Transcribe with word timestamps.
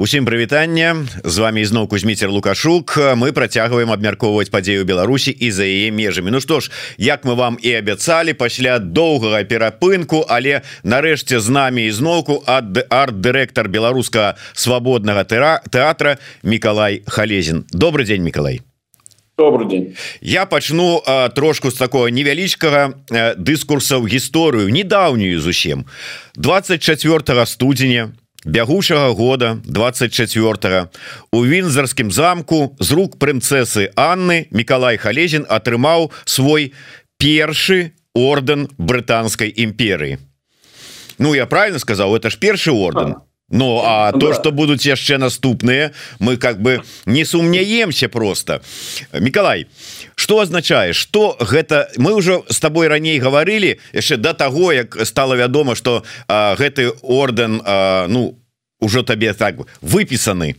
Усім 0.00 0.24
прывітання 0.24 0.96
з 1.24 1.38
вами 1.38 1.60
ізноў 1.60 1.84
кузьміцер 1.92 2.30
лукашук. 2.32 2.96
Мы 3.20 3.32
працягваем 3.36 3.92
абмяркоўваць 3.92 4.48
падзею 4.48 4.88
Беларусі 4.88 5.28
і 5.28 5.50
за 5.52 5.68
яе 5.68 5.92
межамі. 5.92 6.32
Ну 6.32 6.40
што 6.40 6.64
ж 6.64 6.72
як 6.96 7.28
мы 7.28 7.36
вам 7.36 7.58
і 7.60 7.68
абяцалі 7.76 8.32
пасля 8.32 8.78
доўгага 8.80 9.44
перапынку 9.44 10.24
але 10.24 10.64
нарэшце 10.88 11.36
з 11.36 11.52
намі 11.52 11.84
ізноўку 11.84 12.40
ад 12.48 12.80
арт-дырэктар 12.88 13.68
беларуска 13.68 14.40
свабоднага 14.56 15.28
тэра 15.28 15.60
тэатра 15.68 16.16
Миколай 16.42 17.04
Халезін. 17.04 17.68
Добрый 17.68 18.08
день 18.08 18.24
Миколай 18.24 18.64
добрый 19.36 19.68
день 19.68 19.96
я 20.20 20.46
пачну 20.46 21.02
а, 21.04 21.28
трошку 21.28 21.70
з 21.70 21.76
такого 21.76 22.08
невялічкага 22.08 23.04
дыскурса 23.36 24.00
ў 24.00 24.08
гісторыю 24.08 24.72
недаўнюю 24.72 25.44
зусім. 25.44 25.84
24 26.40 27.44
студзеня 27.44 28.16
бягучага 28.44 29.12
года 29.14 29.58
24 29.64 30.88
у 31.32 31.46
вінзарскім 31.46 32.10
замку 32.12 32.76
з 32.80 32.92
рук 32.92 33.18
прынцесы 33.18 33.90
Анны 33.96 34.46
Миколай 34.50 34.96
Халезін 34.96 35.46
атрымаў 35.48 36.10
свой 36.24 36.72
першы 37.18 37.92
орден 38.14 38.68
брытанскай 38.78 39.52
імперыі. 39.54 40.18
Ну 41.18 41.34
я 41.34 41.46
правильно 41.46 41.78
сказал 41.78 42.16
это 42.16 42.30
ж 42.30 42.38
першы 42.38 42.72
орден 42.72 43.16
Ну 43.50 43.82
а 43.84 44.12
то 44.12 44.32
что 44.32 44.52
будуць 44.52 44.86
яшчэ 44.86 45.18
наступныя 45.18 45.90
мы 46.20 46.36
как 46.36 46.62
бы 46.62 46.82
не 47.04 47.24
сумняемся 47.24 48.08
просто. 48.08 48.62
Миколай 49.12 49.66
что 50.20 50.40
означае 50.40 50.92
что 50.92 51.34
гэта 51.40 51.90
мы 51.96 52.12
уже 52.12 52.42
с 52.50 52.60
тобой 52.60 52.88
раней 52.88 53.18
говорили 53.18 53.80
яшчэ 53.94 54.18
до 54.18 54.34
того 54.34 54.70
як 54.70 55.06
стало 55.06 55.32
вядома 55.32 55.74
что 55.74 56.04
гэты 56.28 56.92
орден 57.00 57.62
а, 57.64 58.06
ну 58.06 58.38
уже 58.80 59.02
табе 59.02 59.32
так 59.32 59.54
выписаны 59.80 60.56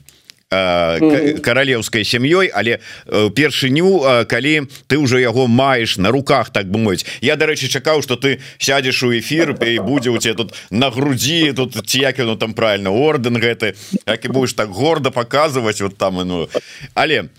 каралеўскай 0.51 2.03
сям'ёй 2.03 2.51
але 2.53 2.79
першыню 3.07 4.25
калі 4.27 4.67
ты 4.87 4.97
уже 4.97 5.21
яго 5.21 5.47
маеш 5.47 5.97
на 5.97 6.11
руках 6.11 6.49
так 6.51 6.67
бы 6.67 6.79
мовіць. 6.79 7.05
Я 7.21 7.35
дарэчы 7.35 7.71
чакаў 7.71 8.03
что 8.03 8.15
ты 8.15 8.39
сядзеш 8.57 9.03
у 9.03 9.15
эфир 9.15 9.55
і 9.55 9.79
будзе 9.79 10.09
у 10.09 10.17
тебе 10.17 10.33
тут 10.35 10.53
на 10.69 10.91
грудзі 10.91 11.53
тут 11.53 11.79
ці 11.87 11.99
як 11.99 12.19
ну 12.19 12.35
там 12.35 12.53
правильно 12.53 12.91
орден 12.91 13.37
гэты 13.39 13.75
як 14.05 14.25
і 14.25 14.27
будешь 14.27 14.53
так 14.53 14.69
гордо 14.69 15.11
показывать 15.11 15.81
вот 15.81 15.97
там 15.97 16.15
ну. 16.27 16.49
Але 16.93 17.29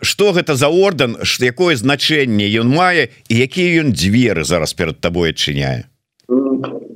что 0.00 0.32
гэта 0.32 0.56
за 0.56 0.68
орден 0.68 1.18
якое 1.40 1.76
значэнне 1.76 2.48
ён 2.60 2.72
мае 2.72 3.08
і 3.28 3.34
якія 3.36 3.84
ён 3.84 3.92
дзверы 3.92 4.44
зараз 4.44 4.72
перад 4.72 5.00
табой 5.00 5.36
адчыняе 5.36 5.84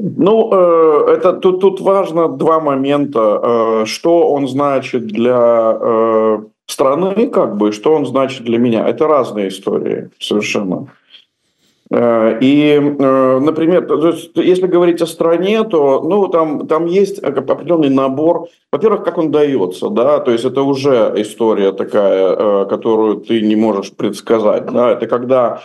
Ну, 0.00 0.50
э, 0.52 1.14
это 1.14 1.32
тут, 1.32 1.60
тут 1.60 1.80
важно 1.80 2.28
два 2.28 2.60
момента. 2.60 3.40
Э, 3.42 3.84
что 3.84 4.30
он 4.30 4.46
значит 4.46 5.06
для 5.06 5.76
э, 5.80 6.38
страны, 6.66 7.26
как 7.26 7.56
бы, 7.56 7.72
что 7.72 7.94
он 7.94 8.06
значит 8.06 8.44
для 8.44 8.58
меня. 8.58 8.88
Это 8.88 9.08
разные 9.08 9.48
истории 9.48 10.10
совершенно. 10.20 10.86
И, 11.90 12.78
например, 12.78 13.88
если 14.34 14.66
говорить 14.66 15.00
о 15.00 15.06
стране, 15.06 15.64
то 15.64 16.02
ну, 16.02 16.28
там, 16.28 16.66
там 16.66 16.84
есть 16.84 17.18
определенный 17.18 17.88
набор. 17.88 18.48
Во-первых, 18.70 19.04
как 19.04 19.16
он 19.16 19.30
дается, 19.30 19.88
да, 19.88 20.18
то 20.18 20.30
есть 20.30 20.44
это 20.44 20.60
уже 20.60 21.14
история 21.16 21.72
такая, 21.72 22.66
которую 22.66 23.16
ты 23.20 23.40
не 23.40 23.56
можешь 23.56 23.90
предсказать. 23.96 24.66
Да? 24.66 24.90
Это 24.92 25.06
когда 25.06 25.62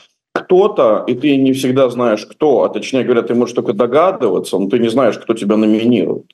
кто-то, 0.54 1.04
и 1.08 1.16
ты 1.16 1.38
не 1.38 1.52
всегда 1.54 1.90
знаешь, 1.90 2.26
кто, 2.26 2.64
а 2.64 2.70
точнее 2.70 3.04
говоря, 3.04 3.22
ты 3.22 3.34
можешь 3.34 3.56
только 3.56 3.74
догадываться, 3.74 4.60
но 4.60 4.70
ты 4.70 4.80
не 4.80 4.90
знаешь, 4.90 5.18
кто 5.18 5.34
тебя 5.34 5.58
номинирует. 5.58 6.26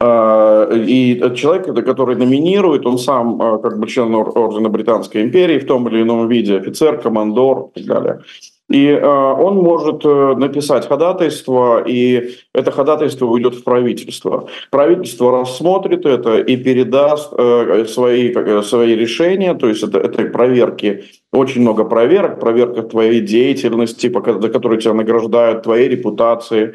А, 0.00 0.68
и 0.70 1.18
человек, 1.34 1.86
который 1.86 2.16
номинирует, 2.16 2.86
он 2.86 2.98
сам 2.98 3.40
а, 3.40 3.58
как 3.58 3.78
бы 3.78 3.86
член 3.86 4.14
Ордена 4.14 4.68
Британской 4.68 5.22
империи 5.22 5.58
в 5.58 5.66
том 5.66 5.88
или 5.88 6.02
ином 6.02 6.28
виде, 6.28 6.56
офицер, 6.56 7.00
командор 7.00 7.70
и 7.74 7.80
так 7.80 7.86
далее. 7.86 8.20
И 8.68 8.86
э, 8.86 9.06
он 9.06 9.56
может 9.56 10.04
э, 10.04 10.34
написать 10.36 10.86
ходатайство, 10.86 11.82
и 11.86 12.34
это 12.52 12.70
ходатайство 12.70 13.24
уйдет 13.24 13.54
в 13.54 13.64
правительство. 13.64 14.46
Правительство 14.70 15.40
рассмотрит 15.40 16.04
это 16.04 16.38
и 16.38 16.56
передаст 16.56 17.32
э, 17.32 17.86
свои, 17.88 18.34
свои 18.62 18.94
решения, 18.94 19.54
то 19.54 19.68
есть 19.68 19.82
это, 19.82 19.98
это 19.98 20.22
проверки, 20.24 21.04
очень 21.32 21.62
много 21.62 21.84
проверок, 21.84 22.40
проверка 22.40 22.82
твоей 22.82 23.20
деятельности, 23.20 24.12
за 24.12 24.48
которую 24.48 24.80
тебя 24.80 24.94
награждают, 24.94 25.62
твоей 25.62 25.88
репутации, 25.88 26.74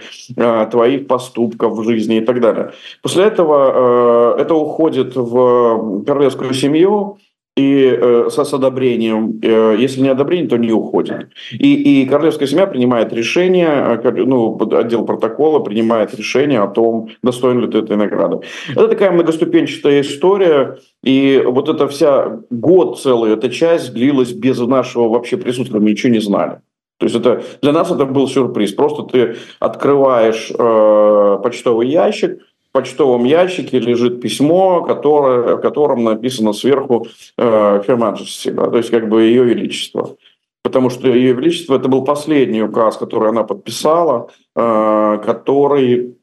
твоих 0.72 1.08
поступков 1.08 1.74
в 1.74 1.84
жизни 1.84 2.18
и 2.18 2.22
так 2.22 2.40
далее. 2.40 2.72
После 3.02 3.26
этого 3.26 4.38
это 4.38 4.54
уходит 4.54 5.16
в 5.16 6.04
королевскую 6.06 6.54
семью, 6.54 7.18
и 7.56 7.86
э, 7.86 8.30
с 8.32 8.54
одобрением, 8.54 9.40
э, 9.44 9.76
если 9.78 10.02
не 10.02 10.10
одобрение, 10.10 10.50
то 10.50 10.58
не 10.58 10.72
уходит. 10.72 11.30
И, 11.52 12.02
и 12.02 12.06
королевская 12.08 12.48
семья 12.48 12.66
принимает 12.66 13.14
решение, 13.14 14.00
э, 14.04 14.12
ну, 14.26 14.58
отдел 14.72 15.06
протокола 15.06 15.60
принимает 15.60 16.16
решение 16.16 16.62
о 16.62 16.68
том, 16.68 17.10
достоин 17.22 17.60
ли 17.60 17.68
ты 17.68 17.78
этой 17.78 17.96
награды. 17.96 18.40
Это 18.72 18.88
такая 18.88 19.12
многоступенчатая 19.12 20.02
история, 20.02 20.80
и 21.04 21.44
вот 21.46 21.70
эта 21.70 21.88
вся 21.88 22.40
год 22.50 23.00
целый, 23.00 23.34
эта 23.34 23.50
часть 23.50 23.94
длилась 23.94 24.32
без 24.32 24.60
нашего 24.60 25.08
вообще 25.10 25.38
присутствия, 25.38 25.80
мы 25.80 25.92
ничего 25.92 26.12
не 26.12 26.22
знали. 26.22 26.62
То 26.98 27.06
есть 27.06 27.16
это 27.18 27.44
для 27.62 27.74
нас 27.74 27.92
это 27.92 28.06
был 28.06 28.28
сюрприз. 28.28 28.72
Просто 28.74 29.04
ты 29.04 29.36
открываешь 29.60 30.52
э, 30.58 31.40
почтовый 31.44 31.90
ящик, 31.90 32.40
почтовом 32.74 33.24
ящике 33.24 33.80
лежит 33.80 34.20
письмо, 34.20 34.84
которое, 34.84 35.56
в 35.56 35.62
котором 35.62 36.04
написано 36.04 36.54
сверху 36.54 37.08
э, 37.38 37.82
Her 37.88 37.98
Majesty, 37.98 38.52
да, 38.52 38.70
то 38.70 38.78
есть 38.78 38.90
как 38.90 39.08
бы 39.08 39.22
ее 39.22 39.46
величество. 39.46 40.18
Потому 40.64 40.90
что 40.90 41.08
ее 41.08 41.34
величество 41.34 41.76
это 41.76 41.88
был 41.88 42.04
последний 42.04 42.64
указ, 42.64 42.98
который 42.98 43.30
она 43.30 43.44
подписала, 43.44 44.30
э, 44.56 45.20
который 45.26 46.16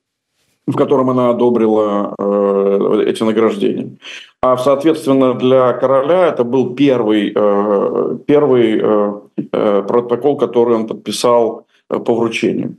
в 0.66 0.76
котором 0.76 1.10
она 1.10 1.30
одобрила 1.30 2.14
э, 2.18 3.04
эти 3.06 3.22
награждения. 3.22 3.96
А, 4.42 4.56
соответственно, 4.56 5.34
для 5.34 5.72
короля 5.72 6.28
это 6.28 6.44
был 6.44 6.74
первый, 6.74 7.32
э, 7.34 8.18
первый 8.26 8.80
э, 8.80 9.12
э 9.52 9.82
протокол, 9.82 10.36
который 10.36 10.76
он 10.76 10.86
подписал 10.86 11.66
э, 11.90 11.98
по 11.98 12.14
вручению. 12.14 12.76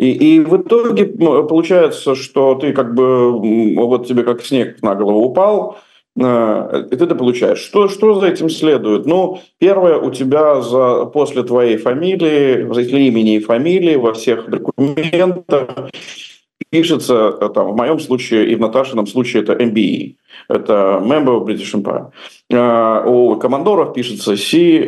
И, 0.00 0.12
и 0.12 0.40
в 0.40 0.56
итоге 0.56 1.04
получается, 1.04 2.14
что 2.14 2.54
ты 2.54 2.72
как 2.72 2.94
бы, 2.94 3.32
вот 3.76 4.06
тебе 4.06 4.22
как 4.22 4.42
снег 4.42 4.80
на 4.80 4.94
голову 4.94 5.26
упал, 5.26 5.76
э, 6.18 6.84
и 6.90 6.96
ты 6.96 7.04
это 7.04 7.14
получаешь. 7.14 7.58
Что, 7.58 7.86
что 7.88 8.18
за 8.18 8.28
этим 8.28 8.48
следует? 8.48 9.04
Ну, 9.04 9.40
первое, 9.58 9.98
у 9.98 10.10
тебя 10.10 10.62
за, 10.62 11.04
после 11.04 11.42
твоей 11.42 11.76
фамилии, 11.76 12.64
после 12.64 13.08
имени 13.08 13.34
и 13.34 13.40
фамилии 13.40 13.96
во 13.96 14.14
всех 14.14 14.48
документах 14.48 15.90
пишется, 16.70 17.36
э, 17.38 17.50
там, 17.50 17.72
в 17.72 17.76
моем 17.76 18.00
случае 18.00 18.50
и 18.50 18.54
в 18.54 18.60
Наташином 18.60 19.06
случае 19.06 19.42
это 19.42 19.52
MBE, 19.52 20.14
это 20.48 20.98
Member 21.04 21.40
of 21.40 21.44
British 21.44 21.74
Empire. 21.74 22.10
Э, 22.48 23.06
у 23.06 23.36
командоров 23.36 23.92
пишется 23.92 24.34
C, 24.38 24.86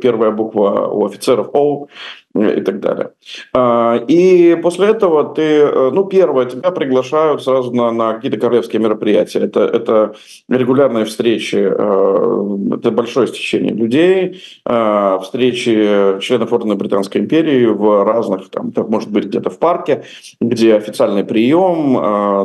первая 0.00 0.30
буква 0.30 0.88
у 0.88 1.04
офицеров 1.04 1.50
O, 1.54 1.88
и 2.34 2.60
так 2.60 2.80
далее. 2.80 3.10
А, 3.52 3.96
и 4.08 4.56
после 4.62 4.88
этого 4.88 5.34
ты, 5.34 5.42
э, 5.42 5.90
ну, 5.92 6.04
первое, 6.04 6.46
тебя 6.46 6.70
приглашают 6.70 7.42
сразу 7.42 7.70
на, 7.72 7.92
на 7.92 8.14
какие-то 8.14 8.38
королевские 8.38 8.80
мероприятия. 8.80 9.40
Это, 9.40 9.60
это 9.60 10.14
регулярные 10.48 11.04
встречи, 11.04 11.56
э, 11.56 12.74
это 12.74 12.90
большое 12.90 13.26
стечение 13.26 13.74
людей, 13.74 14.42
э, 14.64 15.18
встречи 15.22 16.18
членов 16.20 16.52
Ордена 16.52 16.74
Британской 16.74 17.20
империи 17.20 17.66
в 17.66 18.04
разных, 18.04 18.48
там, 18.48 18.68
это 18.70 18.84
может 18.84 19.10
быть 19.10 19.26
где-то 19.26 19.50
в 19.50 19.58
парке, 19.58 20.04
где 20.40 20.74
официальный 20.74 21.24
прием, 21.24 21.94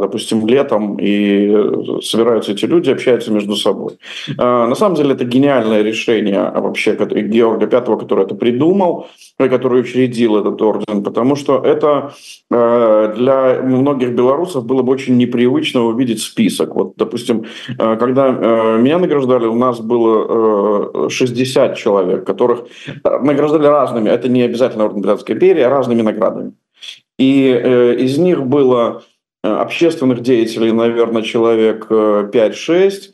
допустим, 0.02 0.46
летом, 0.48 0.98
и 1.00 2.02
собираются 2.02 2.52
эти 2.52 2.66
люди, 2.66 2.90
общаются 2.90 3.32
между 3.32 3.56
собой. 3.56 3.98
На 4.38 4.76
самом 4.76 4.96
деле 4.96 5.14
это 5.14 5.26
гениальное 5.26 5.82
решение 5.82 6.52
вообще 6.54 6.96
Георга 6.96 7.68
Пятого, 7.68 7.98
который 7.98 8.26
это 8.26 8.36
придумал, 8.36 9.08
который 9.38 9.77
который 9.78 9.82
учредил 9.82 10.38
этот 10.38 10.62
орден, 10.62 11.04
потому 11.04 11.36
что 11.36 11.62
это 11.64 12.14
э, 12.52 13.14
для 13.18 13.62
многих 13.64 14.12
белорусов 14.12 14.66
было 14.66 14.82
бы 14.82 14.94
очень 14.94 15.18
непривычно 15.18 15.84
увидеть 15.84 16.22
список. 16.22 16.76
Вот, 16.76 16.94
допустим, 16.98 17.46
э, 17.80 17.98
когда 17.98 18.28
э, 18.28 18.78
меня 18.82 19.00
награждали, 19.00 19.48
у 19.48 19.56
нас 19.56 19.80
было 19.80 21.10
60 21.10 21.78
человек, 21.78 22.26
которых 22.26 22.66
награждали 23.04 23.68
разными, 23.68 24.10
это 24.10 24.30
не 24.30 24.44
обязательно 24.44 24.86
орден 24.86 25.02
Британской 25.02 25.36
империи, 25.36 25.62
а 25.64 25.70
разными 25.70 26.02
наградами. 26.02 26.54
И 27.20 27.50
из 28.00 28.18
них 28.18 28.44
было 28.44 29.02
общественных 29.44 30.22
деятелей, 30.22 30.72
наверное, 30.72 31.24
человек 31.24 31.88
5-6, 31.90 33.14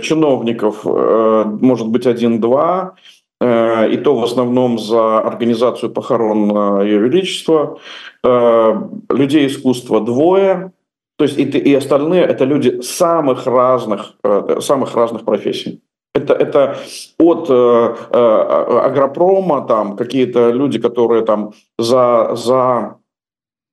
чиновников, 0.00 0.84
может 0.84 1.88
быть, 1.88 2.06
один-два, 2.06 2.94
Э, 2.94 3.21
и 3.42 3.96
то 3.96 4.14
в 4.14 4.22
основном 4.22 4.78
за 4.78 5.18
организацию 5.18 5.90
похорон 5.90 6.82
Ее 6.82 6.98
Величества. 6.98 7.78
Э, 8.24 8.74
людей 9.10 9.46
искусства 9.46 10.00
двое, 10.00 10.72
То 11.18 11.24
есть 11.24 11.38
и, 11.38 11.74
остальные 11.74 12.22
это 12.22 12.44
люди 12.44 12.80
самых 12.80 13.46
разных, 13.46 14.14
э, 14.24 14.60
самых 14.60 14.94
разных 14.94 15.24
профессий. 15.24 15.80
Это, 16.14 16.34
это 16.34 16.76
от 17.18 17.46
э, 17.50 17.94
э, 18.10 18.78
агропрома, 18.84 19.66
там 19.66 19.96
какие-то 19.96 20.50
люди, 20.50 20.78
которые 20.78 21.24
там 21.24 21.52
за, 21.78 22.36
за 22.36 22.96
Э, 22.96 23.01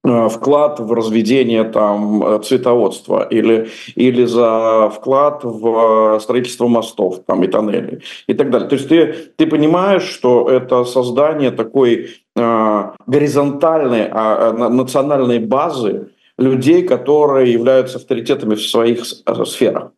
вклад 0.04 0.80
в 0.80 0.94
разведение 0.94 1.66
там 1.66 2.24
э, 2.24 2.40
цветоводства 2.40 3.28
или, 3.30 3.68
или 3.96 4.26
за 4.26 4.90
вклад 4.96 5.44
в 5.44 6.16
э, 6.16 6.20
строительство 6.22 6.68
мостов 6.68 7.20
там, 7.26 7.44
и 7.44 7.48
тоннелей 7.48 8.02
и 8.28 8.34
так 8.34 8.50
далее. 8.50 8.70
То 8.70 8.76
есть 8.76 8.88
ты, 8.88 9.14
ты 9.36 9.46
понимаешь, 9.46 10.04
что 10.04 10.50
это 10.50 10.86
создание 10.86 11.52
такой 11.52 12.12
э, 12.36 12.92
горизонтальной 13.08 14.08
э, 14.10 14.70
национальной 14.70 15.40
базы, 15.40 16.10
людей, 16.38 16.84
которые 16.88 17.52
являются 17.52 17.98
авторитетами 17.98 18.56
в 18.56 18.62
своих 18.62 19.06
сферах. 19.06 19.92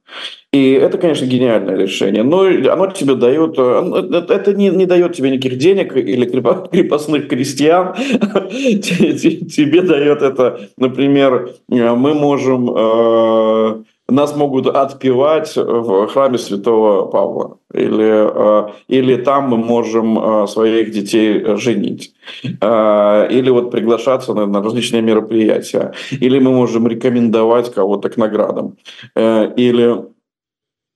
И 0.53 0.73
это, 0.73 0.97
конечно, 0.97 1.25
гениальное 1.25 1.77
решение. 1.77 2.23
Но 2.23 2.41
оно 2.41 2.87
тебе 2.87 3.15
дает... 3.15 3.55
Э, 3.57 4.21
это 4.29 4.53
не, 4.53 4.69
не 4.69 4.85
дает 4.85 5.13
тебе 5.13 5.29
никаких 5.29 5.57
денег 5.57 5.95
или 5.95 6.25
крепостных 6.71 7.29
крестьян. 7.29 7.95
Тебе 7.95 9.81
дает 9.81 10.21
это, 10.21 10.69
например, 10.77 11.51
э, 11.69 11.95
мы 11.95 12.13
можем 12.13 12.69
э, 12.75 13.83
нас 14.11 14.35
могут 14.35 14.67
отпевать 14.67 15.55
в 15.55 16.07
храме 16.07 16.37
святого 16.37 17.05
Павла. 17.05 17.57
Или, 17.73 18.67
э, 18.67 18.69
или 18.89 19.15
там 19.15 19.49
мы 19.49 19.57
можем 19.57 20.19
э, 20.19 20.47
своих 20.47 20.91
детей 20.91 21.55
женить. 21.57 22.13
Э, 22.61 23.27
или 23.31 23.49
вот 23.49 23.71
приглашаться 23.71 24.33
на 24.33 24.61
различные 24.61 25.01
мероприятия. 25.01 25.93
Или 26.11 26.39
мы 26.39 26.51
можем 26.51 26.87
рекомендовать 26.87 27.73
кого-то 27.73 28.09
к 28.09 28.17
наградам. 28.17 28.75
Или 29.15 30.11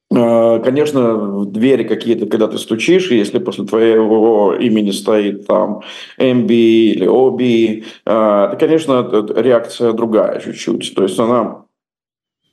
Конечно, 0.09 1.15
в 1.15 1.45
двери 1.51 1.83
какие-то, 1.83 2.27
когда 2.27 2.47
ты 2.47 2.57
стучишь, 2.59 3.09
если 3.09 3.39
после 3.39 3.65
твоего 3.65 4.53
имени 4.53 4.91
стоит 4.91 5.47
там 5.47 5.81
MB 6.19 6.47
или 6.47 7.07
OB, 7.07 7.83
то, 8.05 8.55
конечно, 8.59 9.25
реакция 9.35 9.93
другая 9.93 10.39
чуть-чуть. 10.39 10.93
То 10.95 11.03
есть 11.03 11.19
она 11.19 11.65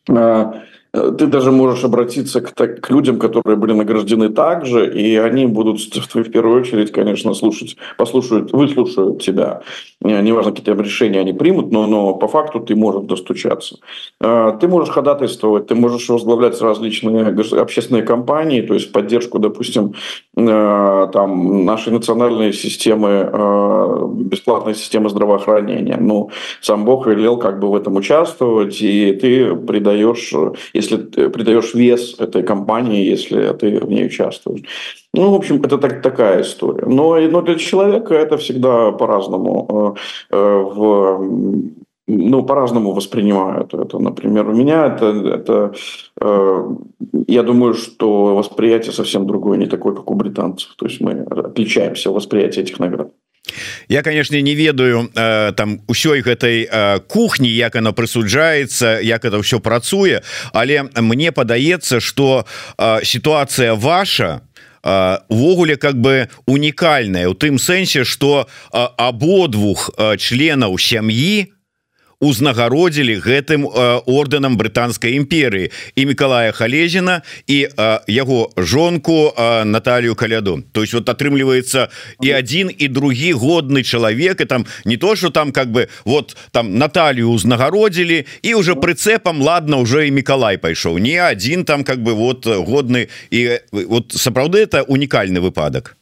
а, 0.08 0.62
ты 0.92 1.26
даже 1.26 1.52
можешь 1.52 1.84
обратиться 1.84 2.40
к, 2.42 2.52
так, 2.52 2.80
к 2.80 2.90
людям, 2.90 3.18
которые 3.18 3.56
были 3.56 3.72
награждены 3.72 4.28
также, 4.28 4.92
и 4.92 5.16
они 5.16 5.46
будут 5.46 5.80
в 5.80 6.30
первую 6.30 6.60
очередь, 6.60 6.92
конечно, 6.92 7.32
слушать, 7.32 7.76
послушают, 7.96 8.52
выслушают 8.52 9.22
тебя. 9.22 9.62
Неважно, 10.00 10.50
какие 10.50 10.66
там 10.66 10.80
решения 10.80 11.20
они 11.20 11.32
примут, 11.32 11.72
но, 11.72 11.86
но 11.86 12.14
по 12.14 12.28
факту 12.28 12.60
ты 12.60 12.74
можешь 12.74 13.04
достучаться. 13.04 13.76
А, 14.20 14.52
ты 14.52 14.68
можешь 14.68 14.92
ходатайствовать, 14.92 15.66
ты 15.68 15.74
можешь 15.74 16.08
возглавлять 16.08 16.60
различные 16.60 17.34
общественные 17.58 18.02
компании, 18.02 18.60
то 18.60 18.74
есть 18.74 18.92
поддержку, 18.92 19.38
допустим, 19.38 19.94
там, 20.34 21.64
нашей 21.64 21.92
национальной 21.92 22.52
системы, 22.52 23.30
бесплатной 24.14 24.74
системы 24.74 25.10
здравоохранения. 25.10 25.98
Ну, 26.00 26.30
сам 26.60 26.84
Бог 26.84 27.06
велел 27.06 27.36
как 27.36 27.60
бы 27.60 27.68
в 27.68 27.74
этом 27.74 27.96
участвовать, 27.96 28.80
и 28.80 29.12
ты 29.12 29.54
придаешь 29.54 30.32
если 30.72 30.96
ты 30.96 31.28
придаешь 31.28 31.74
вес 31.74 32.16
этой 32.18 32.42
компании, 32.42 33.04
если 33.04 33.52
ты 33.52 33.78
в 33.78 33.88
ней 33.88 34.06
участвуешь. 34.06 34.62
Ну, 35.14 35.30
в 35.30 35.34
общем, 35.34 35.62
это 35.62 35.78
так, 35.78 36.02
такая 36.02 36.42
история. 36.42 36.86
Но, 36.86 37.20
но 37.20 37.42
для 37.42 37.56
человека 37.56 38.14
это 38.14 38.36
всегда 38.36 38.92
по-разному. 38.92 39.96
Э, 40.30 40.36
э, 40.36 40.62
в 40.74 41.42
ну, 42.06 42.42
по-разному 42.42 42.92
воспринимают 42.92 43.74
это. 43.74 43.98
Например, 43.98 44.48
у 44.48 44.54
меня 44.54 44.86
это, 44.86 45.06
это 45.28 45.74
э, 46.20 46.76
я 47.28 47.42
думаю, 47.42 47.74
что 47.74 48.34
восприятие 48.36 48.92
совсем 48.92 49.26
другое, 49.26 49.58
не 49.58 49.66
такое, 49.66 49.94
как 49.94 50.10
у 50.10 50.14
британцев. 50.14 50.74
То 50.76 50.86
есть 50.86 51.00
мы 51.00 51.22
отличаемся 51.22 52.10
в 52.10 52.14
восприятии 52.14 52.62
этих 52.62 52.80
наград. 52.80 53.12
Я 53.88 54.02
конечно 54.02 54.40
не 54.40 54.54
ведаю 54.54 55.10
э, 55.14 55.52
там 55.56 55.80
усёй 55.88 56.22
гэтай 56.22 56.68
э, 56.70 57.00
кухні 57.00 57.50
як 57.50 57.76
она 57.76 57.90
прысуджаецца 57.92 59.02
як 59.02 59.24
это 59.24 59.42
все 59.42 59.58
працуе 59.58 60.22
але 60.52 60.84
мне 60.94 61.32
падаецца 61.32 62.00
что 62.00 62.46
э, 62.78 63.04
ситуация 63.04 63.74
ваша 63.74 64.42
увогуле 65.28 65.76
как 65.76 65.94
бы 65.94 66.28
унікальная 66.46 67.28
у 67.28 67.34
тым 67.34 67.58
сэнсе 67.58 68.02
что 68.02 68.48
абодвух 68.72 69.90
членаў 70.18 70.78
сям'і 70.78 71.52
узнагародзілі 72.22 73.18
гэтым 73.18 73.66
э, 73.66 73.98
орденам 74.06 74.54
брытанскай 74.54 75.18
імперыі 75.18 75.74
і 75.98 76.02
Миколая 76.06 76.54
халезіна 76.54 77.26
і 77.50 77.66
э, 77.66 77.98
яго 78.06 78.54
жонку 78.56 79.34
э, 79.34 79.64
Наталью 79.64 80.14
каляду. 80.14 80.62
То 80.72 80.82
есть 80.82 80.94
вот 80.94 81.08
атрымліваецца 81.08 81.90
і 82.22 82.34
один 82.34 82.70
і 82.78 82.88
другі 82.88 83.32
годны 83.34 83.82
чалавек 83.82 84.40
і 84.40 84.44
там 84.44 84.66
не 84.84 84.96
то 84.96 85.16
что 85.16 85.30
там 85.30 85.52
как 85.52 85.68
бы 85.68 85.88
вот 86.04 86.36
там 86.52 86.78
Наталью 86.78 87.30
узнагародзілі 87.30 88.24
і 88.42 88.54
уже 88.54 88.74
прыцэпам 88.74 89.42
ладно 89.42 89.82
уже 89.82 90.06
і 90.06 90.10
Миколай 90.10 90.58
пайшоў. 90.58 90.98
Не 90.98 91.18
один 91.18 91.64
там 91.64 91.82
как 91.82 91.98
бы 91.98 92.14
вот 92.14 92.46
годны 92.46 93.08
і 93.30 93.58
вот 93.72 94.12
сапраўды 94.12 94.62
это 94.62 94.82
унікальны 94.86 95.40
выпадок 95.40 95.96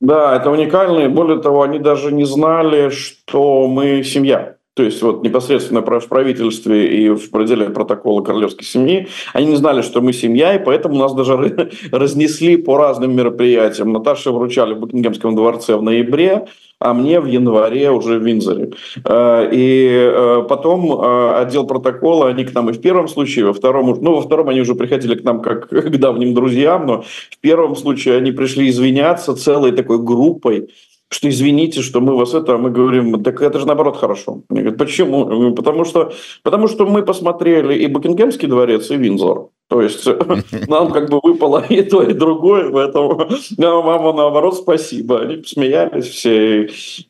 Да 0.00 0.36
это 0.36 0.50
уникальный. 0.50 1.08
Более 1.08 1.42
того 1.42 1.62
они 1.62 1.78
даже 1.78 2.12
не 2.12 2.24
знали 2.24 2.88
что 2.88 3.68
мы 3.68 4.02
семья 4.02 4.57
то 4.78 4.84
есть 4.84 5.02
вот 5.02 5.24
непосредственно 5.24 5.82
в 5.82 6.06
правительстве 6.06 6.86
и 6.86 7.08
в 7.08 7.32
пределе 7.32 7.68
протокола 7.68 8.22
королевской 8.22 8.64
семьи, 8.64 9.08
они 9.32 9.46
не 9.46 9.56
знали, 9.56 9.82
что 9.82 10.00
мы 10.00 10.12
семья, 10.12 10.54
и 10.54 10.64
поэтому 10.64 10.94
нас 10.94 11.12
даже 11.14 11.34
разнесли 11.90 12.56
по 12.56 12.76
разным 12.76 13.16
мероприятиям. 13.16 13.92
Наташе 13.92 14.30
вручали 14.30 14.74
в 14.74 14.78
Букингемском 14.78 15.34
дворце 15.34 15.74
в 15.74 15.82
ноябре, 15.82 16.46
а 16.78 16.94
мне 16.94 17.18
в 17.18 17.26
январе 17.26 17.90
уже 17.90 18.20
в 18.20 18.22
Винзоре. 18.22 18.70
Э, 19.04 19.50
и 19.52 19.88
э, 19.90 20.46
потом 20.48 20.92
э, 20.92 21.32
отдел 21.40 21.66
протокола, 21.66 22.28
они 22.28 22.44
к 22.44 22.54
нам 22.54 22.70
и 22.70 22.72
в 22.72 22.80
первом 22.80 23.08
случае, 23.08 23.46
во 23.46 23.52
втором, 23.52 23.98
ну, 24.00 24.14
во 24.14 24.20
втором 24.20 24.48
они 24.48 24.60
уже 24.60 24.76
приходили 24.76 25.16
к 25.16 25.24
нам 25.24 25.42
как 25.42 25.68
к 25.70 25.96
давним 25.96 26.34
друзьям, 26.34 26.86
но 26.86 27.02
в 27.02 27.38
первом 27.40 27.74
случае 27.74 28.18
они 28.18 28.30
пришли 28.30 28.68
извиняться 28.68 29.34
целой 29.34 29.72
такой 29.72 29.98
группой, 29.98 30.68
что 31.10 31.28
извините, 31.28 31.82
что 31.82 32.00
мы 32.00 32.16
вас 32.16 32.34
это, 32.34 32.54
а 32.54 32.58
мы 32.58 32.70
говорим, 32.70 33.22
так 33.22 33.40
это 33.40 33.58
же 33.58 33.66
наоборот 33.66 33.96
хорошо. 33.96 34.42
Они 34.50 34.60
говорят, 34.60 34.78
почему? 34.78 35.54
Потому 35.54 35.84
что, 35.84 36.12
потому 36.42 36.68
что 36.68 36.86
мы 36.86 37.02
посмотрели 37.02 37.74
и 37.74 37.86
Букингемский 37.86 38.48
дворец, 38.48 38.90
и 38.90 38.96
Винзор. 38.96 39.50
То 39.68 39.82
есть 39.82 40.08
нам 40.68 40.90
как 40.92 41.10
бы 41.10 41.20
выпало 41.22 41.62
и 41.68 41.82
то, 41.82 42.02
и 42.02 42.14
другое, 42.14 42.70
поэтому 42.70 43.28
мама 43.58 44.12
наоборот 44.14 44.56
спасибо. 44.56 45.20
Они 45.20 45.36
посмеялись 45.36 46.06
все. 46.06 46.68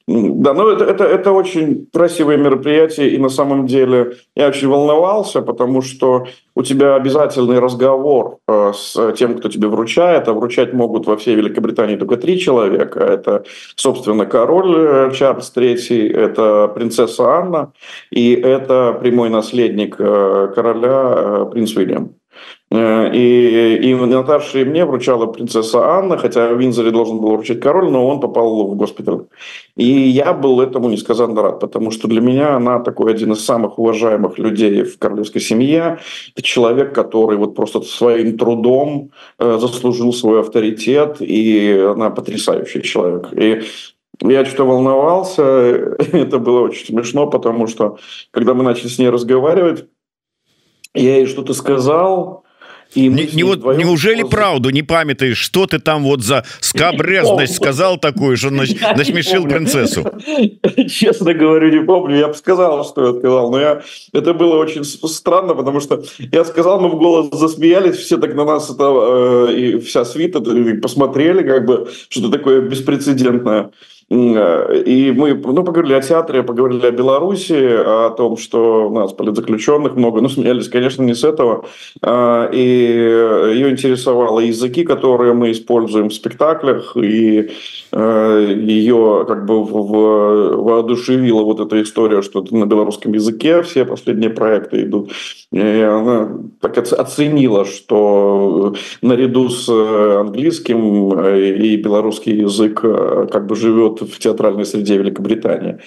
Да, 0.09 0.55
ну 0.55 0.69
это, 0.69 0.85
это, 0.85 1.05
это 1.05 1.33
очень 1.33 1.87
красивое 1.93 2.37
мероприятие, 2.37 3.11
и 3.11 3.19
на 3.19 3.29
самом 3.29 3.67
деле 3.67 4.17
я 4.35 4.49
очень 4.49 4.69
волновался, 4.69 5.41
потому 5.43 5.83
что 5.83 6.27
у 6.57 6.63
тебя 6.65 6.97
обязательный 6.97 7.61
разговор 7.61 8.39
э, 8.49 8.73
с 8.75 9.13
тем, 9.13 9.39
кто 9.39 9.49
тебе 9.49 9.69
вручает, 9.69 10.27
а 10.27 10.33
вручать 10.33 10.73
могут 10.73 11.07
во 11.07 11.17
всей 11.17 11.37
Великобритании 11.37 11.95
только 11.95 12.17
три 12.17 12.41
человека. 12.41 12.99
Это, 12.99 13.45
собственно, 13.77 14.27
король 14.27 14.75
э, 14.77 15.11
Чарльз 15.15 15.53
III, 15.55 16.13
это 16.13 16.67
принцесса 16.75 17.25
Анна, 17.39 17.73
и 18.11 18.33
это 18.35 18.99
прямой 19.01 19.31
наследник 19.31 19.95
э, 20.01 20.53
короля 20.53 21.45
принц 21.45 21.77
Уильям. 21.77 22.18
Э, 22.71 23.11
и, 23.15 23.77
и 23.77 23.95
Наташе 23.95 24.61
и 24.61 24.65
мне 24.65 24.85
вручала 24.85 25.27
принцесса 25.27 25.97
Анна, 25.97 26.19
хотя 26.19 26.53
в 26.53 26.61
Винзоре 26.61 26.91
должен 26.91 27.19
был 27.19 27.33
вручить 27.33 27.61
король, 27.61 27.91
но 27.91 28.07
он 28.07 28.21
попал 28.21 28.69
в 28.69 28.77
госпиталь. 28.77 29.25
И 29.77 29.85
я 29.85 30.35
был 30.35 30.61
этому 30.61 30.91
несказанно 30.91 31.43
рад, 31.43 31.61
потому 31.61 31.91
что 31.91 32.09
для 32.09 32.21
меня 32.21 32.57
она 32.57 32.81
такой 32.81 33.13
один 33.13 33.33
из 33.33 33.45
самых 33.45 33.79
уважаемых 33.79 34.39
людей 34.39 34.83
в 34.83 34.99
королевской 34.99 35.41
семье. 35.41 35.99
Это 36.35 36.43
человек, 36.43 36.95
который 36.95 37.39
вот 37.39 37.55
просто 37.55 37.81
своим 37.81 38.37
трудом 38.37 39.13
э, 39.39 39.59
заслужил 39.59 40.13
свой 40.13 40.41
авторитет, 40.41 41.17
и 41.21 41.71
она 41.71 42.11
потрясающий 42.11 42.83
человек. 42.83 43.29
И 43.33 43.63
я 44.21 44.45
что-то 44.45 44.65
волновался, 44.65 45.43
это 46.13 46.39
было 46.39 46.61
очень 46.61 46.87
смешно, 46.87 47.29
потому 47.29 47.67
что 47.67 47.99
когда 48.31 48.53
мы 48.53 48.63
начали 48.63 48.89
с 48.89 48.99
ней 48.99 49.09
разговаривать, 49.09 49.87
я 50.95 51.17
ей 51.17 51.27
что-то 51.27 51.55
сказал, 51.55 52.45
и 52.95 53.09
не, 53.09 53.29
не 53.33 53.43
вот 53.43 53.77
неужели 53.77 54.21
просто... 54.21 54.37
правду 54.37 54.71
не 54.71 54.83
памятаешь 54.83 55.39
что 55.39 55.67
ты 55.67 55.79
там 55.79 56.05
вот 56.05 56.23
за 56.23 56.45
скабрезность 56.61 57.57
сказал 57.57 57.99
такую 57.99 58.37
что 58.37 58.51
насмешил 58.51 59.45
принцессу? 59.45 60.05
Честно 60.89 61.35
говорю 61.35 61.71
не 61.71 61.85
помню. 61.85 62.17
Я 62.17 62.29
бы 62.29 62.35
сказал 62.35 62.85
что 62.85 63.07
я 63.07 63.19
сказал 63.19 63.51
но 63.51 63.61
я 63.61 63.83
это 64.13 64.35
было 64.35 64.57
очень 64.57 64.85
странно 64.85 65.55
потому 65.55 65.81
что 65.81 66.03
я 66.33 66.45
сказал 66.45 66.81
мы 66.81 66.89
в 66.89 66.97
голос 66.97 67.29
засмеялись 67.33 67.97
все 67.97 68.17
так 68.17 68.35
на 68.35 68.45
нас 68.45 68.71
это 68.71 69.49
э, 69.49 69.55
и 69.55 69.79
вся 69.81 70.05
свита 70.05 70.41
посмотрели 70.81 71.43
как 71.43 71.67
бы 71.67 71.89
что-то 72.09 72.31
такое 72.31 72.61
беспрецедентное. 72.61 73.71
И 73.98 73.98
мы 74.11 75.35
ну, 75.35 75.65
поговорили 75.65 75.95
о 75.95 76.01
театре, 76.01 76.43
поговорили 76.43 76.87
о 76.87 76.91
Беларуси, 76.91 77.53
о 77.53 78.11
том, 78.11 78.39
что 78.39 78.89
у 78.89 78.95
нас 78.95 79.13
политзаключенных 79.13 79.97
много. 79.97 80.23
Ну, 80.23 80.29
смеялись, 80.31 80.69
конечно, 80.69 81.03
не 81.03 81.15
с 81.15 81.25
этого. 81.25 81.67
А, 82.03 82.49
и 82.51 82.59
ее 82.59 83.71
интересовало 83.71 84.41
языки, 84.41 84.85
которые 84.85 85.35
мы 85.35 85.51
используем 85.51 86.09
в 86.09 86.15
спектаклях, 86.15 86.97
и 86.97 87.51
э, 87.93 88.55
ее 88.57 89.25
как 89.29 89.45
бы 89.45 89.63
воодушевила 89.65 91.43
вот 91.43 91.61
эта 91.61 91.83
история, 91.83 92.23
что 92.23 92.43
на 92.51 92.65
белорусском 92.65 93.13
языке 93.13 93.63
все 93.63 93.85
последние 93.85 94.31
проекты 94.31 94.85
идут. 94.85 95.11
И 95.53 95.61
она 95.61 96.31
так 96.61 96.79
оценила, 96.79 97.65
что 97.65 98.75
наряду 99.03 99.51
с 99.51 99.69
английским 99.69 101.13
э, 101.13 101.57
и 101.59 101.77
белорусский 101.77 102.41
язык 102.41 102.81
э, 102.83 103.29
как 103.31 103.47
бы 103.47 103.55
живет 103.55 103.98
в 104.01 104.19
театральной 104.19 104.65
среде 104.65 104.97
Великобритании. 104.97 105.79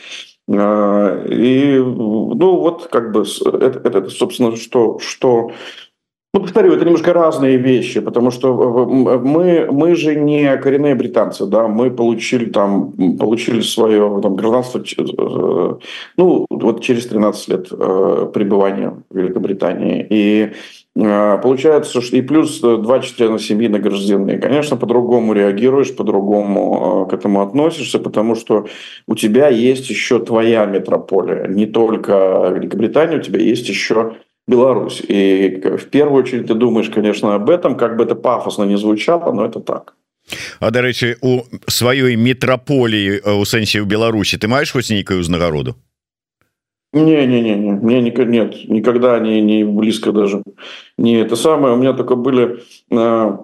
А, 0.49 1.25
и, 1.27 1.77
ну, 1.77 2.57
вот 2.57 2.87
как 2.87 3.11
бы 3.11 3.21
это, 3.21 3.79
это 3.83 4.09
собственно, 4.09 4.55
что, 4.55 4.99
что 4.99 5.51
ну, 6.33 6.39
повторю, 6.39 6.71
это 6.73 6.85
немножко 6.85 7.11
разные 7.11 7.57
вещи, 7.57 7.99
потому 7.99 8.31
что 8.31 8.53
мы, 8.55 9.67
мы 9.69 9.95
же 9.95 10.15
не 10.15 10.55
коренные 10.55 10.95
британцы, 10.95 11.45
да, 11.45 11.67
мы 11.67 11.91
получили 11.91 12.45
там, 12.45 12.93
получили 13.17 13.59
свое 13.59 14.19
там, 14.21 14.35
гражданство, 14.37 14.79
э, 14.79 15.75
ну, 16.15 16.45
вот 16.49 16.81
через 16.81 17.07
13 17.07 17.47
лет 17.49 17.67
э, 17.71 18.31
пребывания 18.33 19.03
в 19.09 19.17
Великобритании. 19.17 20.07
И 20.09 20.51
э, 20.95 21.37
получается, 21.43 21.99
что 21.99 22.15
и 22.15 22.21
плюс 22.21 22.61
два 22.61 23.01
члена 23.01 23.37
семьи 23.37 23.67
награждены. 23.67 24.39
Конечно, 24.39 24.77
по-другому 24.77 25.33
реагируешь, 25.33 25.93
по-другому 25.93 27.07
к 27.11 27.13
этому 27.13 27.41
относишься, 27.41 27.99
потому 27.99 28.35
что 28.35 28.67
у 29.05 29.15
тебя 29.15 29.49
есть 29.49 29.89
еще 29.89 30.19
твоя 30.19 30.65
метрополия, 30.65 31.47
не 31.47 31.65
только 31.65 32.53
Великобритания, 32.55 33.17
у 33.17 33.21
тебя 33.21 33.41
есть 33.41 33.67
еще 33.67 34.13
Беларусь. 34.50 35.02
И 35.06 35.60
в 35.62 35.90
первую 35.90 36.22
очередь 36.22 36.46
ты 36.46 36.54
думаешь, 36.54 36.90
конечно, 36.90 37.34
об 37.34 37.50
этом, 37.50 37.76
как 37.76 37.96
бы 37.96 38.04
это 38.04 38.14
пафосно 38.14 38.64
не 38.64 38.78
звучало, 38.78 39.32
но 39.32 39.44
это 39.44 39.60
так. 39.60 39.94
А 40.58 40.70
дарэчы 40.70 41.16
у 41.22 41.46
сваёй 41.70 42.16
метраполіі 42.16 43.22
у 43.38 43.46
сэнсе 43.46 43.78
ў 43.78 43.86
Беларусі 43.86 44.38
ты 44.42 44.50
маеш 44.50 44.74
хоць 44.74 44.90
нейкую 44.90 45.22
ўзнагароду 45.22 45.78
не 46.92 47.26
не 47.26 47.40
не 47.42 47.54
не 47.54 47.72
мне 47.72 48.00
не 48.00 48.10
нет 48.10 48.68
никогда 48.68 49.20
не 49.20 49.40
не 49.40 49.64
близко 49.64 50.12
даже 50.12 50.42
не 50.98 51.14
это 51.20 51.36
самое 51.36 51.74
у 51.74 51.76
меня 51.76 51.92
только 51.92 52.16
были 52.16 52.58
Э, 52.90 53.38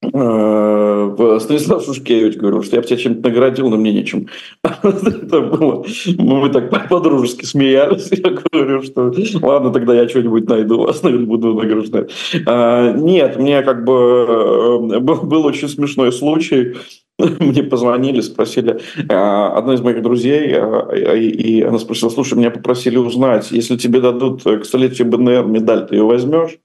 Станислав 0.00 1.84
Шушкевич 1.84 2.36
говорил, 2.36 2.62
что 2.62 2.76
я 2.76 2.82
бы 2.82 2.86
тебя 2.86 2.98
чем-то 2.98 3.28
наградил, 3.28 3.68
но 3.68 3.76
мне 3.76 3.92
нечем. 3.92 4.28
Это 4.62 5.40
было. 5.40 5.84
Мы 6.18 6.50
так 6.50 6.88
по-дружески 6.88 7.44
смеялись. 7.44 8.08
Я 8.12 8.30
говорю, 8.30 8.82
что 8.82 9.12
ладно, 9.42 9.72
тогда 9.72 9.94
я 9.94 10.08
что-нибудь 10.08 10.48
найду, 10.48 10.78
вас 10.84 11.00
буду 11.02 11.54
награждать. 11.54 12.10
А, 12.46 12.92
нет, 12.92 13.38
мне 13.38 13.62
как 13.62 13.84
бы 13.84 14.86
э, 14.88 15.00
был 15.00 15.44
очень 15.44 15.68
смешной 15.68 16.12
случай. 16.12 16.74
Мне 17.18 17.64
позвонили, 17.64 18.20
спросили, 18.20 18.80
а, 19.08 19.52
одна 19.56 19.74
из 19.74 19.80
моих 19.80 20.02
друзей, 20.02 20.54
и 20.94 21.62
она 21.62 21.78
спросила, 21.80 22.10
слушай, 22.10 22.38
меня 22.38 22.52
попросили 22.52 22.96
узнать, 22.96 23.50
если 23.50 23.76
тебе 23.76 24.00
дадут 24.00 24.44
к 24.44 24.64
столетию 24.64 25.08
БНР 25.08 25.46
медаль, 25.46 25.88
ты 25.88 25.96
ее 25.96 26.04
возьмешь? 26.04 26.58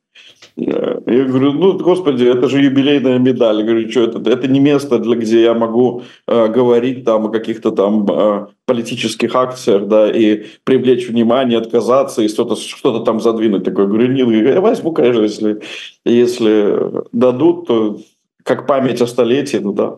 Я 0.55 1.25
говорю, 1.25 1.53
ну, 1.53 1.77
господи, 1.77 2.25
это 2.25 2.47
же 2.47 2.61
юбилейная 2.61 3.19
медаль. 3.19 3.59
Я 3.59 3.63
говорю, 3.63 3.89
что 3.89 4.03
это? 4.03 4.29
Это 4.29 4.47
не 4.47 4.59
место, 4.59 4.99
для, 4.99 5.15
где 5.15 5.41
я 5.41 5.53
могу 5.53 6.03
э, 6.27 6.47
говорить 6.47 7.05
там 7.05 7.25
о 7.25 7.29
каких-то 7.29 7.71
там 7.71 8.05
э, 8.09 8.47
политических 8.65 9.35
акциях, 9.35 9.87
да, 9.87 10.11
и 10.11 10.45
привлечь 10.63 11.07
внимание, 11.07 11.59
отказаться 11.59 12.21
и 12.21 12.27
что-то 12.27 12.55
что 12.55 12.99
там 12.99 13.19
задвинуть. 13.19 13.63
Такое, 13.63 13.87
говорю, 13.87 14.07
не, 14.07 14.21
я 14.51 14.61
возьму, 14.61 14.91
конечно, 14.91 15.21
если, 15.21 15.61
если 16.05 17.03
дадут, 17.11 17.67
то 17.67 17.99
как 18.43 18.67
память 18.67 19.01
о 19.01 19.07
столетии, 19.07 19.57
ну 19.57 19.73
да. 19.73 19.97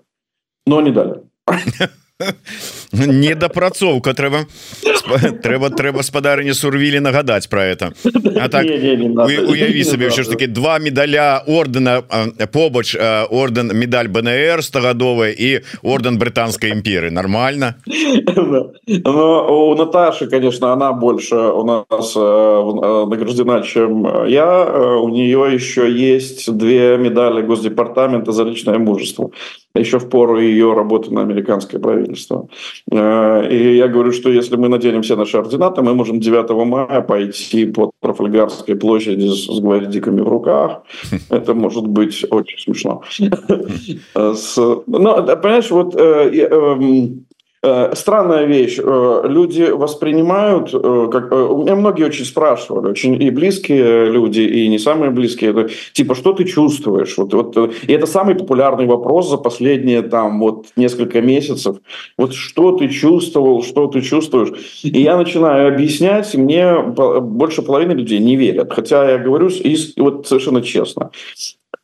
Но 0.65 0.81
не 0.81 0.91
дали. 0.91 1.21
недапрацоўка. 3.07 4.13
Трэба 4.13 4.45
трэба 5.43 5.69
трэба 5.69 6.03
спадарыне 6.03 6.53
сурвілі 6.53 6.99
нагадаць 6.99 7.47
про 7.47 7.65
это. 7.65 7.91
А 8.39 8.47
так 8.49 8.65
уяві 8.65 9.83
сабе 9.83 10.09
ўсё 10.09 10.23
ж 10.23 10.29
таки 10.29 10.47
два 10.47 10.79
медаля 10.79 11.43
ордена 11.47 12.01
побач 12.51 12.95
орден 13.29 13.71
медаль 13.73 14.07
БНР 14.07 14.63
стагадовая 14.63 15.31
і 15.31 15.61
орден 15.83 16.17
брытанской 16.17 16.71
імперы 16.71 17.11
нормально 17.11 17.75
у 19.05 19.75
Наташи 19.75 20.27
конечно 20.27 20.73
она 20.73 20.93
больше 20.93 21.35
у 21.35 21.63
нас 21.63 22.15
награждена 22.15 23.61
чем 23.61 24.25
я. 24.27 24.65
У 25.01 25.09
нее 25.09 25.53
еще 25.53 25.91
есть 25.91 26.51
две 26.51 26.97
медали 26.97 27.41
госдепартамента 27.41 28.31
за 28.31 28.43
личное 28.43 28.77
мужество 28.77 29.31
еще 29.79 29.99
в 29.99 30.09
пору 30.09 30.39
ее 30.39 30.73
работы 30.73 31.13
на 31.13 31.21
американское 31.21 31.79
правительство. 31.79 32.47
Э, 32.91 33.47
и 33.49 33.75
я 33.75 33.87
говорю, 33.87 34.11
что 34.11 34.29
если 34.29 34.55
мы 34.55 34.69
наденем 34.69 35.01
все 35.01 35.15
наши 35.15 35.37
ординаты, 35.37 35.81
мы 35.81 35.93
можем 35.93 36.19
9 36.19 36.49
мая 36.65 37.01
пойти 37.01 37.65
по 37.65 37.91
Трафальгарской 38.01 38.75
площади 38.75 39.27
с 39.27 39.59
гвоздиками 39.59 40.21
в 40.21 40.27
руках. 40.27 40.83
Это 41.29 41.53
может 41.53 41.87
быть 41.87 42.25
очень 42.29 42.59
смешно. 42.59 43.01
Но, 44.87 45.23
понимаешь, 45.23 45.71
вот 45.71 45.95
э, 45.95 46.47
эм, 46.49 46.85
Э, 46.85 47.24
странная 47.95 48.45
вещь. 48.45 48.79
Э, 48.81 49.21
люди 49.25 49.63
воспринимают, 49.63 50.73
э, 50.73 51.09
как 51.11 51.31
у 51.31 51.63
меня 51.63 51.75
многие 51.75 52.05
очень 52.05 52.25
спрашивали, 52.25 52.89
очень 52.89 53.21
и 53.21 53.29
близкие 53.29 54.09
люди, 54.09 54.41
и 54.41 54.67
не 54.67 54.79
самые 54.79 55.11
близкие, 55.11 55.51
это, 55.51 55.69
типа, 55.93 56.15
что 56.15 56.33
ты 56.33 56.45
чувствуешь? 56.45 57.17
Вот, 57.17 57.33
вот, 57.33 57.57
и 57.57 57.91
это 57.91 58.05
самый 58.05 58.35
популярный 58.35 58.85
вопрос 58.85 59.29
за 59.29 59.37
последние 59.37 60.01
там 60.01 60.39
вот 60.39 60.67
несколько 60.75 61.21
месяцев. 61.21 61.77
Вот 62.17 62.33
что 62.33 62.71
ты 62.71 62.89
чувствовал, 62.89 63.63
что 63.63 63.87
ты 63.87 64.01
чувствуешь? 64.01 64.81
И 64.83 65.01
я 65.01 65.17
начинаю 65.17 65.73
объяснять, 65.73 66.33
и 66.35 66.37
мне 66.37 66.79
больше 66.81 67.61
половины 67.61 67.93
людей 67.93 68.19
не 68.19 68.35
верят. 68.35 68.71
Хотя 68.71 69.09
я 69.09 69.17
говорю 69.17 69.49
вот 69.97 70.27
совершенно 70.27 70.61
честно. 70.61 71.11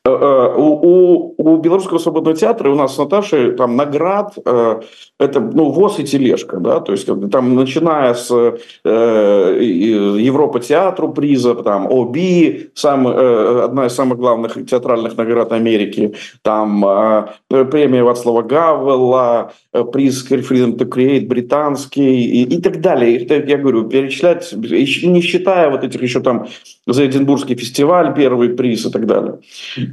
Э, 0.04 0.10
э, 0.10 0.56
у, 0.58 1.36
у, 1.38 1.58
Белорусского 1.58 2.00
свободного 2.00 2.36
театра 2.36 2.72
у 2.72 2.76
нас 2.76 2.96
с 2.96 2.98
Наташей 2.98 3.52
там 3.52 3.76
наград 3.76 4.34
э, 4.44 4.82
это 5.20 5.40
ну, 5.40 5.70
ВОЗ 5.70 6.00
и 6.00 6.04
тележка, 6.04 6.58
да, 6.58 6.80
то 6.80 6.92
есть 6.92 7.08
там 7.32 7.54
начиная 7.54 8.16
с 8.16 8.32
э, 8.32 9.60
Европа 9.62 10.60
театру 10.60 11.14
приза, 11.14 11.54
там 11.54 11.88
ОБИ, 11.88 12.72
сам, 12.74 13.08
э, 13.08 13.64
одна 13.66 13.86
из 13.86 13.94
самых 13.94 14.18
главных 14.18 14.66
театральных 14.66 15.18
наград 15.18 15.52
Америки, 15.52 16.16
там 16.42 16.84
э, 16.84 17.28
премия 17.50 18.04
Вацлава 18.04 18.42
Гавела, 18.42 19.54
приз 19.94 20.26
Freedom 20.32 20.78
to 20.78 20.90
Create 20.90 21.28
британский 21.28 22.24
и, 22.24 22.56
и 22.56 22.60
так 22.60 22.82
далее. 22.82 23.24
Это, 23.24 23.36
я 23.36 23.58
говорю, 23.58 23.88
перечислять, 23.88 24.52
не 24.54 25.22
считая 25.22 25.70
вот 25.70 25.84
этих 25.84 26.02
еще 26.02 26.22
там 26.22 26.48
за 26.88 27.06
Эдинбургский 27.06 27.56
фестиваль 27.56 28.16
первый 28.16 28.50
приз 28.50 28.88
и 28.88 28.90
так 28.90 29.06
далее. 29.06 29.38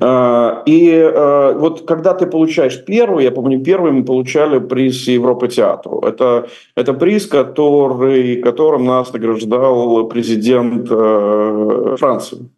А, 0.00 0.62
и 0.66 0.90
а, 0.90 1.52
вот 1.54 1.86
когда 1.86 2.14
ты 2.14 2.26
получаешь 2.26 2.84
первый, 2.84 3.24
я 3.24 3.30
помню, 3.30 3.62
первый 3.62 3.92
мы 3.92 4.04
получали 4.04 4.58
приз 4.58 5.06
Европы 5.08 5.48
театру. 5.48 6.00
Это, 6.00 6.48
это 6.74 6.94
приз, 6.94 7.26
который, 7.26 8.42
которым 8.42 8.84
нас 8.84 9.12
награждал 9.12 10.08
президент 10.08 10.88
э, 10.90 11.96
Франции. 11.98 12.48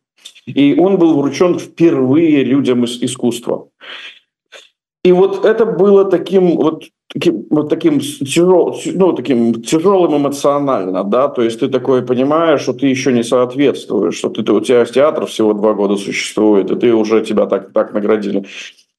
И 0.47 0.79
он 0.79 0.99
был 0.99 1.15
вручен 1.19 1.59
впервые 1.59 2.45
людям 2.45 2.85
из 2.85 3.03
искусства. 3.03 3.69
И 5.05 5.13
вот 5.13 5.45
это 5.45 5.65
было 5.65 6.05
таким 6.05 6.57
вот 6.57 6.85
таким, 7.13 7.47
вот 7.51 7.69
таким, 7.69 8.01
ну, 8.95 9.13
таким 9.13 9.63
тяжелым 9.63 10.17
эмоционально, 10.17 11.05
да, 11.05 11.29
то 11.29 11.43
есть 11.43 11.61
ты 11.61 11.69
такой 11.69 12.03
понимаешь, 12.03 12.61
что 12.61 12.73
ты 12.73 12.87
еще 12.87 13.13
не 13.13 13.23
соответствуешь, 13.23 14.17
что 14.17 14.29
ты, 14.29 14.53
у 14.53 14.61
тебя 14.61 14.85
театр 14.85 15.27
всего 15.27 15.53
два 15.53 15.75
года 15.75 15.97
существует, 15.97 16.71
и 16.71 16.77
ты 16.77 16.95
уже 16.95 17.25
тебя 17.25 17.47
так, 17.47 17.73
так 17.73 17.93
наградили. 17.93 18.45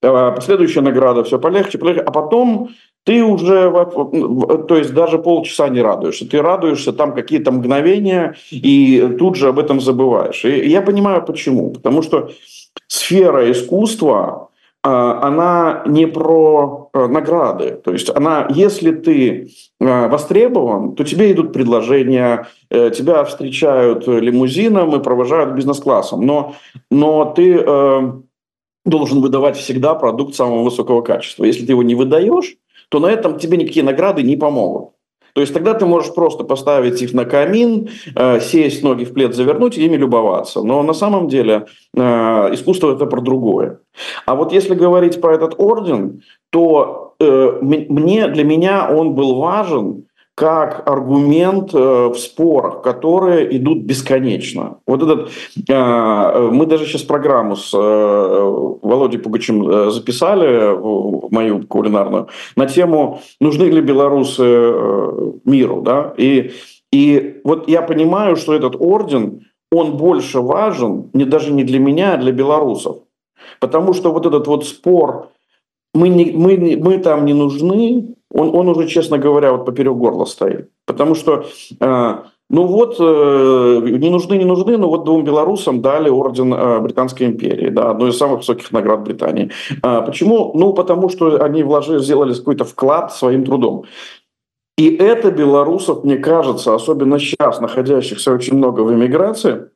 А 0.03 0.31
последующая 0.31 0.81
награда 0.81 1.23
все 1.23 1.39
полегче, 1.39 1.77
полегче, 1.77 2.01
а 2.01 2.11
потом 2.11 2.69
ты 3.03 3.23
уже, 3.23 3.71
то 3.71 4.75
есть 4.75 4.93
даже 4.93 5.17
полчаса 5.17 5.69
не 5.69 5.81
радуешься, 5.81 6.27
ты 6.27 6.41
радуешься 6.41 6.91
там 6.91 7.13
какие-то 7.13 7.51
мгновения 7.51 8.35
и 8.51 9.15
тут 9.17 9.35
же 9.35 9.47
об 9.47 9.59
этом 9.59 9.79
забываешь. 9.79 10.43
И 10.43 10.69
я 10.69 10.81
понимаю 10.81 11.23
почему, 11.23 11.71
потому 11.71 12.01
что 12.01 12.31
сфера 12.87 13.49
искусства, 13.51 14.49
она 14.83 15.83
не 15.85 16.07
про 16.07 16.89
э, 16.93 17.07
награды. 17.07 17.79
То 17.83 17.91
есть 17.91 18.09
она, 18.09 18.47
если 18.49 18.91
ты 18.91 19.51
э, 19.79 20.07
востребован, 20.07 20.95
то 20.95 21.03
тебе 21.03 21.31
идут 21.31 21.53
предложения, 21.53 22.47
э, 22.71 22.89
тебя 22.89 23.23
встречают 23.23 24.07
лимузином 24.07 24.95
и 24.95 25.03
провожают 25.03 25.53
бизнес-классом. 25.53 26.25
Но, 26.25 26.55
но 26.89 27.25
ты 27.25 27.63
должен 28.83 29.21
выдавать 29.21 29.57
всегда 29.57 29.93
продукт 29.93 30.33
самого 30.33 30.63
высокого 30.63 31.01
качества. 31.01 31.45
Если 31.45 31.65
ты 31.65 31.73
его 31.73 31.83
не 31.83 31.93
выдаешь, 31.93 32.55
то 32.89 32.99
на 32.99 33.07
этом 33.07 33.37
тебе 33.37 33.57
никакие 33.57 33.85
награды 33.85 34.23
не 34.23 34.35
помогут. 34.35 34.93
То 35.33 35.41
есть 35.41 35.53
тогда 35.53 35.73
ты 35.73 35.85
можешь 35.85 36.13
просто 36.13 36.43
поставить 36.43 37.01
их 37.01 37.13
на 37.13 37.25
камин, 37.25 37.89
э, 38.15 38.39
сесть, 38.39 38.83
ноги 38.83 39.05
в 39.05 39.13
плед 39.13 39.35
завернуть 39.35 39.77
и 39.77 39.85
ими 39.85 39.97
любоваться. 39.97 40.61
Но 40.61 40.83
на 40.83 40.93
самом 40.93 41.27
деле 41.27 41.65
э, 41.95 42.01
искусство 42.53 42.93
это 42.93 43.05
про 43.05 43.21
другое. 43.21 43.79
А 44.25 44.35
вот 44.35 44.53
если 44.53 44.75
говорить 44.75 45.21
про 45.21 45.35
этот 45.35 45.55
орден, 45.57 46.21
то 46.49 47.15
э, 47.19 47.57
мне, 47.61 48.27
для 48.27 48.43
меня 48.43 48.89
он 48.89 49.13
был 49.13 49.35
важен 49.35 50.05
как 50.41 50.89
аргумент 50.89 51.71
э, 51.71 51.77
в 51.77 52.15
спорах, 52.15 52.81
которые 52.81 53.55
идут 53.57 53.83
бесконечно. 53.83 54.79
Вот 54.87 55.03
этот, 55.03 55.29
э, 55.69 56.49
мы 56.51 56.65
даже 56.65 56.87
сейчас 56.87 57.03
программу 57.03 57.55
с 57.55 57.71
э, 57.75 57.77
Володей 57.77 59.19
Пугачем 59.19 59.91
записали, 59.91 60.75
мою 61.29 61.67
кулинарную, 61.67 62.29
на 62.55 62.65
тему 62.65 63.21
«Нужны 63.39 63.65
ли 63.65 63.81
белорусы 63.81 64.73
миру?». 65.45 65.83
Да? 65.83 66.15
И, 66.17 66.53
и 66.91 67.39
вот 67.43 67.69
я 67.69 67.83
понимаю, 67.83 68.35
что 68.35 68.55
этот 68.55 68.75
орден, 68.79 69.45
он 69.71 69.95
больше 69.95 70.41
важен 70.41 71.11
не, 71.13 71.25
даже 71.25 71.53
не 71.53 71.63
для 71.63 71.77
меня, 71.77 72.15
а 72.15 72.17
для 72.17 72.31
белорусов. 72.31 72.97
Потому 73.59 73.93
что 73.93 74.11
вот 74.11 74.25
этот 74.25 74.47
вот 74.47 74.65
спор, 74.65 75.29
мы, 75.93 76.09
не, 76.09 76.31
мы, 76.31 76.79
мы 76.81 76.97
там 76.97 77.25
не 77.25 77.33
нужны, 77.33 78.15
он, 78.33 78.55
он 78.55 78.69
уже, 78.69 78.87
честно 78.87 79.17
говоря, 79.17 79.51
вот 79.51 79.65
поперек 79.65 79.93
горла 79.93 80.25
стоит. 80.25 80.69
Потому 80.85 81.15
что, 81.15 81.45
э, 81.79 82.15
ну 82.49 82.65
вот, 82.65 82.95
э, 82.99 83.81
не 83.89 84.09
нужны, 84.09 84.37
не 84.37 84.45
нужны, 84.45 84.77
но 84.77 84.89
вот 84.89 85.03
двум 85.03 85.23
белорусам 85.23 85.81
дали 85.81 86.09
орден 86.09 86.53
э, 86.53 86.79
Британской 86.79 87.27
империи, 87.27 87.69
да, 87.69 87.91
одну 87.91 88.07
из 88.07 88.17
самых 88.17 88.39
высоких 88.39 88.71
наград 88.71 89.03
Британии. 89.03 89.51
Почему? 89.81 90.51
Ну, 90.55 90.73
потому 90.73 91.09
что 91.09 91.43
они 91.43 91.63
вложили, 91.63 91.99
сделали 91.99 92.33
какой-то 92.33 92.63
вклад 92.63 93.13
своим 93.13 93.43
трудом. 93.43 93.85
И 94.77 94.95
это 94.95 95.31
белорусов, 95.31 96.03
мне 96.03 96.17
кажется, 96.17 96.73
особенно 96.73 97.19
сейчас, 97.19 97.59
находящихся 97.59 98.31
очень 98.31 98.55
много 98.55 98.81
в 98.81 98.93
эмиграции, 98.93 99.69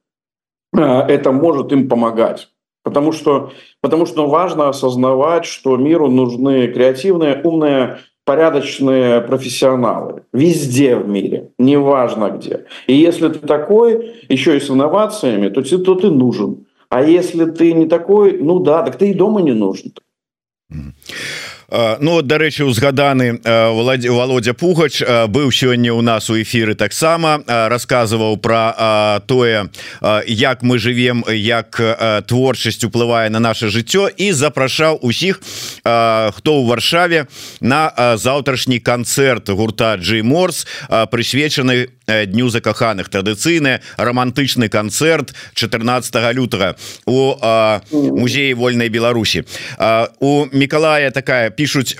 это 0.73 1.31
может 1.31 1.71
им 1.71 1.87
помогать. 1.87 2.49
Потому 2.83 3.11
что, 3.11 3.51
потому 3.81 4.05
что 4.05 4.27
важно 4.27 4.69
осознавать, 4.69 5.45
что 5.45 5.75
миру 5.75 6.07
нужны 6.07 6.67
креативные, 6.67 7.41
умные, 7.43 7.97
порядочные 8.25 9.21
профессионалы 9.21 10.23
везде 10.33 10.95
в 10.95 11.07
мире, 11.07 11.51
неважно 11.57 12.31
где. 12.31 12.65
И 12.87 12.95
если 12.95 13.29
ты 13.29 13.39
такой, 13.39 14.15
еще 14.29 14.57
и 14.57 14.59
с 14.59 14.69
инновациями, 14.69 15.49
то, 15.49 15.61
то 15.61 15.95
ты 15.95 16.09
нужен. 16.09 16.65
А 16.89 17.03
если 17.03 17.45
ты 17.45 17.73
не 17.73 17.87
такой, 17.87 18.37
ну 18.39 18.59
да, 18.59 18.83
так 18.83 18.97
ты 18.97 19.11
и 19.11 19.13
дома 19.13 19.41
не 19.41 19.53
нужен. 19.53 19.93
Ну 21.70 22.22
дарэчы 22.22 22.64
узгаданы 22.64 23.38
Владі 23.44 24.08
Володя 24.10 24.54
Пугач 24.54 25.02
быў 25.30 25.52
сёння 25.54 25.94
у 25.94 26.02
нас 26.02 26.30
у 26.30 26.34
эфиры 26.34 26.74
таксама 26.74 27.42
рассказываў 27.46 28.36
про 28.42 29.22
тое 29.26 29.70
як 30.26 30.62
мы 30.62 30.78
живвем 30.78 31.22
як 31.30 31.78
творчасць 32.26 32.82
уплывае 32.82 33.30
на 33.30 33.38
наше 33.38 33.70
жыццё 33.70 34.10
і 34.10 34.32
запрашаў 34.32 34.98
усіх 35.02 35.38
хто 35.86 36.50
ў 36.58 36.66
варшаве 36.66 37.26
на 37.60 37.94
заўтрашні 38.18 38.82
канцэрт 38.82 39.50
гурта 39.54 39.94
Джей 39.94 40.22
Морс 40.22 40.66
прысвечаны 40.88 41.93
дню 42.07 42.49
закаханых 42.49 43.09
традыцыйны 43.09 43.81
романтычны 43.97 44.69
канцэрт 44.69 45.33
14 45.53 46.35
лютага 46.35 46.75
у 47.05 47.35
музеі 47.91 48.53
вольнай 48.53 48.89
Беларусі 48.89 49.45
у 50.19 50.45
Миколая 50.51 51.11
такая 51.11 51.49
пишутць 51.49 51.95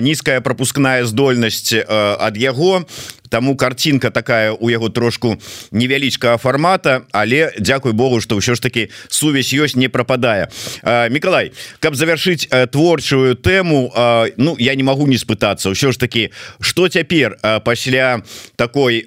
нізкая 0.00 0.40
пропускная 0.40 1.04
здольнасць 1.04 1.74
ад 1.88 2.36
яго 2.36 2.86
Таму 3.30 3.56
картинка 3.56 4.10
такая 4.10 4.52
у 4.52 4.70
яго 4.70 4.88
трошку 4.88 5.36
невялічкага 5.70 6.36
формата 6.36 7.02
але 7.12 7.52
Дякуй 7.58 7.92
Богу 7.92 8.20
что 8.20 8.36
ўсё 8.36 8.54
ж 8.54 8.60
таки 8.60 8.90
сувязь 9.08 9.52
ёсць 9.52 9.76
не 9.76 9.88
пропадае 9.88 10.48
Миколай 10.84 11.52
каб 11.80 11.94
завершыць 11.94 12.48
творчую 12.72 13.36
тэму 13.36 13.92
Ну 14.36 14.56
я 14.58 14.74
не 14.74 14.82
могу 14.82 15.06
не 15.06 15.18
спытацца. 15.18 15.70
Ўсё 15.70 15.92
ж 15.92 15.98
таки 15.98 16.30
что 16.60 16.88
цяпер 16.88 17.36
пасля 17.64 18.22
такой 18.56 19.06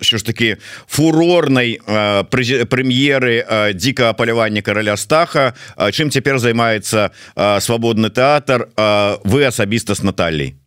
що 0.00 0.18
ж 0.18 0.24
таки 0.24 0.56
фурорнай 0.86 1.80
прэм'еры 1.86 3.72
дзікага 3.74 4.12
палявання 4.12 4.62
караля 4.62 4.96
стаха 4.96 5.54
чым 5.76 6.10
цяпер 6.10 6.38
займаецца 6.38 7.10
свабодны 7.60 8.10
тэатр 8.10 8.68
вы 9.24 9.44
асабіста 9.44 9.94
с 9.94 10.02
Натальей 10.02 10.61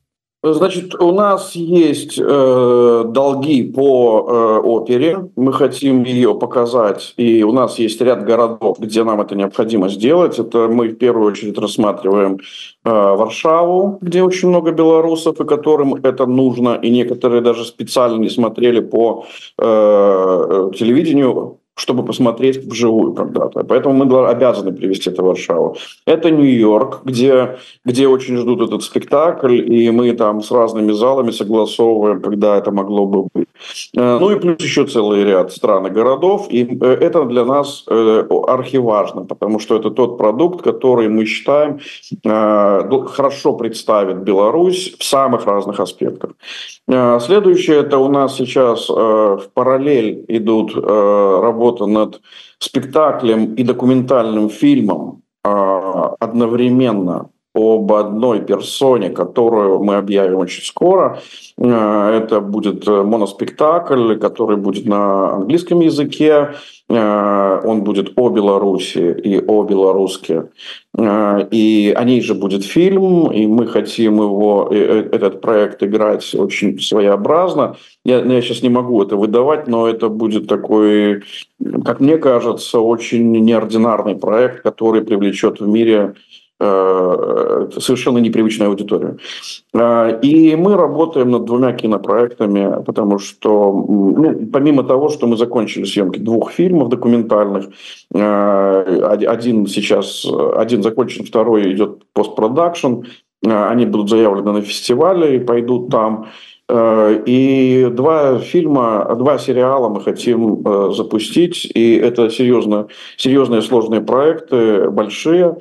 Значит, 0.54 0.94
у 1.02 1.12
нас 1.12 1.56
есть 1.56 2.20
э, 2.20 3.04
долги 3.08 3.64
по 3.64 4.28
э, 4.28 4.60
опере. 4.60 5.30
Мы 5.36 5.52
хотим 5.52 6.04
ее 6.04 6.36
показать. 6.36 7.14
И 7.18 7.42
у 7.44 7.52
нас 7.52 7.80
есть 7.80 8.00
ряд 8.02 8.24
городов, 8.26 8.78
где 8.80 9.04
нам 9.04 9.22
это 9.22 9.36
необходимо 9.36 9.90
сделать. 9.90 10.38
Это 10.38 10.68
мы 10.68 10.90
в 10.90 10.98
первую 10.98 11.32
очередь 11.32 11.58
рассматриваем 11.58 12.36
э, 12.36 12.90
Варшаву, 12.90 13.98
где 14.02 14.22
очень 14.22 14.50
много 14.50 14.72
белорусов, 14.72 15.42
и 15.42 15.46
которым 15.46 15.96
это 15.96 16.28
нужно. 16.28 16.76
И 16.76 16.92
некоторые 16.92 17.42
даже 17.42 17.66
специально 17.66 18.22
не 18.22 18.30
смотрели 18.30 18.82
по 18.82 19.26
э, 19.58 20.72
телевидению 20.76 21.60
чтобы 21.76 22.04
посмотреть 22.04 22.66
вживую 22.66 23.14
когда-то. 23.14 23.64
Поэтому 23.64 24.06
мы 24.06 24.28
обязаны 24.28 24.72
привести 24.72 25.10
это 25.10 25.22
в 25.22 25.26
Варшаву. 25.26 25.76
Это 26.06 26.32
Нью-Йорк, 26.32 27.02
где, 27.04 27.58
где 27.84 28.08
очень 28.08 28.38
ждут 28.38 28.62
этот 28.62 28.84
спектакль, 28.84 29.56
и 29.56 29.92
мы 29.92 30.14
там 30.14 30.42
с 30.42 30.52
разными 30.52 30.94
залами 30.94 31.32
согласовываем, 31.32 32.22
когда 32.22 32.58
это 32.58 32.72
могло 32.72 33.06
бы 33.06 33.28
быть. 33.34 33.48
Э, 33.98 34.18
ну 34.20 34.32
и 34.32 34.40
плюс 34.40 34.62
еще 34.62 34.86
целый 34.86 35.24
ряд 35.24 35.52
стран 35.52 35.88
и 35.88 35.90
городов. 35.90 36.48
И 36.50 36.64
э, 36.64 36.98
это 37.02 37.26
для 37.26 37.44
нас 37.44 37.84
э, 37.88 38.28
архиважно, 38.48 39.26
потому 39.26 39.60
что 39.60 39.76
это 39.76 39.92
тот 39.92 40.18
продукт, 40.18 40.62
который 40.62 41.10
мы 41.10 41.26
считаем 41.26 41.80
хорошо 43.08 43.54
представит 43.54 44.18
Беларусь 44.18 44.96
в 44.98 45.04
самых 45.04 45.46
разных 45.46 45.80
аспектах. 45.80 46.32
Следующее, 46.88 47.78
это 47.78 47.98
у 47.98 48.10
нас 48.10 48.36
сейчас 48.36 48.90
в 48.90 49.42
параллель 49.54 50.24
идут 50.28 50.76
работы 50.76 51.65
работа 51.66 51.86
над 51.86 52.22
спектаклем 52.60 53.56
и 53.56 53.64
документальным 53.64 54.50
фильмом 54.50 55.22
а, 55.44 56.16
одновременно 56.20 57.30
об 57.56 57.92
одной 57.94 58.42
персоне, 58.42 59.10
которую 59.10 59.84
мы 59.84 59.96
объявим 59.96 60.38
очень 60.38 60.64
скоро. 60.64 61.20
А, 61.58 62.12
это 62.12 62.42
будет 62.42 62.86
моноспектакль, 62.86 64.18
который 64.18 64.58
будет 64.58 64.86
на 64.86 65.36
английском 65.36 65.80
языке. 65.80 66.56
А, 66.90 67.62
он 67.64 67.84
будет 67.84 68.14
о 68.16 68.30
Беларуси 68.30 69.16
и 69.24 69.40
о 69.40 69.64
белоруске. 69.64 70.50
И 70.98 71.94
о 71.96 72.04
ней 72.06 72.22
же 72.22 72.36
будет 72.36 72.64
фильм, 72.64 73.30
и 73.30 73.48
мы 73.48 73.68
хотим 73.68 74.16
его, 74.16 74.70
э, 74.72 74.76
э, 74.76 75.16
этот 75.16 75.42
проект 75.42 75.84
играть 75.84 76.34
очень 76.34 76.80
своеобразно. 76.80 77.76
Я, 78.06 78.20
я 78.22 78.42
сейчас 78.42 78.62
не 78.62 78.70
могу 78.70 79.04
это 79.04 79.18
выдавать, 79.18 79.68
но 79.68 79.90
это 79.90 80.08
будет 80.08 80.48
такой, 80.48 81.24
как 81.84 82.00
мне 82.00 82.18
кажется, 82.18 82.80
очень 82.80 83.30
неординарный 83.32 84.16
проект, 84.16 84.62
который 84.62 85.02
привлечет 85.02 85.60
в 85.60 85.68
мире 85.68 86.14
э, 86.14 86.35
совершенно 86.60 88.20
непривычную 88.20 88.70
аудиторию. 88.70 89.20
Э, 89.74 90.20
и 90.22 90.56
мы 90.56 90.76
работаем 90.76 91.32
над 91.32 91.46
двумя 91.46 91.74
кинопроектами, 91.74 92.84
потому 92.84 93.20
что, 93.20 93.72
ну, 93.72 94.48
помимо 94.52 94.84
того, 94.84 95.10
что 95.10 95.28
мы 95.28 95.38
закончили 95.38 95.84
съемки 95.84 96.20
двух 96.20 96.52
фильмов 96.52 96.90
документальных, 96.90 97.66
э, 98.14 99.26
один 99.28 99.68
сейчас, 99.68 100.26
один 100.56 100.84
закончен, 100.84 101.26
второй 101.26 101.74
идет 101.74 102.06
постпродакшн, 102.14 103.04
они 103.44 103.86
будут 103.86 104.10
заявлены 104.10 104.54
на 104.54 104.62
фестивале 104.62 105.36
и 105.36 105.40
пойдут 105.40 105.90
там. 105.90 106.28
Э, 106.68 107.22
и 107.26 107.90
два 107.92 108.40
фильма, 108.40 109.14
два 109.16 109.38
сериала 109.38 109.90
мы 109.90 110.02
хотим 110.02 110.62
э, 110.66 110.92
запустить, 110.94 111.70
и 111.76 111.96
это 111.96 112.30
серьезно, 112.30 112.88
серьезные 113.18 113.62
сложные 113.62 114.02
проекты, 114.02 114.90
большие. 114.90 115.58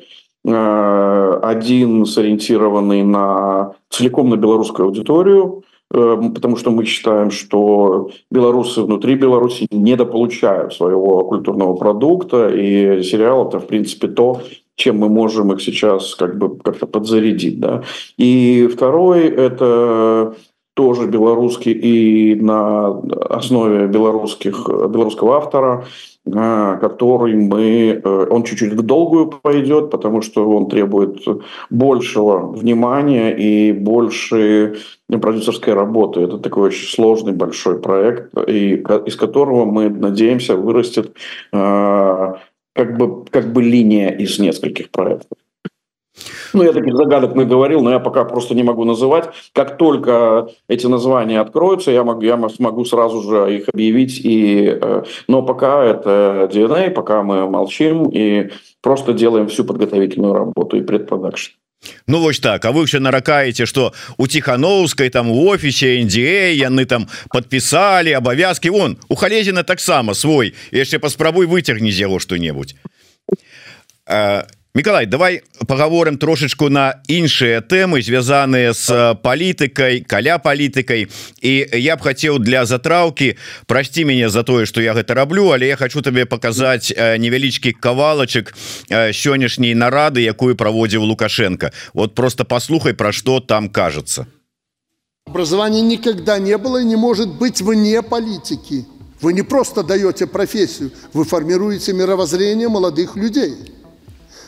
Э, 0.47 1.41
один 1.43 2.05
сориентированный 2.05 3.03
на 3.03 3.75
целиком 3.89 4.29
на 4.29 4.37
белорусскую 4.37 4.87
аудиторию, 4.87 5.63
потому 5.91 6.57
что 6.57 6.71
мы 6.71 6.85
считаем, 6.87 7.31
что 7.31 8.11
белорусы 8.31 8.83
внутри 8.83 9.15
Беларуси 9.15 9.69
недополучают 9.71 10.75
своего 10.75 11.25
культурного 11.25 11.77
продукта, 11.77 12.49
и 12.49 13.03
сериал 13.03 13.47
это, 13.47 13.61
в 13.61 13.67
принципе, 13.67 14.09
то, 14.09 14.41
чем 14.75 14.99
мы 14.99 15.09
можем 15.09 15.53
их 15.53 15.63
сейчас 15.63 16.15
как 16.15 16.37
бы 16.37 16.57
как-то 16.59 16.87
подзарядить. 16.87 17.61
Да? 17.61 17.83
И 18.17 18.67
второй– 18.67 19.21
это 19.29 20.35
тоже 20.75 21.07
белорусский 21.07 21.73
и 21.73 22.35
на 22.35 22.89
основе 23.31 23.87
белорусских, 23.87 24.67
белорусского 24.69 25.37
автора, 25.37 25.85
э, 25.85 26.14
который 26.27 27.35
мы... 27.35 28.01
Э, 28.03 28.27
он 28.31 28.45
чуть-чуть 28.45 28.73
в 28.73 28.83
долгую 28.83 29.27
пойдет, 29.43 29.91
потому 29.91 30.23
что 30.23 30.49
он 30.49 30.69
требует 30.69 31.23
большего 31.71 32.53
внимания 32.53 33.31
и 33.31 33.73
больше 33.73 34.77
продюсерской 35.09 35.75
работы. 35.75 36.21
Это 36.21 36.39
такой 36.39 36.69
очень 36.69 36.89
сложный 36.89 37.33
большой 37.33 37.79
проект, 37.79 38.33
и 38.49 38.83
из 39.07 39.17
которого 39.17 39.65
мы 39.65 39.91
надеемся 39.91 40.57
вырастет 40.57 41.15
как 42.75 42.97
бы, 42.99 43.25
как 43.31 43.53
бы 43.53 43.63
линия 43.63 44.09
из 44.09 44.39
нескольких 44.39 44.91
проектов. 44.91 45.39
Ну, 46.53 46.63
я 46.63 46.73
таких 46.73 46.97
загадок 46.97 47.35
наговорил, 47.35 47.83
но 47.83 47.91
я 47.91 47.99
пока 47.99 48.25
просто 48.25 48.55
не 48.55 48.63
могу 48.63 48.85
называть. 48.85 49.29
Как 49.53 49.77
только 49.77 50.49
эти 50.69 50.87
названия 50.87 51.41
откроются, 51.41 51.91
я 51.91 52.05
могу, 52.05 52.23
я 52.23 52.49
смогу 52.49 52.85
сразу 52.85 53.23
же 53.23 53.57
их 53.57 53.69
объявить. 53.69 54.21
И, 54.25 54.79
э, 54.81 55.03
но 55.27 55.43
пока 55.43 55.85
это 55.85 56.49
DNA, 56.53 56.91
пока 56.91 57.23
мы 57.23 57.51
молчим 57.51 58.09
и 58.09 58.51
просто 58.81 59.13
делаем 59.13 59.49
всю 59.49 59.65
подготовительную 59.65 60.35
работу 60.35 60.77
и 60.77 60.83
предпродакшн. 60.83 61.53
Ну 62.07 62.21
вось 62.21 62.41
так 62.41 62.65
А 62.65 62.73
вы 62.73 62.87
все 62.87 62.99
наракаете 62.99 63.67
что 63.67 63.93
у 64.17 64.27
тихохановской 64.27 65.11
там 65.11 65.31
у 65.31 65.49
офісе 65.49 66.01
NDA 66.01 66.55
яны 66.55 66.87
там 66.87 67.09
подписали 67.29 68.11
абавязки 68.11 68.69
вон 68.69 68.97
у 69.09 69.15
халезина 69.15 69.65
таксама 69.65 70.15
свой 70.15 70.55
яшчэ 70.73 70.99
паспрабуй 70.99 71.45
выцягні 71.45 71.93
з 71.93 72.01
яго 72.01 72.19
что-небудзь 72.21 72.75
Миколай 74.77 75.07
давай 75.07 75.43
поговорим 75.69 76.19
трошечку 76.19 76.69
на 76.69 77.01
іншыя 77.07 77.63
темы 77.63 78.03
звязаныя 78.03 78.75
с 78.75 78.91
палітыкай 79.23 80.01
каля 80.01 80.39
палітыкай. 80.43 81.07
І 81.41 81.79
я 81.79 81.95
б 81.95 82.03
хотел 82.03 82.41
для 82.41 82.67
затраўки 82.67 83.37
прости 83.67 84.05
меня 84.05 84.29
за 84.31 84.43
тое 84.43 84.67
что 84.67 84.83
я 84.83 84.93
гэта 84.95 85.15
раблю 85.15 85.53
але 85.53 85.69
я 85.69 85.77
хочу 85.77 86.03
тебе 86.03 86.27
показать 86.27 86.91
невялічкі 86.91 87.71
кавалачык 87.79 88.51
сённяшняй 88.91 89.79
нарады 89.79 90.27
якую 90.27 90.57
праводзіў 90.57 91.05
лукашенко. 91.07 91.71
Вот 91.93 92.17
просто 92.17 92.45
послухай 92.45 92.95
про 92.95 93.13
что 93.13 93.39
там 93.39 93.69
кажется 93.69 94.27
образование 95.27 95.83
никогда 95.83 96.41
не 96.41 96.59
было 96.59 96.83
и 96.83 96.85
не 96.85 96.97
может 96.97 97.29
быть 97.29 97.61
вне 97.61 98.03
политики. 98.03 98.87
Вы 99.21 99.35
не 99.35 99.43
просто 99.43 99.85
даете 99.85 100.27
профессию 100.27 100.91
вы 101.13 101.25
формируете 101.25 101.93
мировоззрение 101.93 102.69
молодых 102.69 103.15
людей 103.15 103.55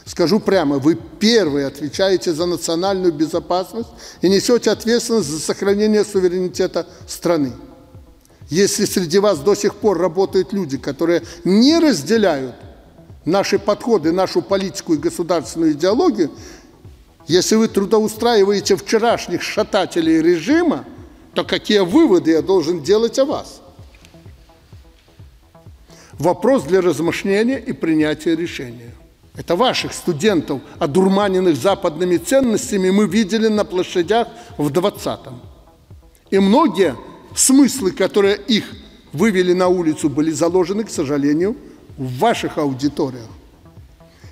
Скажу 0.06 0.38
прямо, 0.38 0.78
вы 0.78 0.94
первые 0.94 1.66
отвечаете 1.66 2.32
за 2.32 2.46
национальную 2.46 3.12
безопасность 3.12 3.88
и 4.22 4.28
несете 4.28 4.70
ответственность 4.70 5.28
за 5.28 5.40
сохранение 5.40 6.04
суверенитета 6.04 6.86
страны. 7.08 7.52
Если 8.48 8.84
среди 8.84 9.18
вас 9.18 9.40
до 9.40 9.56
сих 9.56 9.74
пор 9.74 9.98
работают 9.98 10.52
люди, 10.52 10.78
которые 10.78 11.24
не 11.42 11.80
разделяют 11.80 12.54
наши 13.24 13.58
подходы, 13.58 14.12
нашу 14.12 14.42
политику 14.42 14.94
и 14.94 14.98
государственную 14.98 15.72
идеологию, 15.72 16.30
если 17.26 17.56
вы 17.56 17.66
трудоустраиваете 17.66 18.76
вчерашних 18.76 19.42
шатателей 19.42 20.22
режима, 20.22 20.84
то 21.34 21.42
какие 21.42 21.80
выводы 21.80 22.30
я 22.30 22.42
должен 22.42 22.80
делать 22.80 23.18
о 23.18 23.24
вас? 23.24 23.60
Вопрос 26.12 26.62
для 26.62 26.80
размышления 26.80 27.58
и 27.58 27.72
принятия 27.72 28.36
решения. 28.36 28.94
Это 29.36 29.54
ваших 29.54 29.92
студентов, 29.92 30.60
одурманенных 30.78 31.56
западными 31.56 32.16
ценностями, 32.16 32.90
мы 32.90 33.06
видели 33.06 33.48
на 33.48 33.64
площадях 33.64 34.28
в 34.56 34.68
20-м. 34.68 35.40
И 36.30 36.38
многие 36.38 36.96
смыслы, 37.34 37.92
которые 37.92 38.36
их 38.36 38.64
вывели 39.12 39.52
на 39.52 39.68
улицу, 39.68 40.08
были 40.08 40.30
заложены, 40.30 40.84
к 40.84 40.90
сожалению, 40.90 41.56
в 41.98 42.18
ваших 42.18 42.58
аудиториях. 42.58 43.28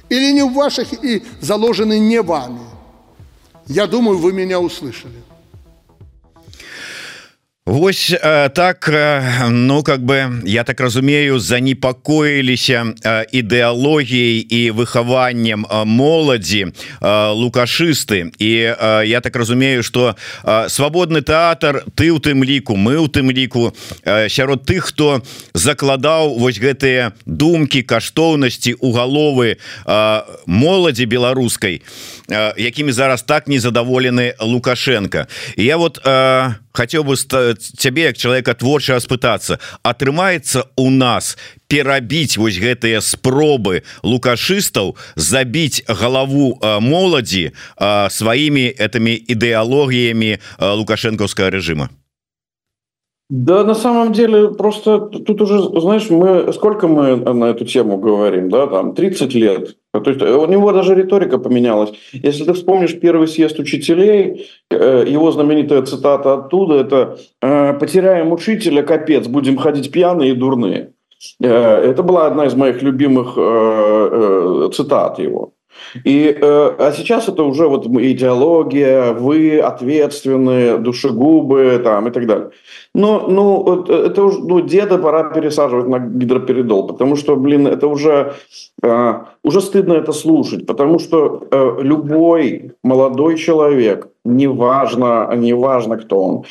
Или 0.08 0.32
не 0.32 0.42
в 0.42 0.54
ваших 0.54 1.04
и 1.04 1.22
заложены 1.40 1.98
не 1.98 2.22
вами. 2.22 2.60
Я 3.66 3.86
думаю, 3.86 4.18
вы 4.18 4.32
меня 4.32 4.60
услышали. 4.60 5.22
Вось 7.66 8.10
э, 8.12 8.50
так 8.50 8.90
э, 8.90 9.48
ну 9.48 9.82
как 9.82 10.04
бы 10.04 10.42
я 10.44 10.64
так 10.64 10.80
разумею 10.80 11.38
занепакоіліся 11.38 12.92
э, 13.02 13.24
ідэалогіяй 13.32 14.44
і 14.44 14.70
выхаваннем 14.76 15.64
моладзі 15.88 16.76
лукашысты 17.00 18.36
і 18.36 18.50
я 19.08 19.20
так 19.24 19.36
разумею 19.36 19.82
что 19.82 20.14
свабодны 20.68 21.22
тэатр 21.22 21.88
ты 21.96 22.12
у 22.12 22.20
тым 22.20 22.44
ліку 22.44 22.76
мы 22.76 23.00
у 23.00 23.08
тым 23.08 23.32
ліку 23.32 23.72
сярод 24.04 24.68
тых 24.68 24.92
хто 24.92 25.22
закладаў 25.54 26.36
вось 26.36 26.60
гэтыя 26.60 27.16
думкі 27.24 27.80
каштоўнасці 27.80 28.76
у 28.80 28.92
галовы 28.92 29.56
моладзі 30.44 31.06
беларускай 31.06 31.80
якімі 32.56 32.92
зараз 32.92 33.22
так 33.22 33.48
незадаволены 33.48 34.34
лукашенко. 34.40 35.26
І 35.56 35.64
я 35.64 35.76
вот 35.76 36.00
хотел 36.72 37.04
бы 37.04 37.16
цябе 37.16 38.02
як 38.02 38.16
человека 38.16 38.54
творча 38.54 38.94
распытаться 38.94 39.58
атрымаецца 39.82 40.64
у 40.76 40.90
нас 40.90 41.38
перабіць 41.68 42.36
вось 42.36 42.58
гэтыя 42.58 43.00
спробы 43.00 43.82
лукашыстаў 44.02 44.96
забіць 45.16 45.84
галаву 45.86 46.58
моладзі 46.80 47.52
сваімі 48.10 48.74
этими 48.74 49.14
ідэалогіями 49.14 50.40
лукашэнкаўскага 50.58 51.50
режима 51.50 51.90
Да, 53.36 53.64
на 53.64 53.74
самом 53.74 54.12
деле, 54.12 54.50
просто 54.50 55.00
тут 55.00 55.42
уже, 55.42 55.58
знаешь, 55.80 56.08
мы 56.08 56.52
сколько 56.52 56.86
мы 56.86 57.16
на 57.16 57.46
эту 57.46 57.64
тему 57.64 57.98
говорим, 57.98 58.48
да, 58.48 58.68
там 58.68 58.94
30 58.94 59.34
лет. 59.34 59.76
То 59.92 60.08
есть 60.08 60.22
у 60.22 60.46
него 60.46 60.70
даже 60.72 60.94
риторика 60.94 61.38
поменялась. 61.38 61.92
Если 62.12 62.44
ты 62.44 62.52
вспомнишь 62.52 63.00
первый 63.00 63.26
съезд 63.26 63.58
учителей, 63.58 64.46
э, 64.70 65.04
его 65.08 65.32
знаменитая 65.32 65.82
цитата 65.82 66.34
оттуда, 66.34 66.74
это 66.76 67.18
«Э, 67.42 67.72
«потеряем 67.72 68.30
учителя, 68.30 68.84
капец, 68.84 69.26
будем 69.26 69.56
ходить 69.56 69.90
пьяные 69.90 70.30
и 70.30 70.36
дурные». 70.36 70.92
Э, 71.42 71.90
это 71.90 72.04
была 72.04 72.28
одна 72.28 72.46
из 72.46 72.54
моих 72.54 72.82
любимых 72.82 73.34
цитат 74.72 75.18
его. 75.18 75.54
И, 76.04 76.36
э, 76.40 76.74
а 76.78 76.92
сейчас 76.92 77.28
это 77.28 77.44
уже 77.44 77.68
вот 77.68 77.86
идеология, 77.86 79.12
вы 79.12 79.60
ответственные, 79.60 80.78
душегубы 80.78 81.80
там, 81.82 82.08
и 82.08 82.10
так 82.10 82.26
далее. 82.26 82.50
Но 82.94 83.26
ну, 83.28 83.84
это 83.84 84.22
уже 84.22 84.38
ну, 84.40 84.60
деда 84.60 84.98
пора 84.98 85.24
пересаживать 85.24 85.88
на 85.88 85.98
гидроперидол, 85.98 86.86
потому 86.86 87.16
что, 87.16 87.36
блин, 87.36 87.66
это 87.66 87.86
уже, 87.86 88.34
э, 88.82 89.14
уже 89.42 89.60
стыдно 89.60 89.94
это 89.94 90.12
слушать, 90.12 90.66
потому 90.66 90.98
что 90.98 91.46
э, 91.50 91.76
любой 91.82 92.72
молодой 92.82 93.36
человек, 93.36 94.08
неважно, 94.24 95.30
неважно 95.36 95.96
кто 95.96 96.22
он, 96.22 96.44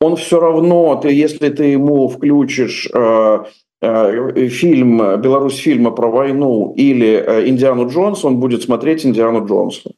он 0.00 0.16
все 0.16 0.40
равно, 0.40 0.96
ты, 1.02 1.12
если 1.12 1.48
ты 1.48 1.64
ему 1.64 2.08
включишь 2.08 2.88
э, 2.92 2.98
Э, 2.98 3.44
фильм 3.80 5.20
Беларусь 5.20 5.56
фильма 5.56 5.90
про 5.90 6.08
войну 6.08 6.74
или 6.76 7.08
э, 7.08 7.48
Индиану 7.48 7.88
Джонс, 7.88 8.24
он 8.24 8.38
будет 8.38 8.62
смотреть 8.62 9.06
Индиану 9.06 9.46
Джонса. 9.46 9.92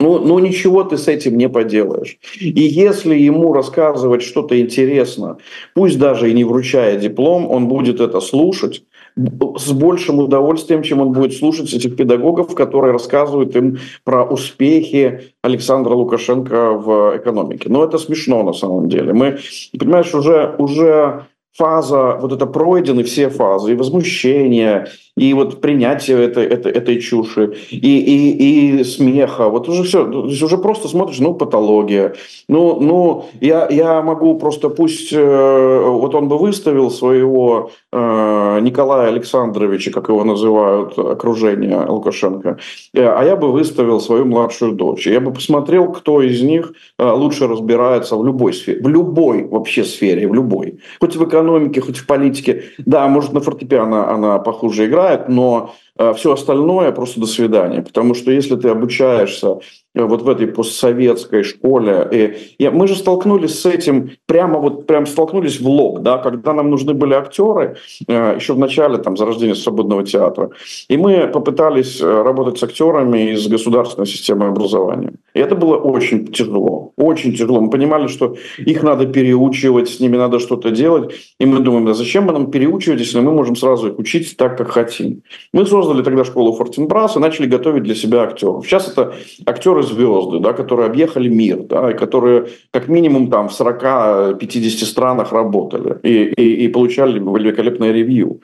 Ну, 0.00 0.18
ну 0.18 0.38
ничего 0.38 0.82
ты 0.82 0.98
с 0.98 1.08
этим 1.08 1.38
не 1.38 1.48
поделаешь. 1.48 2.18
И 2.40 2.60
если 2.60 3.14
ему 3.14 3.52
рассказывать 3.52 4.22
что-то 4.22 4.60
интересно, 4.60 5.38
пусть 5.74 5.98
даже 5.98 6.30
и 6.30 6.34
не 6.34 6.44
вручая 6.44 6.98
диплом, 6.98 7.50
он 7.50 7.68
будет 7.68 8.00
это 8.00 8.20
слушать 8.20 8.82
с 9.16 9.72
большим 9.72 10.18
удовольствием, 10.18 10.82
чем 10.82 11.00
он 11.00 11.12
будет 11.12 11.34
слушать 11.34 11.72
этих 11.72 11.96
педагогов, 11.96 12.54
которые 12.54 12.92
рассказывают 12.92 13.54
им 13.54 13.78
про 14.02 14.24
успехи 14.24 15.32
Александра 15.42 15.94
Лукашенко 15.94 16.72
в 16.72 17.16
экономике. 17.16 17.68
Но 17.68 17.84
это 17.84 17.98
смешно 17.98 18.42
на 18.42 18.52
самом 18.52 18.88
деле. 18.88 19.12
Мы, 19.12 19.38
понимаешь, 19.78 20.12
уже, 20.14 20.56
уже 20.58 21.26
фаза, 21.56 22.16
вот 22.20 22.32
это 22.32 22.46
пройдены 22.46 23.04
все 23.04 23.28
фазы, 23.28 23.72
и 23.72 23.76
возмущение, 23.76 24.88
и 25.16 25.32
вот 25.34 25.60
принятие 25.60 26.24
этой, 26.24 26.44
этой, 26.44 26.72
этой 26.72 27.00
чуши, 27.00 27.54
и, 27.70 27.76
и, 27.76 28.80
и 28.80 28.84
смеха, 28.84 29.48
вот 29.48 29.68
уже 29.68 29.84
все, 29.84 30.04
уже 30.04 30.58
просто 30.58 30.88
смотришь, 30.88 31.20
ну, 31.20 31.34
патология. 31.34 32.14
Ну, 32.48 32.80
ну 32.80 33.26
я, 33.40 33.68
я 33.70 34.02
могу 34.02 34.36
просто, 34.38 34.68
пусть 34.70 35.12
э, 35.12 35.82
вот 35.86 36.14
он 36.14 36.28
бы 36.28 36.36
выставил 36.38 36.90
своего 36.90 37.70
э, 37.92 38.58
Николая 38.60 39.08
Александровича, 39.08 39.92
как 39.92 40.08
его 40.08 40.24
называют, 40.24 40.98
окружение 40.98 41.86
Лукашенко, 41.86 42.58
э, 42.92 43.06
а 43.06 43.24
я 43.24 43.36
бы 43.36 43.52
выставил 43.52 44.00
свою 44.00 44.24
младшую 44.24 44.72
дочь. 44.72 45.06
Я 45.06 45.20
бы 45.20 45.32
посмотрел, 45.32 45.92
кто 45.92 46.22
из 46.22 46.42
них 46.42 46.72
лучше 46.98 47.46
разбирается 47.46 48.16
в 48.16 48.24
любой 48.24 48.52
сфере, 48.52 48.80
в 48.82 48.88
любой 48.88 49.44
вообще 49.44 49.84
сфере, 49.84 50.26
в 50.26 50.34
любой. 50.34 50.80
Хоть 51.00 51.16
в 51.16 51.24
экономике, 51.24 51.80
хоть 51.80 51.98
в 51.98 52.06
политике. 52.06 52.64
Да, 52.78 53.06
может, 53.06 53.32
на 53.32 53.40
фортепиано 53.40 54.10
она 54.10 54.38
похуже 54.38 54.86
играет, 54.86 55.03
но 55.28 55.74
э, 55.98 56.14
все 56.14 56.32
остальное 56.32 56.92
просто 56.92 57.20
до 57.20 57.26
свидания. 57.26 57.82
Потому 57.82 58.14
что 58.14 58.30
если 58.30 58.56
ты 58.56 58.68
обучаешься 58.68 59.58
вот 59.94 60.22
в 60.22 60.28
этой 60.28 60.46
постсоветской 60.46 61.42
школе. 61.42 62.36
И, 62.58 62.68
мы 62.68 62.88
же 62.88 62.96
столкнулись 62.96 63.60
с 63.60 63.66
этим, 63.66 64.10
прямо 64.26 64.58
вот 64.58 64.86
прям 64.86 65.06
столкнулись 65.06 65.60
в 65.60 65.68
лоб, 65.68 66.00
да, 66.00 66.18
когда 66.18 66.52
нам 66.52 66.70
нужны 66.70 66.94
были 66.94 67.14
актеры, 67.14 67.76
э, 68.08 68.34
еще 68.36 68.54
в 68.54 68.58
начале 68.58 68.98
там 68.98 69.16
зарождения 69.16 69.54
свободного 69.54 70.04
театра. 70.04 70.50
И 70.88 70.96
мы 70.96 71.28
попытались 71.28 72.00
э, 72.00 72.22
работать 72.22 72.58
с 72.58 72.62
актерами 72.62 73.32
из 73.32 73.46
государственной 73.46 74.06
системы 74.06 74.46
образования. 74.46 75.12
И 75.34 75.40
это 75.40 75.54
было 75.54 75.76
очень 75.76 76.26
тяжело, 76.26 76.92
очень 76.96 77.32
тяжело. 77.32 77.60
Мы 77.60 77.70
понимали, 77.70 78.08
что 78.08 78.36
их 78.58 78.82
надо 78.82 79.06
переучивать, 79.06 79.88
с 79.88 80.00
ними 80.00 80.16
надо 80.16 80.38
что-то 80.38 80.70
делать. 80.70 81.14
И 81.38 81.46
мы 81.46 81.60
думаем, 81.60 81.86
да 81.86 81.94
зачем 81.94 82.24
мы 82.24 82.32
нам 82.32 82.50
переучивать, 82.50 83.00
если 83.00 83.20
мы 83.20 83.32
можем 83.32 83.56
сразу 83.56 83.88
их 83.88 83.98
учить 83.98 84.36
так, 84.36 84.58
как 84.58 84.70
хотим. 84.70 85.22
Мы 85.52 85.66
создали 85.66 86.02
тогда 86.02 86.24
школу 86.24 86.52
Фортенбрас 86.52 87.16
и 87.16 87.20
начали 87.20 87.46
готовить 87.46 87.84
для 87.84 87.94
себя 87.94 88.22
актеров. 88.22 88.66
Сейчас 88.66 88.88
это 88.88 89.14
актеры 89.46 89.83
звезды, 89.84 90.40
да, 90.40 90.52
которые 90.52 90.86
объехали 90.86 91.28
мир, 91.28 91.58
да, 91.64 91.90
и 91.90 91.94
которые 91.94 92.48
как 92.70 92.88
минимум 92.88 93.30
там 93.30 93.48
в 93.48 93.60
40-50 93.60 94.84
странах 94.84 95.32
работали 95.32 95.98
и, 96.02 96.24
и, 96.24 96.64
и 96.64 96.68
получали 96.68 97.18
великолепное 97.18 97.92
ревью. 97.92 98.40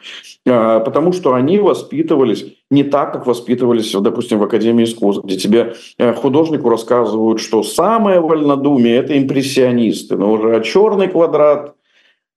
А, 0.46 0.80
потому 0.80 1.12
что 1.12 1.34
они 1.34 1.58
воспитывались 1.58 2.46
не 2.70 2.84
так, 2.84 3.12
как 3.12 3.26
воспитывались, 3.26 3.92
допустим, 3.92 4.38
в 4.38 4.44
Академии 4.44 4.84
искусств, 4.84 5.24
где 5.24 5.36
тебе 5.36 5.74
э, 5.98 6.14
художнику 6.14 6.68
рассказывают, 6.68 7.40
что 7.40 7.62
самое 7.62 8.20
вольнодумие– 8.20 8.96
это 8.98 9.18
импрессионисты, 9.18 10.16
но 10.16 10.32
уже 10.32 10.62
черный 10.62 11.08
квадрат– 11.08 11.74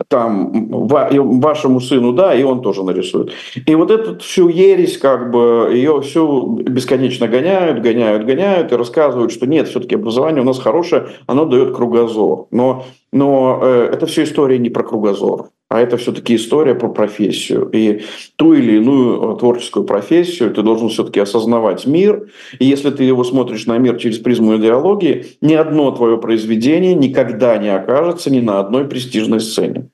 там 0.08 0.68
вашему 0.70 1.80
сыну, 1.80 2.13
да, 2.13 2.34
и 2.34 2.44
он 2.44 2.62
тоже 2.62 2.84
нарисует. 2.84 3.32
И 3.66 3.76
вот 3.76 3.92
эту 3.92 4.20
всю 4.20 4.48
ересь, 4.50 4.98
как 4.98 5.32
бы, 5.32 5.70
ее 5.74 6.02
всю 6.02 6.58
бесконечно 6.58 7.28
гоняют, 7.28 7.82
гоняют, 7.82 8.26
гоняют 8.26 8.72
и 8.72 8.76
рассказывают, 8.76 9.32
что 9.32 9.46
нет, 9.46 9.68
все-таки 9.68 9.96
образование 9.96 10.42
у 10.42 10.46
нас 10.46 10.60
хорошее, 10.60 11.08
оно 11.28 11.46
дает 11.46 11.76
кругозор. 11.76 12.48
Но, 12.52 12.86
но 13.12 13.60
э, 13.62 13.89
это 13.94 14.06
все 14.06 14.24
история 14.24 14.58
не 14.58 14.70
про 14.70 14.84
кругозор, 14.84 15.50
а 15.70 15.80
это 15.80 15.98
все-таки 15.98 16.36
история 16.36 16.76
про 16.76 16.89
профессию. 16.89 17.70
И 17.74 18.02
ту 18.36 18.54
или 18.54 18.78
иную 18.78 19.36
э, 19.36 19.39
творческую 19.39 19.86
профессию 19.86 20.54
ты 20.54 20.62
должен 20.62 20.89
все-таки 20.89 21.20
осознавать 21.20 21.86
мир. 21.86 22.30
И 22.60 22.66
если 22.66 22.92
ты 22.92 23.04
его 23.04 23.24
смотришь 23.24 23.66
на 23.66 23.78
мир 23.78 23.98
через 23.98 24.20
призму 24.20 24.58
идеологии, 24.58 25.26
ни 25.42 25.54
одно 25.54 25.92
твое 25.92 26.18
произведение 26.18 26.94
никогда 26.94 27.58
не 27.58 27.74
окажется 27.74 28.32
ни 28.32 28.39
на 28.39 28.60
одной 28.60 28.86
престижной 28.86 29.39
сцене. 29.39 29.89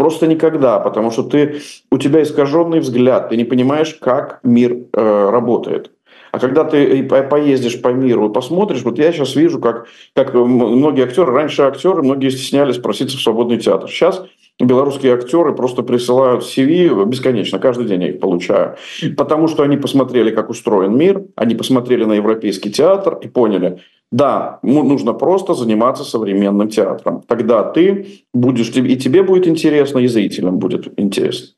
Просто 0.00 0.26
никогда, 0.26 0.78
потому 0.78 1.10
что 1.10 1.24
ты, 1.24 1.60
у 1.90 1.98
тебя 1.98 2.22
искаженный 2.22 2.80
взгляд, 2.80 3.28
ты 3.28 3.36
не 3.36 3.44
понимаешь, 3.44 3.94
как 4.00 4.40
мир 4.42 4.74
э, 4.94 5.30
работает. 5.30 5.90
А 6.32 6.38
когда 6.38 6.64
ты 6.64 7.02
поездишь 7.02 7.82
по 7.82 7.88
миру 7.88 8.30
и 8.30 8.32
посмотришь, 8.32 8.82
вот 8.82 8.98
я 8.98 9.12
сейчас 9.12 9.36
вижу, 9.36 9.60
как, 9.60 9.88
как 10.14 10.32
многие 10.32 11.04
актеры, 11.04 11.30
раньше 11.32 11.64
актеры, 11.64 12.02
многие 12.02 12.30
стеснялись 12.30 12.78
проситься 12.78 13.18
в 13.18 13.20
свободный 13.20 13.58
театр. 13.58 13.90
Сейчас 13.90 14.24
белорусские 14.58 15.12
актеры 15.12 15.54
просто 15.54 15.82
присылают 15.82 16.44
CV 16.44 17.04
бесконечно, 17.04 17.58
каждый 17.58 17.84
день 17.84 18.02
я 18.02 18.08
их 18.08 18.20
получаю. 18.20 18.76
Потому 19.18 19.48
что 19.48 19.64
они 19.64 19.76
посмотрели, 19.76 20.30
как 20.30 20.48
устроен 20.48 20.96
мир, 20.96 21.24
они 21.36 21.54
посмотрели 21.54 22.04
на 22.04 22.14
европейский 22.14 22.72
театр 22.72 23.18
и 23.20 23.28
поняли, 23.28 23.80
да, 24.12 24.58
нужно 24.62 25.12
просто 25.12 25.54
заниматься 25.54 26.04
современным 26.04 26.68
театром. 26.68 27.22
Тогда 27.26 27.62
ты 27.62 28.24
будешь, 28.34 28.70
и 28.70 28.96
тебе 28.96 29.22
будет 29.22 29.46
интересно, 29.46 29.98
и 29.98 30.08
зрителям 30.08 30.58
будет 30.58 30.98
интересно. 30.98 31.54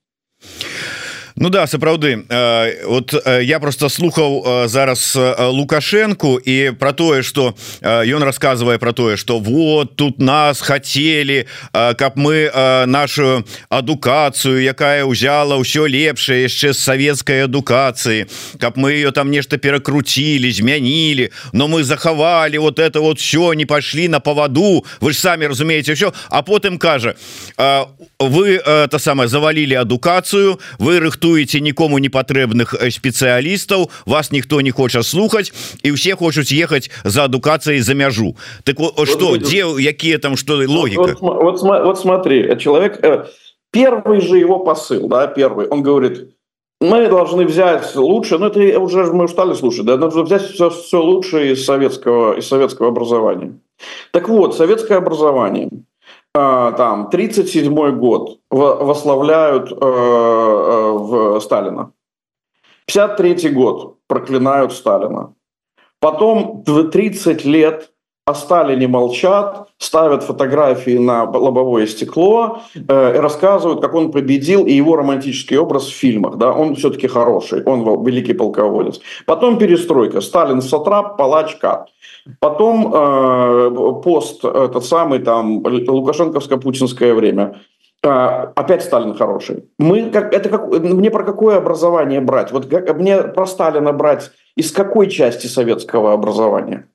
Ну 1.37 1.49
да 1.49 1.67
сапраўды. 1.67 2.25
Вот 2.85 3.15
я 3.43 3.59
просто 3.61 3.89
слухаў 3.89 4.69
зараз 4.69 5.19
лукашенко 5.39 6.39
і 6.45 6.73
про 6.79 6.93
тое 6.93 7.23
что 7.23 7.55
ён 7.83 8.23
рассказывае 8.23 8.79
про 8.79 8.93
тое 8.93 9.17
что 9.17 9.39
вот 9.39 9.97
тут 9.97 10.21
нас 10.21 10.61
хотели 10.61 11.47
каб 11.73 12.17
мы 12.17 12.51
нашу 12.87 13.45
адукацыю 13.69 14.61
якая 14.61 15.05
ўзяла 15.05 15.57
ўсё 15.57 15.89
лепшае 15.89 16.45
яшчэ 16.45 16.73
з 16.73 16.79
савецкай 16.79 17.45
адукацыі 17.45 18.27
каб 18.61 18.77
мы 18.77 18.93
ее 18.93 19.13
там 19.13 19.31
нешта 19.31 19.57
перакруцілі 19.57 20.53
змянілі 20.53 21.31
но 21.53 21.69
мы 21.69 21.83
захавалі 21.85 22.59
вот 22.59 22.79
это 22.79 23.01
вот 23.01 23.19
все 23.19 23.55
не 23.55 23.65
пошли 23.65 24.09
на 24.09 24.21
поводу 24.21 24.85
вы 25.01 25.13
ж 25.13 25.19
самі 25.19 25.47
разумееце 25.47 25.95
все 25.95 26.13
а 26.29 26.43
потым 26.43 26.79
кажа 26.79 27.15
вы 28.19 28.59
то 28.89 28.99
самое 28.99 29.29
завалілі 29.29 29.75
адукацыю 29.75 30.61
вы 30.79 31.01
рых 31.01 31.17
рыхтуеце 31.23 31.61
нікому 31.61 31.99
не 31.99 32.09
патрэбных 32.09 32.75
э, 32.75 32.91
спецыялістаў 32.91 33.91
вас 34.07 34.33
ніхто 34.33 34.61
не 34.61 34.71
хоча 34.71 35.03
слухаць 35.03 35.53
і 35.83 35.95
ўсе 35.95 36.17
хочуць 36.19 36.51
ехаць 36.51 36.91
за 37.05 37.25
адукацыяй 37.25 37.81
за 37.81 37.95
мяжу. 37.95 38.35
Так 38.65 38.77
что 39.07 39.39
вот, 39.39 39.43
дзе 39.43 39.67
якія 39.79 40.19
там 40.19 40.37
что 40.37 40.57
логика 40.57 41.17
вот, 41.21 41.21
вот, 41.21 41.63
вот, 41.63 41.99
смотри 41.99 42.59
человек 42.59 42.99
э, 43.05 43.27
первый 43.71 44.21
же 44.21 44.39
его 44.39 44.59
посыл 44.59 45.09
да 45.09 45.27
первый 45.27 45.69
он 45.69 45.83
говорит 45.83 46.35
мы 46.81 47.07
должны 47.09 47.45
взять 47.45 47.95
лучше 47.95 48.39
но 48.39 48.49
это 48.49 48.79
уже 48.81 49.05
мы 49.13 49.25
устали 49.25 49.55
слушать 49.55 49.87
да 49.87 49.97
нужно 49.97 50.23
взять 50.23 50.43
все, 50.43 50.71
все 50.71 51.01
лучшее 51.01 51.53
из 51.53 51.65
советского 51.65 52.35
из 52.39 52.49
советского 52.49 52.89
образования 52.89 53.53
так 54.13 54.29
вот 54.29 54.57
советское 54.57 54.99
образование. 54.99 55.69
Э, 55.69 55.92
там 56.35 57.11
37 57.11 57.99
год 57.99 58.41
восславляют 58.51 59.71
э, 59.71 59.75
э, 59.75 60.93
в 60.93 61.41
Сталина. 61.41 61.93
53 62.87 63.51
год 63.51 63.99
проклинают 64.07 64.73
Сталина. 64.73 65.35
Потом 66.01 66.65
30 66.65 67.45
лет 67.45 67.92
о 68.25 68.35
Сталине 68.35 68.87
молчат, 68.87 69.69
ставят 69.79 70.23
фотографии 70.23 70.97
на 70.97 71.25
лобовое 71.25 71.87
стекло 71.87 72.61
э, 72.75 73.17
и 73.17 73.19
рассказывают, 73.19 73.81
как 73.81 73.95
он 73.95 74.13
победил 74.13 74.65
и 74.65 74.73
его 74.73 74.95
романтический 74.95 75.59
образ 75.59 75.87
в 75.87 75.93
фильмах. 75.93 76.37
Да? 76.37 76.53
Он 76.53 76.77
все-таки 76.77 77.09
хороший, 77.09 77.65
он 77.65 78.05
великий 78.05 78.35
полководец. 78.35 79.01
Потом 79.27 79.59
перестройка. 79.59 80.21
Сталин 80.21 80.63
сатрап, 80.63 81.17
палач 81.17 81.57
кат. 81.57 81.89
Потом 82.39 82.93
э, 82.95 84.01
пост, 84.05 84.45
этот 84.45 84.85
самый 84.85 85.19
там 85.19 85.59
лукашенковско-путинское 85.65 87.15
время. 87.15 87.61
Э, 88.05 88.53
опять 88.55 88.85
Сталин 88.85 89.15
хороший. 89.15 89.65
Мы, 89.81 90.11
как, 90.11 90.33
это 90.33 90.49
как, 90.49 90.69
мне 90.69 91.11
про 91.11 91.25
какое 91.25 91.57
образование 91.57 92.21
брать? 92.21 92.53
Вот 92.53 92.67
как, 92.67 92.97
мне 92.97 93.23
про 93.23 93.47
Сталина 93.47 93.93
брать 93.93 94.31
из 94.55 94.71
какой 94.71 95.11
части 95.11 95.49
советского 95.49 96.13
образования? 96.13 96.87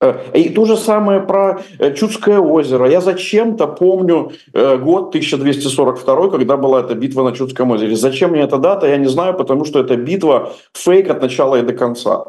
Э, 0.00 0.14
и 0.34 0.48
то 0.48 0.64
же 0.64 0.76
самое 0.76 1.20
про 1.20 1.60
э, 1.78 1.94
Чудское 1.94 2.38
озеро. 2.38 2.88
Я 2.88 3.00
зачем-то 3.00 3.66
помню 3.66 4.32
э, 4.52 4.78
год 4.78 5.08
1242, 5.08 6.30
когда 6.30 6.56
была 6.56 6.80
эта 6.80 6.94
битва 6.94 7.22
на 7.22 7.32
Чудском 7.32 7.70
озере. 7.70 7.96
Зачем 7.96 8.30
мне 8.30 8.42
эта 8.42 8.58
дата, 8.58 8.86
я 8.86 8.96
не 8.96 9.08
знаю, 9.08 9.34
потому 9.34 9.64
что 9.64 9.80
это 9.80 9.96
битва 9.96 10.52
фейк 10.72 11.10
от 11.10 11.20
начала 11.20 11.56
и 11.56 11.62
до 11.62 11.74
конца. 11.74 12.24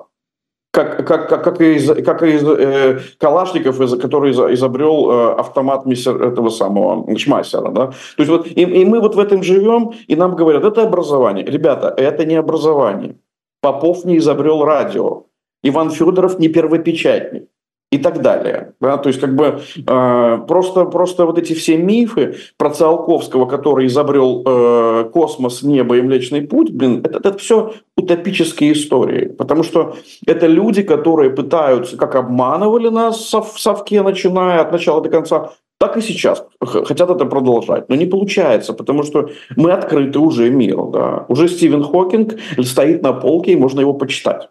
Как, 0.73 1.05
как, 1.05 1.27
как, 1.27 1.43
как 1.43 1.61
из, 1.61 1.87
как 2.03 2.23
из 2.23 2.43
э, 2.43 2.99
Калашников, 3.17 3.81
из, 3.81 3.97
который 3.99 4.31
изобрел 4.31 5.11
э, 5.11 5.33
автомат 5.39 5.85
мистер, 5.85 6.21
этого 6.21 6.49
самого 6.49 7.17
Шмайсера. 7.17 7.71
Да? 7.71 7.87
То 7.87 8.23
есть 8.23 8.29
вот, 8.29 8.47
и, 8.47 8.61
и 8.61 8.85
мы 8.85 8.99
вот 9.01 9.15
в 9.15 9.19
этом 9.19 9.43
живем, 9.43 9.91
и 10.07 10.15
нам 10.15 10.35
говорят, 10.35 10.63
это 10.63 10.83
образование. 10.83 11.45
Ребята, 11.45 11.93
это 11.97 12.25
не 12.25 12.35
образование. 12.35 13.15
Попов 13.61 14.05
не 14.05 14.17
изобрел 14.17 14.63
радио. 14.63 15.23
Иван 15.63 15.91
Федоров 15.91 16.39
не 16.39 16.47
первопечатник 16.47 17.50
и 17.91 17.97
так 17.97 18.21
далее. 18.21 18.73
Да? 18.79 18.97
То 18.97 19.09
есть 19.09 19.19
как 19.19 19.35
бы 19.35 19.59
э, 19.75 20.37
просто, 20.47 20.85
просто 20.85 21.25
вот 21.25 21.37
эти 21.37 21.53
все 21.53 21.77
мифы 21.77 22.35
про 22.57 22.69
Циолковского, 22.69 23.45
который 23.45 23.87
изобрел 23.87 24.43
э, 24.45 25.09
космос, 25.13 25.61
небо 25.61 25.97
и 25.97 26.01
Млечный 26.01 26.41
Путь, 26.41 26.71
блин, 26.71 27.01
это, 27.03 27.17
это 27.17 27.37
все 27.37 27.73
утопические 27.97 28.71
истории. 28.71 29.27
Потому 29.27 29.63
что 29.63 29.97
это 30.25 30.47
люди, 30.47 30.83
которые 30.83 31.31
пытаются, 31.31 31.97
как 31.97 32.15
обманывали 32.15 32.87
нас 32.87 33.17
в 33.33 33.59
совке, 33.59 34.01
начиная 34.01 34.61
от 34.61 34.71
начала 34.71 35.01
до 35.01 35.09
конца, 35.09 35.51
так 35.77 35.97
и 35.97 36.01
сейчас 36.01 36.45
хотят 36.61 37.09
это 37.09 37.25
продолжать. 37.25 37.89
Но 37.89 37.95
не 37.95 38.05
получается, 38.05 38.73
потому 38.73 39.03
что 39.03 39.29
мы 39.57 39.71
открыты 39.71 40.19
уже 40.19 40.49
миру. 40.49 40.91
Да? 40.93 41.25
Уже 41.27 41.49
Стивен 41.49 41.83
Хокинг 41.83 42.35
стоит 42.63 43.01
на 43.01 43.11
полке, 43.11 43.51
и 43.51 43.55
можно 43.57 43.81
его 43.81 43.93
почитать 43.93 44.49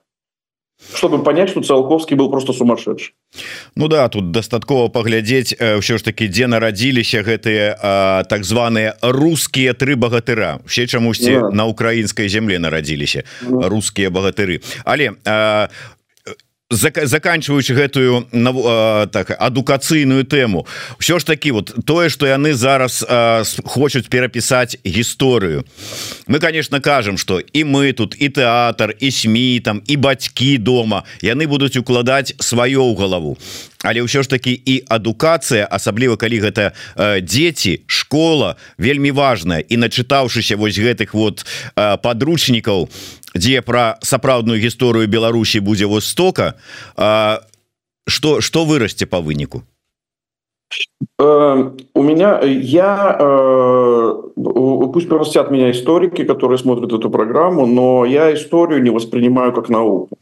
чтобы 0.94 1.22
понять 1.22 1.50
что 1.50 1.62
циолковский 1.62 2.16
был 2.16 2.30
просто 2.30 2.52
сумасшедший 2.52 3.14
Ну 3.76 3.88
да 3.88 4.08
тут 4.08 4.30
дастаткова 4.30 4.88
паглядзець 4.88 5.54
ўсё 5.54 5.98
ж 5.98 6.02
таки 6.02 6.26
дзе 6.28 6.46
нарадзіліся 6.46 7.22
гэтыя 7.22 7.76
а, 7.78 8.24
так 8.24 8.44
званыя 8.44 8.96
рускія 9.02 9.72
тры 9.74 9.96
багатыра 9.96 10.60
все 10.66 10.86
чамусьці 10.86 11.30
yeah. 11.30 11.50
на 11.52 11.66
украінскай 11.66 12.28
земле 12.28 12.58
нарадзіліся 12.58 13.24
yeah. 13.42 13.68
рускія 13.68 14.10
багатыры 14.10 14.60
але 14.84 15.14
а, 15.24 15.68
заканчиваючи 16.70 17.74
гэтую 17.74 18.30
так 19.10 19.34
адукацыйную 19.38 20.24
тэму. 20.24 20.66
Все 20.98 21.18
ж 21.18 21.24
таки 21.24 21.50
вот 21.50 21.74
тое 21.84 22.08
что 22.08 22.26
яны 22.26 22.54
зараз 22.54 23.04
а, 23.08 23.42
хочуць 23.64 24.08
перапісаць 24.08 24.76
гісторыю. 24.86 25.64
Мы 26.26 26.38
конечно 26.38 26.80
кажам 26.80 27.18
что 27.18 27.40
і 27.40 27.64
мы 27.64 27.92
тут 27.92 28.14
і 28.18 28.28
тэатр 28.28 28.94
і 29.00 29.10
сМ 29.10 29.36
там 29.64 29.82
і 29.86 29.96
бацькі 29.96 30.58
дома 30.58 31.02
яны 31.22 31.46
будуць 31.46 31.76
укладаць 31.76 32.34
сваё 32.38 32.86
ў 32.86 32.94
галаву. 32.94 33.36
Але 33.82 34.04
ўсё 34.04 34.22
ж 34.22 34.28
таки 34.28 34.52
і 34.52 34.84
адукацыя 34.86 35.64
асабліва 35.64 36.20
калі 36.20 36.38
гэта 36.44 36.76
дзеці 37.24 37.80
школа 37.86 38.56
вельмі 38.76 39.10
важная. 39.10 39.64
І 39.64 39.80
начытаўшыся 39.80 40.56
вось 40.56 40.78
гэтых 40.78 41.16
вот 41.16 41.48
подручнікаў 41.74 42.88
дзе 43.34 43.62
про 43.62 43.96
сапраўдную 44.02 44.60
гісторыю 44.60 45.06
Беларусі 45.06 45.60
будзе 45.60 45.86
востока 45.86 46.54
что 48.06 48.40
что 48.40 48.64
вырасце 48.64 49.06
по 49.06 49.20
выніку? 49.20 49.62
Э, 51.18 51.70
у 51.94 52.02
меня 52.02 52.40
я 52.44 53.16
э, 53.20 54.14
пусть 54.92 55.08
простят 55.08 55.50
меня 55.50 55.70
историки 55.70 56.24
которые 56.24 56.58
смотрят 56.58 56.92
эту 56.92 57.10
программу 57.10 57.66
но 57.66 58.04
я 58.04 58.34
историю 58.34 58.82
не 58.82 58.90
воспринимаю 58.90 59.52
как 59.52 59.68
науку. 59.68 60.18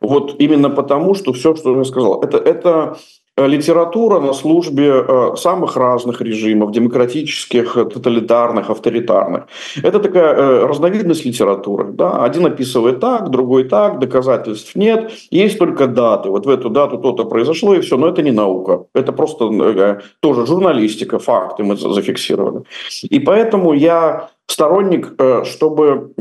Вот 0.00 0.36
именно 0.38 0.70
потому 0.70 1.14
что 1.14 1.32
все 1.32 1.54
что 1.54 1.76
я 1.78 1.84
сказал 1.84 2.22
это 2.22 2.38
это 2.38 2.96
литература 3.36 4.20
на 4.20 4.32
службе 4.32 5.04
э, 5.08 5.36
самых 5.36 5.76
разных 5.76 6.20
режимов, 6.20 6.70
демократических, 6.70 7.74
тоталитарных, 7.74 8.70
авторитарных. 8.70 9.44
Это 9.82 9.98
такая 9.98 10.34
э, 10.34 10.66
разновидность 10.66 11.24
литературы. 11.24 11.92
Да? 11.92 12.24
Один 12.24 12.46
описывает 12.46 13.00
так, 13.00 13.30
другой 13.30 13.64
так, 13.64 13.98
доказательств 13.98 14.76
нет, 14.76 15.10
есть 15.30 15.58
только 15.58 15.86
даты. 15.86 16.30
Вот 16.30 16.46
в 16.46 16.48
эту 16.48 16.70
дату 16.70 16.98
то-то 16.98 17.24
произошло 17.24 17.74
и 17.74 17.80
все, 17.80 17.96
но 17.96 18.08
это 18.08 18.22
не 18.22 18.30
наука. 18.30 18.84
Это 18.94 19.12
просто 19.12 19.98
тоже 20.20 20.46
журналистика, 20.46 21.18
факты 21.18 21.64
мы 21.64 21.76
зафиксировали. 21.76 22.64
И 23.02 23.18
поэтому 23.18 23.72
я 23.72 24.30
сторонник, 24.46 25.14
чтобы 25.44 26.12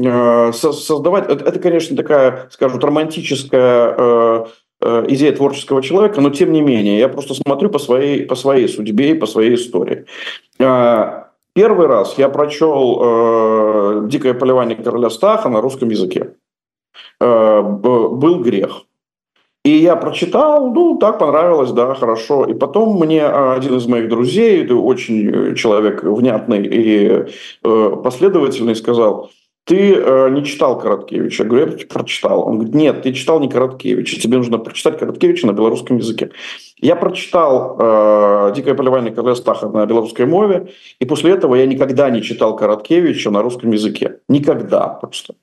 создавать... 0.54 1.30
Это, 1.30 1.60
конечно, 1.60 1.96
такая, 1.96 2.48
скажем, 2.52 2.80
романтическая 2.80 3.84
Э, 3.98 4.46
идея 5.08 5.32
творческого 5.32 5.82
человека, 5.82 6.22
но 6.22 6.30
тем 6.30 6.52
не 6.52 6.62
менее, 6.62 7.00
я 7.00 7.10
просто 7.10 7.34
смотрю 7.34 7.70
по 7.70 7.80
своей, 7.80 8.26
по 8.26 8.36
своей 8.36 8.68
судьбе 8.68 9.12
и 9.12 9.14
по 9.14 9.26
своей 9.26 9.56
истории. 9.56 10.06
Э, 10.60 11.24
первый 11.54 11.88
раз 11.88 12.18
я 12.18 12.30
прочел 12.30 13.00
э, 13.02 14.08
«Дикое 14.08 14.34
поливание 14.34 14.76
короля 14.76 15.10
Стаха» 15.10 15.50
на 15.50 15.62
русском 15.62 15.90
языке. 15.90 16.36
Был 17.20 18.42
грех. 18.44 18.84
И 19.64 19.70
я 19.70 19.96
прочитал, 19.96 20.74
ну, 20.74 20.98
так 20.98 21.20
понравилось, 21.20 21.72
да, 21.72 21.96
хорошо. 21.96 22.46
И 22.46 22.54
потом 22.54 23.00
мне 23.00 23.26
один 23.26 23.78
из 23.78 23.88
моих 23.88 24.10
друзей, 24.10 24.70
очень 24.70 25.56
человек 25.56 26.04
внятный 26.04 26.68
и 26.68 27.26
последовательный, 27.62 28.76
сказал– 28.76 29.32
ты 29.66 29.96
э, 29.96 30.30
не 30.30 30.44
читал 30.44 30.78
Короткевича. 30.78 31.44
Я 31.44 31.50
говорю, 31.50 31.78
я 31.78 31.86
прочитал. 31.88 32.48
Он 32.48 32.56
говорит, 32.56 32.76
нет, 32.76 33.02
ты 33.02 33.14
читал 33.14 33.40
не 33.40 33.48
Короткевича, 33.48 34.20
тебе 34.20 34.38
нужно 34.38 34.58
прочитать 34.58 35.00
Короткевича 35.00 35.48
на 35.48 35.54
белорусском 35.54 35.98
языке. 35.98 36.32
Я 36.78 36.96
прочитал 36.96 37.78
э, 37.80 38.54
«Дикое 38.56 38.74
поливание 38.74 39.14
короля 39.14 39.36
Стаха» 39.36 39.70
на 39.70 39.86
белорусской 39.86 40.26
мове, 40.26 40.74
и 41.00 41.06
после 41.06 41.32
этого 41.32 41.56
я 41.56 41.66
никогда 41.66 42.10
не 42.10 42.22
читал 42.22 42.58
Короткевича 42.58 43.32
на 43.32 43.42
русском 43.42 43.72
языке. 43.72 44.20
Никогда 44.28 44.88
просто. 44.90 45.36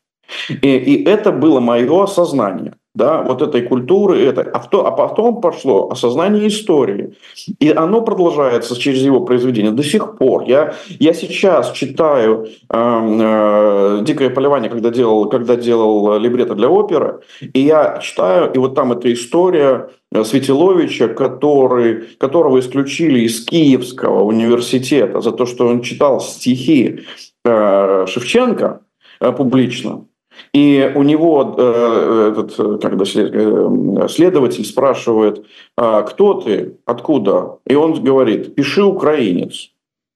И, 0.48 0.68
и 0.68 1.04
это 1.04 1.32
было 1.32 1.60
мое 1.60 2.04
осознание 2.04 2.74
да, 2.94 3.22
вот 3.22 3.40
этой 3.40 3.62
культуры, 3.62 4.20
это, 4.20 4.42
а, 4.42 4.58
то, 4.60 4.86
а 4.86 4.90
потом 4.90 5.40
пошло 5.40 5.90
осознание 5.90 6.48
истории. 6.48 7.14
И 7.60 7.70
оно 7.70 8.02
продолжается 8.02 8.78
через 8.78 9.02
его 9.02 9.20
произведение 9.20 9.70
до 9.70 9.84
сих 9.84 10.18
пор. 10.18 10.44
Я, 10.44 10.74
я 10.98 11.14
сейчас 11.14 11.70
читаю 11.72 12.46
э, 12.68 12.76
э, 12.78 13.98
«Дикое 14.02 14.30
поливание», 14.30 14.70
когда 14.70 14.90
делал, 14.90 15.28
когда 15.28 15.54
делал 15.54 16.18
либретто 16.18 16.54
для 16.56 16.68
оперы, 16.68 17.20
и 17.40 17.60
я 17.60 18.00
читаю, 18.02 18.52
и 18.52 18.58
вот 18.58 18.74
там 18.74 18.92
эта 18.92 19.12
история 19.12 19.90
Светиловича, 20.12 21.08
который, 21.08 22.16
которого 22.18 22.58
исключили 22.58 23.20
из 23.20 23.44
Киевского 23.44 24.24
университета 24.24 25.20
за 25.20 25.30
то, 25.30 25.46
что 25.46 25.68
он 25.68 25.82
читал 25.82 26.20
стихи 26.20 27.04
э, 27.44 28.06
Шевченко 28.08 28.80
э, 29.20 29.32
публично, 29.32 30.06
и 30.52 30.92
у 30.94 31.02
него 31.02 31.54
э, 31.56 32.32
этот, 32.32 32.82
как 32.82 32.96
бы, 32.96 33.04
э, 33.04 34.08
следователь 34.08 34.64
спрашивает, 34.64 35.44
а 35.76 36.02
кто 36.02 36.34
ты, 36.34 36.78
откуда? 36.84 37.58
И 37.66 37.74
он 37.74 37.94
говорит, 38.02 38.54
пиши 38.54 38.82
украинец. 38.82 39.70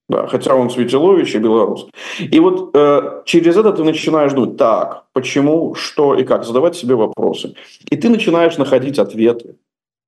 Да, 0.07 0.27
хотя 0.27 0.55
он 0.55 0.69
Светилович 0.69 1.35
и 1.35 1.39
белорус. 1.39 1.87
И 2.19 2.39
вот 2.39 2.71
э, 2.75 3.23
через 3.25 3.57
это 3.57 3.73
ты 3.73 3.85
начинаешь 3.85 4.35
думать, 4.35 4.59
так, 4.59 5.05
почему, 5.15 5.75
что 5.75 6.15
и 6.15 6.25
как, 6.25 6.45
задавать 6.45 6.77
себе 6.77 6.95
вопросы. 6.95 7.55
И 7.89 7.97
ты 7.97 8.11
начинаешь 8.11 8.59
находить 8.59 8.99
ответы. 8.99 9.57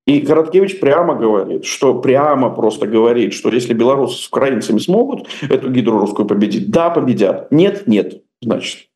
И 0.06 0.20
Короткевич 0.20 0.78
прямо 0.78 1.14
говорит, 1.14 1.64
что 1.64 1.94
прямо 1.94 2.50
просто 2.50 2.86
говорит, 2.86 3.32
что 3.32 3.48
если 3.48 3.74
белорусы 3.74 4.22
с 4.22 4.28
украинцами 4.28 4.78
смогут 4.78 5.28
эту 5.48 5.70
гидру 5.70 6.06
победить, 6.06 6.70
да, 6.70 6.90
победят. 6.90 7.50
Нет, 7.50 7.86
нет, 7.86 8.22
значит. 8.40 8.88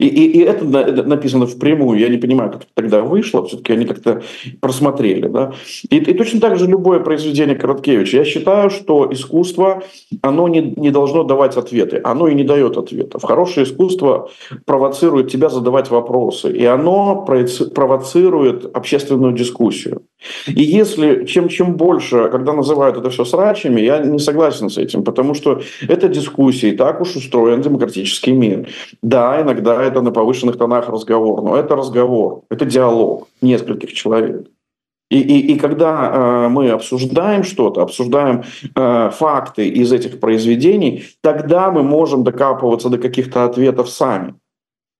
И, 0.00 0.08
и, 0.08 0.38
и 0.38 0.40
это 0.40 0.64
написано 1.04 1.46
впрямую. 1.46 2.00
Я 2.00 2.08
не 2.08 2.18
понимаю, 2.18 2.50
как 2.50 2.62
тогда 2.74 3.02
вышло. 3.02 3.46
Все-таки 3.46 3.72
они 3.72 3.84
как-то 3.84 4.22
просмотрели. 4.60 5.28
Да? 5.28 5.52
И, 5.88 5.98
и 5.98 6.14
точно 6.14 6.40
так 6.40 6.58
же 6.58 6.66
любое 6.66 6.98
произведение 6.98 7.54
Короткевича. 7.54 8.18
Я 8.18 8.24
считаю, 8.24 8.70
что 8.70 9.12
искусство, 9.12 9.84
оно 10.22 10.48
не, 10.48 10.74
не 10.76 10.90
должно 10.90 11.22
давать 11.22 11.56
ответы. 11.56 12.00
Оно 12.02 12.26
и 12.26 12.34
не 12.34 12.42
дает 12.42 12.76
ответов. 12.76 13.22
Хорошее 13.22 13.66
искусство 13.66 14.30
провоцирует 14.66 15.30
тебя 15.30 15.48
задавать 15.48 15.90
вопросы. 15.90 16.50
И 16.50 16.64
оно 16.64 17.24
провоцирует 17.24 18.76
общественную 18.76 19.32
дискуссию. 19.32 20.02
И 20.48 20.62
если 20.62 21.24
чем, 21.26 21.48
чем 21.48 21.76
больше, 21.76 22.28
когда 22.30 22.52
называют 22.52 22.96
это 22.96 23.10
все 23.10 23.24
срачами, 23.24 23.80
я 23.80 23.98
не 23.98 24.18
согласен 24.18 24.70
с 24.70 24.78
этим, 24.78 25.04
потому 25.04 25.34
что 25.34 25.60
это 25.86 26.08
дискуссии, 26.08 26.72
так 26.72 27.00
уж 27.00 27.16
устроен 27.16 27.60
демократический 27.60 28.32
мир. 28.32 28.68
Да, 29.02 29.40
иногда 29.42 29.82
это 29.82 29.93
на 30.02 30.10
повышенных 30.10 30.56
тонах 30.56 30.88
разговор, 30.88 31.42
но 31.42 31.56
это 31.56 31.76
разговор, 31.76 32.42
это 32.50 32.64
диалог 32.64 33.28
нескольких 33.40 33.92
человек. 33.92 34.48
И, 35.10 35.20
и, 35.20 35.52
и 35.52 35.58
когда 35.58 36.46
э, 36.46 36.48
мы 36.48 36.70
обсуждаем 36.70 37.44
что-то, 37.44 37.82
обсуждаем 37.82 38.42
э, 38.74 39.10
факты 39.10 39.68
из 39.68 39.92
этих 39.92 40.18
произведений, 40.18 41.04
тогда 41.20 41.70
мы 41.70 41.82
можем 41.82 42.24
докапываться 42.24 42.88
до 42.88 42.98
каких-то 42.98 43.44
ответов 43.44 43.90
сами 43.90 44.34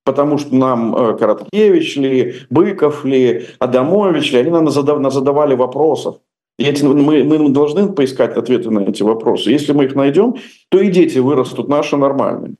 потому 0.05 0.39
что 0.39 0.55
нам 0.55 0.95
э, 0.95 1.17
Короткевич 1.17 1.97
ли, 1.97 2.35
Быков 2.51 3.05
ли, 3.05 3.47
Адамович 3.59 4.33
ли, 4.33 4.39
они 4.39 4.51
нам 4.51 4.71
задавали 4.71 5.55
вопросов. 5.55 6.17
И 6.59 6.65
эти, 6.65 6.85
мы, 6.85 7.25
мы 7.25 7.49
должны 7.49 7.91
поискать 7.93 8.37
ответы 8.37 8.71
на 8.71 8.81
эти 8.81 9.03
вопросы. 9.03 9.51
Если 9.51 9.73
мы 9.73 9.87
их 9.87 9.95
найдем, 9.97 10.37
то 10.69 10.79
и 10.79 10.91
дети 10.91 11.19
вырастут 11.19 11.69
наши 11.69 11.97
нормальные. 11.97 12.55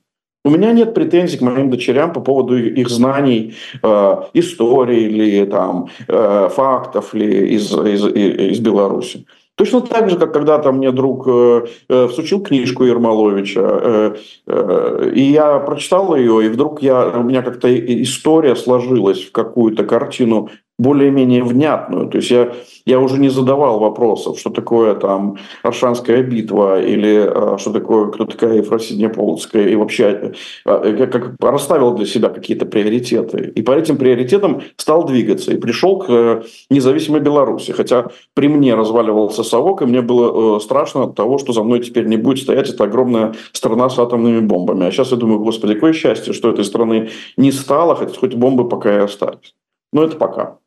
У 0.45 0.51
меня 0.51 0.73
нет 0.73 0.93
претензий 0.93 1.37
к 1.37 1.41
моим 1.41 1.71
дочерям 1.71 2.13
по 2.13 2.21
поводу 2.21 2.55
их 2.55 2.87
знаний 2.87 3.55
э, 3.81 4.15
истории 4.35 5.01
или 5.01 5.45
там, 5.45 5.89
э, 6.07 6.49
фактов 6.53 7.15
ли 7.15 7.55
из, 7.55 7.73
из, 7.73 8.05
из 8.05 8.59
Беларуси. 8.59 9.25
Точно 9.55 9.81
так 9.81 10.09
же, 10.09 10.19
как 10.19 10.33
когда-то 10.33 10.71
мне 10.71 10.91
друг 10.91 11.27
э, 11.27 11.65
э, 11.89 12.07
всучил 12.09 12.41
книжку 12.43 12.83
Ермоловича, 12.83 13.61
э, 13.61 14.15
э, 14.45 15.11
и 15.15 15.23
я 15.23 15.57
прочитал 15.57 16.15
ее, 16.15 16.45
и 16.45 16.49
вдруг 16.49 16.83
я, 16.83 17.07
у 17.07 17.23
меня 17.23 17.41
как-то 17.41 17.67
история 18.03 18.55
сложилась 18.55 19.23
в 19.23 19.31
какую-то 19.31 19.83
картину 19.83 20.49
более-менее 20.77 21.43
внятную. 21.43 22.09
То 22.09 22.17
есть 22.17 22.31
я, 22.31 22.51
я 22.85 22.99
уже 22.99 23.17
не 23.17 23.29
задавал 23.29 23.79
вопросов, 23.79 24.37
что 24.39 24.49
такое 24.49 24.95
там 24.95 25.37
Аршанская 25.63 26.21
битва 26.21 26.81
или 26.81 27.17
а, 27.17 27.57
что 27.57 27.71
такое, 27.71 28.11
кто 28.11 28.25
такая 28.25 28.55
Ефросинья 28.55 29.09
Полоцкая, 29.09 29.69
и 29.69 29.75
вообще 29.75 30.33
как, 30.65 31.11
как 31.11 31.35
расставил 31.39 31.93
для 31.93 32.05
себя 32.05 32.29
какие-то 32.29 32.65
приоритеты. 32.65 33.53
И 33.55 33.61
по 33.61 33.71
этим 33.71 33.97
приоритетам 33.97 34.61
стал 34.75 35.05
двигаться 35.05 35.53
и 35.53 35.57
пришел 35.57 35.99
к 35.99 36.05
э, 36.09 36.43
независимой 36.69 37.21
Беларуси. 37.21 37.71
Хотя 37.71 38.07
при 38.33 38.49
мне 38.49 38.75
разваливался 38.75 39.43
совок, 39.43 39.81
и 39.81 39.85
мне 39.85 40.01
было 40.01 40.57
э, 40.57 40.59
страшно 40.59 41.03
от 41.03 41.15
того, 41.15 41.37
что 41.37 41.53
за 41.53 41.63
мной 41.63 41.79
теперь 41.79 42.05
не 42.05 42.17
будет 42.17 42.39
стоять 42.39 42.69
эта 42.69 42.83
огромная 42.83 43.33
страна 43.53 43.89
с 43.89 43.97
атомными 43.97 44.41
бомбами. 44.41 44.87
А 44.87 44.91
сейчас 44.91 45.11
я 45.11 45.17
думаю, 45.17 45.39
господи, 45.39 45.75
какое 45.75 45.93
счастье, 45.93 46.33
что 46.33 46.49
этой 46.49 46.65
страны 46.65 47.09
не 47.37 47.51
стало, 47.53 47.95
хоть, 47.95 48.17
хоть 48.17 48.35
бомбы 48.35 48.67
пока 48.67 48.93
и 48.93 48.99
остались. 48.99 49.55
Но 49.93 50.03
это 50.03 50.17
пока. 50.17 50.57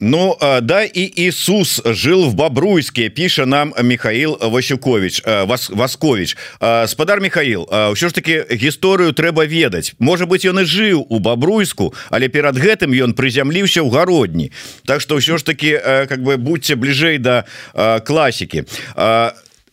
Ну 0.00 0.36
да 0.40 0.84
и 0.84 1.12
Иисус 1.16 1.82
жил 1.84 2.28
в 2.28 2.34
Бобруйске 2.34 3.10
піша 3.10 3.46
нам 3.46 3.74
Михаил 3.82 4.38
Васюкович 4.40 5.22
вас 5.26 5.70
Васкович 5.70 6.36
спадар 6.86 7.20
Михаил 7.20 7.66
ўсё 7.66 8.08
ж 8.08 8.14
таки 8.14 8.46
гісторыю 8.46 9.10
трэба 9.10 9.42
ведаць 9.50 9.98
может 9.98 10.28
быть 10.30 10.46
ён 10.46 10.62
і 10.62 10.64
жыў 10.70 11.02
у 11.02 11.18
Бобруйску 11.18 11.94
але 12.10 12.28
перад 12.28 12.54
гэтым 12.54 12.94
ён 12.94 13.10
прызямліўся 13.18 13.82
ў 13.82 13.90
гародні. 13.90 14.52
Так 14.86 15.00
что 15.00 15.18
ўсё 15.18 15.34
ж 15.34 15.42
таки 15.42 15.74
как 15.82 16.22
бы 16.22 16.38
будьте 16.38 16.78
бліжэй 16.78 17.18
да 17.18 17.42
класікі 18.06 18.70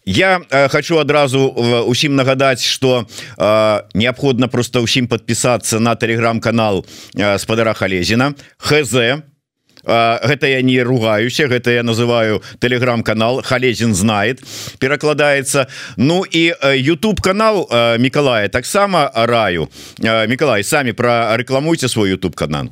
Я 0.06 0.42
э, 0.50 0.70
хочу 0.70 1.00
адразу 1.00 1.50
э, 1.50 1.82
усім 1.82 2.16
нагадаць 2.16 2.64
что 2.64 3.08
э, 3.38 3.82
неабходна 3.94 4.48
просто 4.48 4.86
ўсім 4.86 5.08
подпісацца 5.08 5.80
на 5.80 5.96
телеграм-канал 5.96 6.86
э, 7.18 7.38
спадара 7.40 7.74
Халезіна. 7.74 8.36
Хз. 8.58 8.94
Э, 8.94 9.22
гэта 10.22 10.46
я 10.46 10.62
не 10.62 10.78
ругаюся 10.84 11.48
гэта 11.48 11.72
я 11.72 11.82
называю 11.82 12.44
телеграм-канал 12.62 13.42
Халезін 13.42 13.96
знает 13.96 14.46
перакладаецца. 14.78 15.66
Ну 15.98 16.22
і 16.22 16.54
э, 16.54 16.78
YouTube 16.78 17.22
канал 17.22 17.68
Миколая 17.98 18.48
таксама 18.50 19.12
раю. 19.16 19.70
Миколай 20.00 20.64
самі 20.64 20.94
прорекламуйте 20.94 21.90
свой 21.90 22.14
YouTube 22.14 22.36
канал 22.36 22.70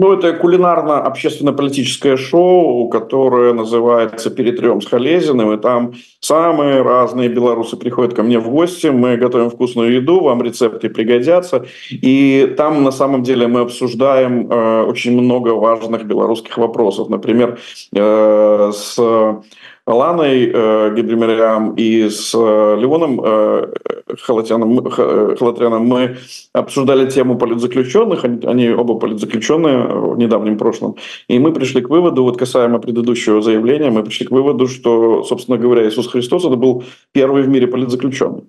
Ну, 0.00 0.12
это 0.12 0.32
кулинарно-общественно-политическое 0.32 2.16
шоу, 2.16 2.88
которое 2.88 3.52
называется 3.52 4.30
«Перетрем 4.30 4.80
с 4.80 4.86
Холезиным», 4.86 5.52
и 5.52 5.56
там 5.56 5.94
самые 6.20 6.82
разные 6.82 7.28
белорусы 7.28 7.76
приходят 7.76 8.14
ко 8.14 8.22
мне 8.22 8.38
в 8.38 8.48
гости, 8.48 8.86
мы 8.86 9.16
готовим 9.16 9.50
вкусную 9.50 9.92
еду, 9.94 10.20
вам 10.20 10.40
рецепты 10.40 10.88
пригодятся, 10.88 11.66
и 11.90 12.54
там 12.56 12.84
на 12.84 12.92
самом 12.92 13.24
деле 13.24 13.48
мы 13.48 13.60
обсуждаем 13.60 14.48
э, 14.48 14.82
очень 14.84 15.20
много 15.20 15.48
важных 15.48 16.04
белорусских 16.04 16.58
вопросов, 16.58 17.08
например, 17.08 17.58
э, 17.92 18.70
с 18.72 19.00
Ланой 19.88 20.50
э, 20.52 20.94
Гидримерям 20.94 21.74
и 21.74 22.10
с 22.10 22.34
э, 22.34 22.76
Леоном 22.78 23.20
э, 23.24 23.72
Халатяном, 24.20 24.78
э, 24.86 25.36
Халатряном 25.36 25.86
мы 25.86 26.16
обсуждали 26.52 27.08
тему 27.10 27.38
политзаключенных, 27.38 28.24
они, 28.24 28.46
они 28.46 28.70
оба 28.70 28.98
политзаключенные 28.98 29.86
в 29.86 30.18
недавнем 30.18 30.58
прошлом, 30.58 30.96
и 31.28 31.38
мы 31.38 31.52
пришли 31.52 31.80
к 31.80 31.88
выводу, 31.88 32.22
вот 32.22 32.36
касаемо 32.36 32.78
предыдущего 32.80 33.40
заявления, 33.40 33.90
мы 33.90 34.02
пришли 34.02 34.26
к 34.26 34.30
выводу, 34.30 34.66
что, 34.66 35.22
собственно 35.22 35.56
говоря, 35.56 35.88
Иисус 35.88 36.08
Христос 36.08 36.44
это 36.44 36.56
был 36.56 36.84
первый 37.12 37.42
в 37.42 37.48
мире 37.48 37.66
политзаключенный. 37.66 38.44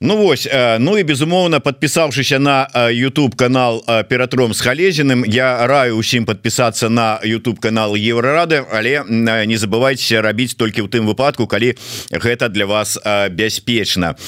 Ну 0.00 0.16
вось 0.16 0.48
Ну 0.78 0.98
і 0.98 1.04
безумоўна 1.08 1.60
подпісаўшыся 1.60 2.38
на 2.38 2.68
YouTube 2.92 3.34
канал 3.34 3.80
ператром 4.08 4.52
с 4.52 4.60
халезіным 4.60 5.24
я 5.24 5.66
раю 5.66 5.96
усім 5.96 6.26
подпісацца 6.28 6.88
на 6.88 7.18
YouTube 7.24 7.56
канал 7.60 7.96
еврорады 7.96 8.60
але 8.68 9.00
не 9.08 9.56
забывайте 9.56 10.20
рабіць 10.20 10.52
толькі 10.52 10.84
ў 10.84 10.92
тым 10.92 11.08
выпадку 11.08 11.46
калі 11.48 11.72
гэта 12.12 12.52
для 12.52 12.66
вас 12.66 13.00
бяспечна 13.32 14.20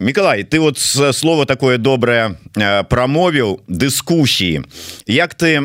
Миколай 0.00 0.42
ты 0.42 0.58
вот 0.58 0.78
слово 0.78 1.46
такое 1.46 1.78
добрае 1.78 2.34
прамовіў 2.90 3.62
дыскусіі 3.70 4.66
Як 5.06 5.34
ты 5.38 5.62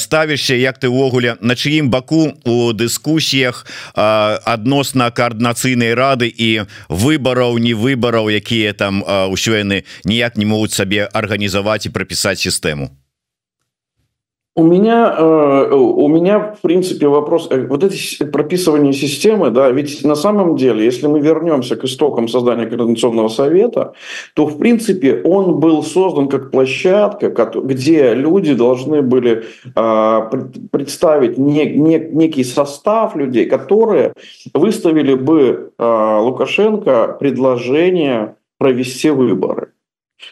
ставішся 0.00 0.54
Як 0.54 0.80
ты 0.80 0.88
увогуле 0.88 1.36
на 1.42 1.52
чыім 1.52 1.90
баку 1.92 2.32
у 2.48 2.72
дыскусіях 2.72 3.66
адносна 3.92 5.12
коаардынацыйнай 5.12 5.92
рады 5.92 6.32
і 6.32 6.64
выбараў 6.88 7.60
не 7.60 7.76
выбараў 7.76 8.29
якія 8.29 8.73
там 8.73 9.01
ўсё 9.05 9.57
яны 9.57 9.83
ніяк 10.05 10.37
не 10.37 10.45
могуць 10.45 10.75
сабе 10.75 11.09
арганізаваць 11.09 11.85
і 11.85 11.93
прапісаць 11.95 12.41
сістэму 12.41 12.91
у 14.56 14.64
меня 14.64 15.14
э, 15.16 15.72
у 15.72 16.08
меня 16.08 16.54
в 16.54 16.60
принципе 16.60 17.06
вопрос 17.06 17.46
э, 17.50 17.66
вот 17.68 17.84
эти 17.84 18.24
прописывание 18.24 18.92
системы 18.92 19.50
да 19.50 19.70
ведь 19.70 20.04
на 20.04 20.16
самом 20.16 20.56
деле 20.56 20.84
если 20.84 21.06
мы 21.06 21.20
вернемся 21.20 21.76
к 21.76 21.84
истокам 21.84 22.26
создания 22.26 22.66
координационного 22.66 23.28
совета 23.28 23.92
то 24.34 24.46
в 24.46 24.58
принципе 24.58 25.22
он 25.24 25.60
был 25.60 25.84
создан 25.84 26.28
как 26.28 26.50
площадка 26.50 27.30
где 27.62 28.12
люди 28.12 28.54
должны 28.54 29.02
были 29.02 29.44
э, 29.76 30.20
представить 30.72 31.38
не, 31.38 31.66
не, 31.66 31.98
некий 31.98 32.42
состав 32.42 33.14
людей 33.14 33.46
которые 33.46 34.14
выставили 34.52 35.14
бы 35.14 35.70
э, 35.78 36.18
лукашенко 36.22 37.16
предложение 37.20 38.34
провести 38.58 39.10
выборы 39.10 39.68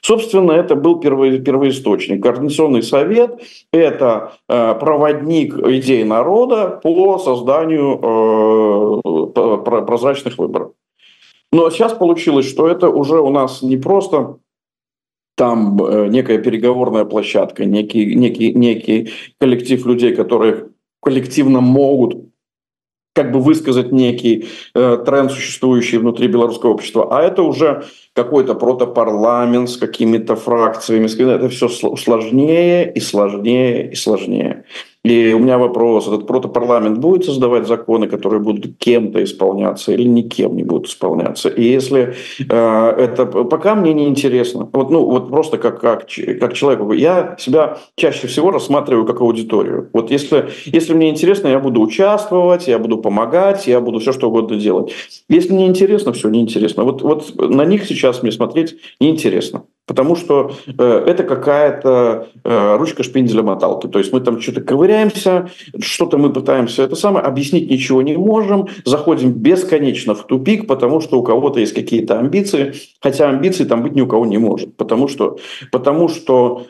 Собственно, 0.03 0.53
это 0.53 0.77
был 0.77 1.01
первоисточник. 1.01 2.23
Координационный 2.23 2.83
совет– 2.83 3.41
это 3.73 4.33
э, 4.49 4.75
проводник 4.75 5.59
идей 5.59 6.05
народа 6.05 6.81
по 6.83 7.19
созданию 7.19 9.03
э, 9.35 9.85
прозрачных 9.85 10.39
выборов. 10.39 10.73
Но 11.53 11.71
сейчас 11.71 11.95
получилось, 11.95 12.47
что 12.49 12.69
это 12.69 12.91
уже 12.91 13.21
у 13.21 13.31
нас 13.31 13.63
не 13.63 13.77
просто 13.77 14.39
там 15.37 15.83
э, 15.83 16.09
некая 16.09 16.39
переговорная 16.39 17.05
площадка, 17.05 17.65
некий, 17.65 18.15
некий, 18.15 18.53
некий 18.53 19.11
коллектив 19.39 19.87
людей, 19.87 20.15
которые 20.15 20.69
коллективно 21.01 21.61
могут 21.61 22.28
как 23.19 23.33
бы 23.33 23.41
высказать 23.41 23.91
некий 23.91 24.47
э, 24.77 24.99
тренд, 25.05 25.33
существующий 25.33 25.99
внутри 25.99 26.29
белорусского 26.29 26.71
общества, 26.71 27.09
а 27.11 27.21
это 27.21 27.43
уже 27.43 27.83
какой-то 28.15 28.55
протопарламент 28.55 29.69
с 29.71 29.77
какими-то 29.77 30.37
фракциями. 30.37 31.07
Это 31.35 31.49
все 31.49 31.69
сложнее 31.69 32.93
и 32.95 33.01
сложнее 33.01 33.91
и 33.91 33.97
сложнее. 33.97 34.63
И 35.09 35.33
у 35.33 35.39
меня 35.39 35.57
вопрос, 35.57 36.07
этот 36.07 36.27
протопарламент 36.27 36.99
будет 36.99 37.25
создавать 37.25 37.67
законы, 37.67 38.09
которые 38.09 38.41
будут 38.41 38.77
кем-то 38.77 39.25
исполняться 39.25 39.93
или 39.93 40.03
никем 40.03 40.55
не 40.55 40.65
будут 40.65 40.89
исполняться? 40.89 41.49
И 41.49 41.63
если 41.63 42.15
э, 42.39 42.95
это 42.99 43.25
пока 43.25 43.75
мне 43.75 43.95
не 43.95 44.07
интересно, 44.07 44.69
вот, 44.71 44.91
ну, 44.91 45.07
вот 45.07 45.31
просто 45.31 45.57
как, 45.57 45.81
как, 45.81 46.07
как 46.41 46.53
человеку, 46.53 46.93
я 46.93 47.37
себя 47.39 47.79
чаще 47.97 48.27
всего 48.27 48.51
рассматриваю 48.51 49.07
как 49.07 49.23
аудиторию. 49.23 49.89
Вот 49.95 50.11
если, 50.11 50.51
если 50.67 50.93
мне 50.93 51.09
интересно, 51.09 51.49
я 51.49 51.59
буду 51.59 51.81
участвовать, 51.81 52.69
я 52.69 52.79
буду 52.79 52.99
помогать, 52.99 53.67
я 53.67 53.81
буду 53.81 54.01
все 54.01 54.13
что 54.13 54.29
угодно 54.29 54.57
делать. 54.57 54.93
Если 55.31 55.55
не 55.55 55.67
интересно, 55.67 56.13
все 56.13 56.29
неинтересно. 56.29 56.85
Вот, 56.85 57.01
вот 57.01 57.35
на 57.39 57.65
них 57.65 57.87
сейчас 57.87 58.23
мне 58.23 58.31
смотреть 58.31 58.77
неинтересно. 59.01 59.63
Потому 59.89 60.17
что 60.17 60.53
э, 60.67 61.05
это 61.07 61.25
какая-то 61.25 62.29
э, 62.45 62.77
ручка 62.77 63.03
шпинделя 63.03 63.43
моталки. 63.43 63.87
То 63.87 63.99
есть 63.99 64.13
мы 64.13 64.21
там 64.21 64.39
что-то 64.39 64.61
ковыряемся, 64.61 65.49
что-то 65.81 66.19
мы 66.19 66.31
пытаемся 66.31 66.83
это 66.83 66.95
самое, 66.95 67.25
объяснить 67.25 67.71
ничего 67.71 68.03
не 68.03 68.15
можем, 68.15 68.69
заходим 68.85 69.33
бесконечно 69.33 70.15
в 70.15 70.27
тупик, 70.27 70.67
потому 70.67 71.01
что 71.01 71.19
у 71.19 71.23
кого-то 71.23 71.59
есть 71.59 71.73
какие-то 71.73 72.19
амбиции, 72.19 72.75
хотя 73.01 73.31
амбиций 73.31 73.65
там 73.65 73.83
быть 73.83 73.95
ни 73.95 74.03
у 74.03 74.07
кого 74.07 74.27
не 74.27 74.37
может. 74.37 74.77
Потому 74.77 75.09
что, 75.09 75.39
потому 75.73 76.09
что 76.11 76.67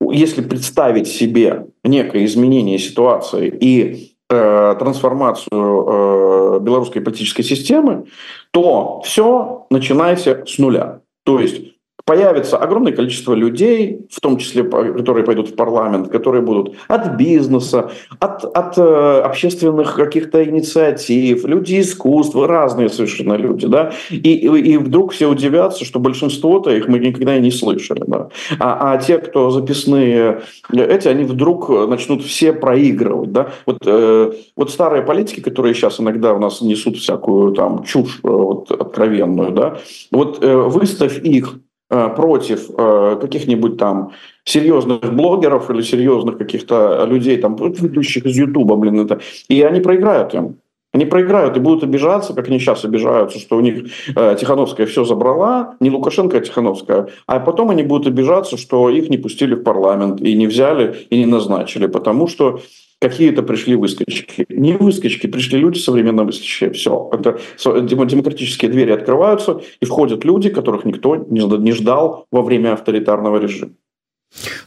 если 0.00 0.40
представить 0.40 1.08
себе 1.08 1.66
некое 1.84 2.24
изменение 2.24 2.78
ситуации 2.78 3.48
и 3.48 4.16
э, 4.30 4.76
трансформацию 4.78 5.50
э, 5.52 6.60
белорусской 6.60 7.02
политической 7.02 7.42
системы, 7.42 8.06
то 8.50 9.02
все 9.04 9.66
начинается 9.68 10.42
с 10.46 10.56
нуля. 10.56 11.00
То 11.24 11.38
есть 11.38 11.75
появится 12.06 12.56
огромное 12.56 12.92
количество 12.92 13.34
людей, 13.34 14.06
в 14.10 14.20
том 14.20 14.38
числе, 14.38 14.62
которые 14.62 15.24
пойдут 15.24 15.48
в 15.48 15.56
парламент, 15.56 16.08
которые 16.08 16.40
будут 16.40 16.76
от 16.86 17.16
бизнеса, 17.16 17.90
от, 18.20 18.44
от 18.44 18.78
э, 18.78 19.20
общественных 19.24 19.96
каких-то 19.96 20.44
инициатив, 20.44 21.44
люди 21.44 21.80
искусства, 21.80 22.46
разные 22.46 22.90
совершенно 22.90 23.34
люди, 23.34 23.66
да, 23.66 23.92
и, 24.10 24.46
и, 24.46 24.76
вдруг 24.78 25.12
все 25.12 25.28
удивятся, 25.28 25.84
что 25.84 25.98
большинство-то 25.98 26.70
их 26.70 26.86
мы 26.86 27.00
никогда 27.00 27.36
и 27.36 27.40
не 27.40 27.50
слышали, 27.50 28.04
да, 28.06 28.28
а, 28.60 28.92
а 28.92 28.98
те, 28.98 29.18
кто 29.18 29.50
записные 29.50 30.42
эти, 30.72 31.08
они 31.08 31.24
вдруг 31.24 31.68
начнут 31.88 32.22
все 32.22 32.52
проигрывать, 32.52 33.32
да, 33.32 33.50
вот, 33.66 33.78
э, 33.84 34.32
вот 34.54 34.70
старые 34.70 35.02
политики, 35.02 35.40
которые 35.40 35.74
сейчас 35.74 35.98
иногда 35.98 36.34
у 36.34 36.38
нас 36.38 36.60
несут 36.60 36.98
всякую 36.98 37.52
там 37.52 37.82
чушь 37.82 38.20
э, 38.22 38.28
вот, 38.28 38.70
откровенную, 38.70 39.50
да, 39.50 39.78
вот 40.12 40.38
э, 40.44 40.54
выставь 40.54 41.18
их 41.24 41.58
против 41.88 42.70
э, 42.76 43.18
каких-нибудь 43.20 43.76
там 43.76 44.12
серьезных 44.44 45.14
блогеров 45.14 45.70
или 45.70 45.82
серьезных 45.82 46.38
каких-то 46.38 47.04
людей, 47.06 47.36
там, 47.36 47.56
ведущих 47.56 48.26
из 48.26 48.36
Ютуба, 48.36 48.76
блин, 48.76 49.00
это, 49.00 49.20
и 49.48 49.62
они 49.62 49.80
проиграют 49.80 50.34
им. 50.34 50.56
Они 50.96 51.04
проиграют 51.04 51.56
и 51.58 51.60
будут 51.60 51.84
обижаться, 51.84 52.32
как 52.32 52.48
они 52.48 52.58
сейчас 52.58 52.84
обижаются, 52.84 53.38
что 53.38 53.58
у 53.58 53.60
них 53.60 53.90
э, 54.16 54.36
Тихановская 54.40 54.86
все 54.86 55.04
забрала, 55.04 55.76
не 55.78 55.90
Лукашенко, 55.90 56.38
а 56.38 56.40
Тихановская. 56.40 57.08
А 57.26 57.38
потом 57.38 57.68
они 57.68 57.82
будут 57.82 58.06
обижаться, 58.06 58.56
что 58.56 58.88
их 58.88 59.10
не 59.10 59.18
пустили 59.18 59.54
в 59.54 59.62
парламент 59.62 60.22
и 60.22 60.34
не 60.34 60.46
взяли 60.46 61.06
и 61.10 61.18
не 61.18 61.26
назначили, 61.26 61.86
потому 61.86 62.28
что 62.28 62.60
какие-то 63.01 63.43
пришли 63.43 63.75
выскочки. 63.75 64.45
Не 64.49 64.77
выскочки, 64.77 65.27
пришли 65.27 65.59
люди 65.59 65.79
современnomыслящие. 65.79 66.71
Все. 66.71 67.09
Это 67.11 67.39
демократические 67.81 68.71
двери 68.71 68.91
открываются, 68.91 69.61
и 69.79 69.85
входят 69.85 70.23
люди, 70.23 70.49
которых 70.49 70.85
никто 70.85 71.15
не 71.15 71.71
ждал 71.73 72.25
во 72.31 72.41
время 72.41 72.73
авторитарного 72.73 73.37
режима. 73.37 73.71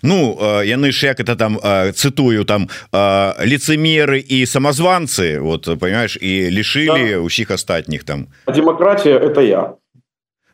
Ну 0.03 0.37
яны 0.63 0.93
ж 0.93 1.07
як 1.07 1.21
это 1.21 1.37
там 1.37 1.59
цытую 1.95 2.45
там 2.45 2.69
лицемеры 2.93 4.21
і 4.21 4.47
самозванцы 4.47 5.41
вот 5.41 5.79
понимаешь 5.81 6.19
і 6.21 6.51
лишили 6.51 7.11
да. 7.11 7.19
усіх 7.19 7.51
астатніх 7.51 8.05
там 8.05 8.27
демократия 8.55 9.17
это 9.17 9.41
я 9.41 9.75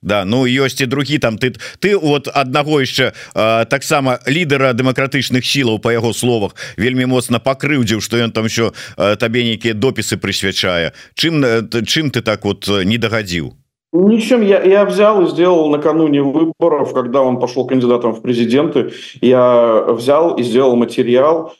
Да, 0.01 0.25
ну 0.25 0.45
ёсць 0.45 0.81
і 0.81 0.85
другі 0.85 1.17
там 1.17 1.37
ты 1.37 1.55
ты 1.79 1.97
от 1.97 2.27
аднаго 2.27 2.81
яшчэ 2.81 3.13
таксама 3.69 4.19
лідара 4.27 4.73
дэмакратычных 4.73 5.45
сілаў 5.45 5.79
по 5.79 5.89
яго 5.91 6.13
словах 6.13 6.55
вельмі 6.77 7.05
моцна 7.05 7.39
пакрыўдзіў 7.39 8.01
что 8.01 8.17
ён 8.17 8.31
там 8.31 8.45
еще 8.45 8.71
табе 8.95 9.43
нейкія 9.43 9.73
допісы 9.73 10.17
прысвячае. 10.17 10.93
Чым 11.15 11.41
чым 11.85 12.11
ты 12.11 12.21
так 12.21 12.45
вот 12.45 12.67
не 12.67 12.97
дагадзіў? 12.97 13.53
Ничем 13.95 14.41
я, 14.41 14.61
я 14.61 14.83
взял 14.83 15.23
и 15.23 15.29
сделал 15.29 15.69
накануне 15.69 16.21
выборов, 16.21 16.93
когда 16.93 17.21
он 17.21 17.39
пошел 17.39 17.65
кандидатом 17.65 18.13
в 18.13 18.21
президенты, 18.21 18.91
я 19.21 19.85
взял 19.87 20.35
и 20.35 20.43
сделал 20.43 20.75
материал, 20.75 21.53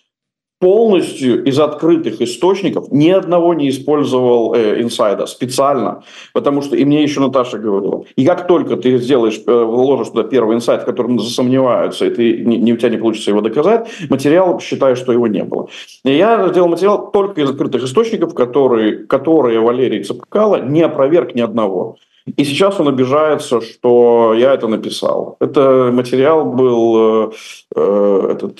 полностью 0.66 1.43
из 1.43 1.59
открытых 1.59 2.22
источников 2.22 2.91
ни 2.91 3.11
одного 3.11 3.53
не 3.53 3.70
использовал 3.70 4.55
э, 4.55 4.82
инсайда 4.82 5.28
специально, 5.28 6.01
потому 6.34 6.63
что 6.63 6.76
и 6.76 6.84
мне 6.86 7.03
еще 7.03 7.20
Наташа 7.20 7.59
говорила, 7.59 8.03
и 8.16 8.26
как 8.26 8.47
только 8.47 8.76
ты 8.76 8.97
сделаешь, 8.97 9.39
э, 9.45 9.63
вложишь 9.63 10.07
туда 10.07 10.24
первый 10.24 10.55
инсайд, 10.55 10.82
в 10.82 10.86
котором 10.86 11.20
засомневаются, 11.20 12.07
и 12.07 12.09
ты, 12.09 12.43
не, 12.43 12.74
у 12.74 12.78
тебя 12.78 12.89
не 12.89 12.97
получится 12.97 13.30
его 13.30 13.41
доказать, 13.41 13.88
материал 14.09 14.59
считаю, 14.59 14.95
что 14.95 15.11
его 15.11 15.28
не 15.28 15.43
было. 15.43 15.68
И 16.03 16.18
я 16.18 16.47
сделал 16.47 16.68
материал 16.68 17.11
только 17.11 17.41
из 17.41 17.49
открытых 17.51 17.84
источников, 17.84 18.34
которые, 18.34 19.05
которые 19.05 19.59
Валерий 19.59 20.03
Цепкало 20.03 20.63
не 20.63 20.82
опроверг 20.82 21.36
ни 21.36 21.41
одного. 21.41 21.97
И 22.38 22.43
сейчас 22.43 22.80
он 22.80 22.88
обижается, 22.88 23.61
что 23.61 24.34
я 24.36 24.55
это 24.55 24.68
написал. 24.68 25.38
Это 25.39 25.91
материал 25.93 26.43
был 26.43 27.28
э, 27.28 27.32
э, 27.76 28.30
этот 28.32 28.59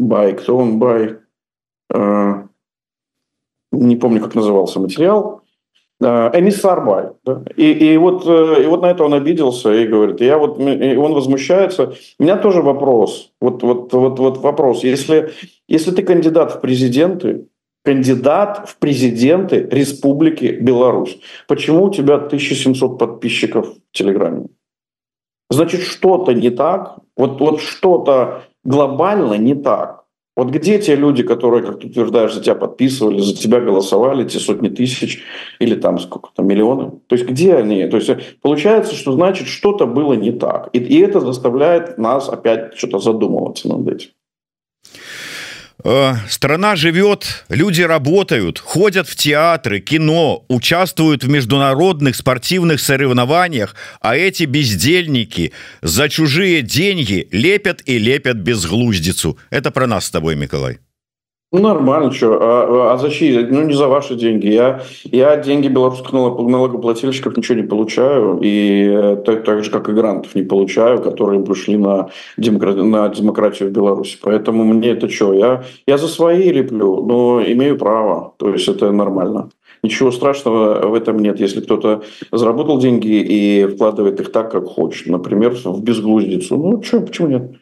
Бай, 0.00 0.34
кто 0.34 0.56
он? 0.56 0.82
Э, 1.92 2.42
не 3.72 3.96
помню, 3.96 4.20
как 4.20 4.34
назывался 4.34 4.80
материал. 4.80 5.42
Э, 6.00 6.30
Эмиссар 6.32 6.84
Бай. 6.84 7.08
Да? 7.24 7.42
И, 7.56 7.70
и, 7.72 7.96
вот, 7.98 8.26
э, 8.26 8.64
и 8.64 8.66
вот 8.66 8.80
на 8.80 8.86
это 8.86 9.04
он 9.04 9.12
обиделся 9.12 9.72
и 9.74 9.86
говорит, 9.86 10.20
я 10.22 10.38
вот, 10.38 10.58
и 10.58 10.96
он 10.96 11.12
возмущается. 11.12 11.94
У 12.18 12.22
меня 12.22 12.36
тоже 12.36 12.62
вопрос. 12.62 13.32
Вот, 13.40 13.62
вот, 13.62 13.92
вот, 13.92 14.18
вот 14.18 14.38
вопрос. 14.38 14.84
Если, 14.84 15.32
если 15.68 15.90
ты 15.90 16.02
кандидат 16.02 16.52
в 16.54 16.60
президенты, 16.60 17.48
кандидат 17.84 18.68
в 18.68 18.78
президенты 18.78 19.68
Республики 19.70 20.58
Беларусь, 20.60 21.18
почему 21.46 21.84
у 21.84 21.90
тебя 21.90 22.14
1700 22.14 22.98
подписчиков 22.98 23.68
в 23.68 23.96
Телеграме? 23.96 24.46
Значит, 25.50 25.82
что-то 25.82 26.32
не 26.32 26.50
так. 26.50 26.96
Вот, 27.16 27.40
вот 27.40 27.60
что-то 27.60 28.44
глобально 28.64 29.34
не 29.34 29.54
так. 29.54 30.00
Вот 30.36 30.48
где 30.48 30.78
те 30.78 30.94
люди, 30.94 31.22
которые, 31.22 31.62
как 31.62 31.80
ты 31.80 31.88
утверждаешь, 31.88 32.32
за 32.32 32.42
тебя 32.42 32.54
подписывали, 32.54 33.18
за 33.18 33.36
тебя 33.36 33.60
голосовали, 33.60 34.26
те 34.26 34.38
сотни 34.38 34.68
тысяч 34.68 35.22
или 35.58 35.74
там 35.74 35.98
сколько-то 35.98 36.42
миллионы? 36.42 36.92
То 37.08 37.16
есть 37.16 37.26
где 37.26 37.56
они? 37.56 37.86
То 37.88 37.96
есть 37.96 38.10
получается, 38.40 38.94
что 38.94 39.12
значит 39.12 39.48
что-то 39.48 39.86
было 39.86 40.14
не 40.14 40.32
так. 40.32 40.70
И, 40.72 40.78
и 40.78 41.00
это 41.00 41.20
заставляет 41.20 41.98
нас 41.98 42.28
опять 42.28 42.74
что-то 42.76 43.00
задумываться 43.00 43.68
над 43.68 43.86
этим. 43.88 44.10
Э, 45.84 46.14
страна 46.28 46.76
живет, 46.76 47.44
люди 47.48 47.82
работают, 47.82 48.58
ходят 48.58 49.08
в 49.08 49.16
театры, 49.16 49.80
кино, 49.80 50.44
участвуют 50.48 51.24
в 51.24 51.28
международных 51.28 52.16
спортивных 52.16 52.80
соревнованиях, 52.80 53.74
а 54.00 54.16
эти 54.16 54.44
бездельники 54.44 55.52
за 55.82 56.08
чужие 56.08 56.62
деньги 56.62 57.28
лепят 57.32 57.82
и 57.86 57.98
лепят 57.98 58.36
безглуздицу. 58.36 59.38
Это 59.50 59.70
про 59.70 59.86
нас 59.86 60.06
с 60.06 60.10
тобой, 60.10 60.36
Николай. 60.36 60.78
Нормально, 61.52 62.12
что? 62.12 62.38
А, 62.40 62.92
а 62.92 62.96
за 62.96 63.10
чьи? 63.10 63.36
Ну, 63.36 63.64
не 63.64 63.74
за 63.74 63.88
ваши 63.88 64.14
деньги. 64.14 64.46
Я, 64.46 64.82
я 65.04 65.36
деньги 65.36 65.66
белорусских 65.66 66.12
налогоплательщиков 66.12 67.36
ничего 67.36 67.58
не 67.58 67.66
получаю. 67.66 68.38
И 68.40 68.88
э, 68.88 69.16
так, 69.26 69.42
так 69.42 69.64
же, 69.64 69.70
как 69.72 69.88
и 69.88 69.92
грантов 69.92 70.36
не 70.36 70.42
получаю, 70.42 71.02
которые 71.02 71.44
пришли 71.44 71.76
на, 71.76 72.10
демократ, 72.36 72.76
на 72.76 73.08
демократию 73.08 73.68
в 73.68 73.72
Беларуси. 73.72 74.16
Поэтому 74.22 74.62
мне 74.62 74.90
это 74.90 75.08
что? 75.08 75.32
Я, 75.32 75.64
я 75.88 75.98
за 75.98 76.06
свои 76.06 76.52
леплю, 76.52 77.04
но 77.04 77.42
имею 77.44 77.76
право. 77.76 78.32
То 78.36 78.50
есть, 78.50 78.68
это 78.68 78.92
нормально. 78.92 79.50
Ничего 79.82 80.12
страшного 80.12 80.86
в 80.86 80.94
этом 80.94 81.18
нет. 81.18 81.40
Если 81.40 81.62
кто-то 81.62 82.04
заработал 82.30 82.78
деньги 82.78 83.08
и 83.08 83.66
вкладывает 83.66 84.20
их 84.20 84.30
так, 84.30 84.52
как 84.52 84.66
хочет. 84.66 85.08
Например, 85.08 85.50
в 85.64 85.82
безглуздицу. 85.82 86.56
Ну, 86.56 86.80
что, 86.80 87.00
почему 87.00 87.26
нет? 87.26 87.59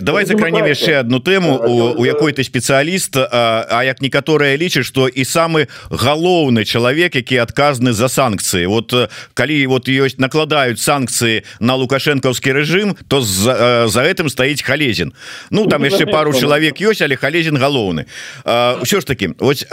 Давай 0.00 0.26
закранем 0.26 0.66
яшчэ 0.66 1.00
одну 1.00 1.20
тэму 1.20 1.96
у, 1.96 2.04
якой 2.04 2.32
ты 2.32 2.44
спецыяліст 2.44 3.16
а, 3.16 3.66
а 3.70 3.84
як 3.84 4.00
некаторыя 4.00 4.56
лічаць 4.56 4.86
что 4.86 5.08
і 5.08 5.24
самы 5.24 5.68
галоўны 5.90 6.64
чалавек 6.64 7.16
які 7.16 7.42
адказны 7.42 7.92
за 7.92 8.08
санкцыі. 8.08 8.66
Вот 8.66 8.94
калі 9.34 9.56
вот 9.66 9.88
ёсць 9.88 10.18
накладаюць 10.18 10.80
санкцыі 10.80 11.44
на 11.60 11.74
лукашэнкаўскі 11.76 12.52
рэжым 12.52 12.96
то 13.08 13.20
за, 13.20 13.86
за 13.88 14.00
гэтым 14.06 14.28
стаіць 14.28 14.62
халезін. 14.62 15.12
Ну 15.50 15.66
там 15.66 15.84
яшчэ 15.84 16.06
пару 16.06 16.32
чалавек 16.32 16.80
ёсць 16.80 17.02
але 17.02 17.16
халезін 17.16 17.56
галоўны. 17.56 18.06
Ўсё 18.44 19.00
ж 19.00 19.04
таки 19.04 19.34
вот 19.38 19.66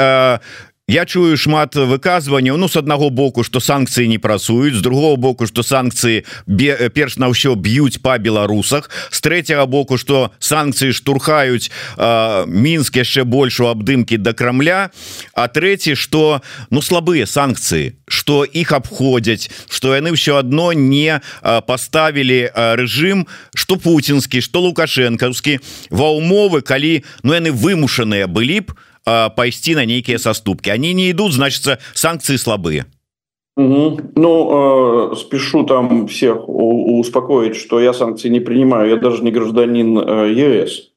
Я 0.87 1.05
чую 1.05 1.37
шмат 1.39 1.77
выказванняў 1.79 2.57
ну 2.59 2.67
с 2.67 2.75
аднаго 2.75 3.07
боку 3.09 3.47
что 3.47 3.63
санкцыі 3.63 4.03
не 4.11 4.17
працуюць 4.19 4.75
з 4.75 4.81
другого 4.83 5.15
боку 5.15 5.47
что 5.47 5.63
санкцыі 5.63 6.27
перш 6.91 7.15
на 7.15 7.31
ўсё 7.31 7.55
б'юць 7.55 8.03
по 8.03 8.19
беларусах 8.19 8.91
з 9.07 9.21
третьего 9.23 9.63
боку 9.65 9.95
что 9.95 10.35
санкцыі 10.43 10.91
штурхаюць 10.91 11.71
мінск 12.51 12.99
яшчэ 12.99 13.23
больш 13.23 13.63
у 13.63 13.71
абдымкі 13.71 14.19
до 14.19 14.35
Крамля 14.35 14.91
а 15.31 15.47
третий 15.47 15.95
что 15.95 16.43
ну 16.69 16.83
слабыя 16.83 17.23
санкцыі 17.31 17.95
что 18.11 18.43
іх 18.43 18.75
абходзяць 18.75 19.47
что 19.71 19.95
яны 19.95 20.11
все 20.11 20.35
одно 20.35 20.73
не 20.73 21.21
поставілі 21.63 22.51
режим 22.75 23.27
что 23.55 23.79
путинскі 23.79 24.43
что 24.43 24.59
лукашэнкаўскі 24.59 25.63
ва 25.95 26.11
умовы 26.11 26.59
калі 26.59 27.07
ну 27.23 27.31
яны 27.31 27.55
вымушаныя 27.55 28.27
былі 28.27 28.67
б 28.67 28.75
пайсці 29.05 29.75
на 29.75 29.85
нейкія 29.85 30.19
саступки 30.19 30.69
они 30.69 30.93
не 30.93 31.11
идут 31.11 31.33
значится 31.33 31.79
санкции 31.93 32.37
слабые 32.37 32.85
Угу. 33.55 33.99
Ну, 34.15 35.11
э, 35.11 35.15
спешу 35.15 35.63
там 35.63 36.07
всех 36.07 36.49
успокоить, 36.49 37.55
что 37.55 37.79
я 37.79 37.93
санкции 37.93 38.29
не 38.29 38.39
принимаю. 38.39 38.89
Я 38.89 38.97
даже 38.97 39.23
не 39.23 39.31
гражданин 39.31 39.99
э, 39.99 40.33
ЕС. 40.33 40.89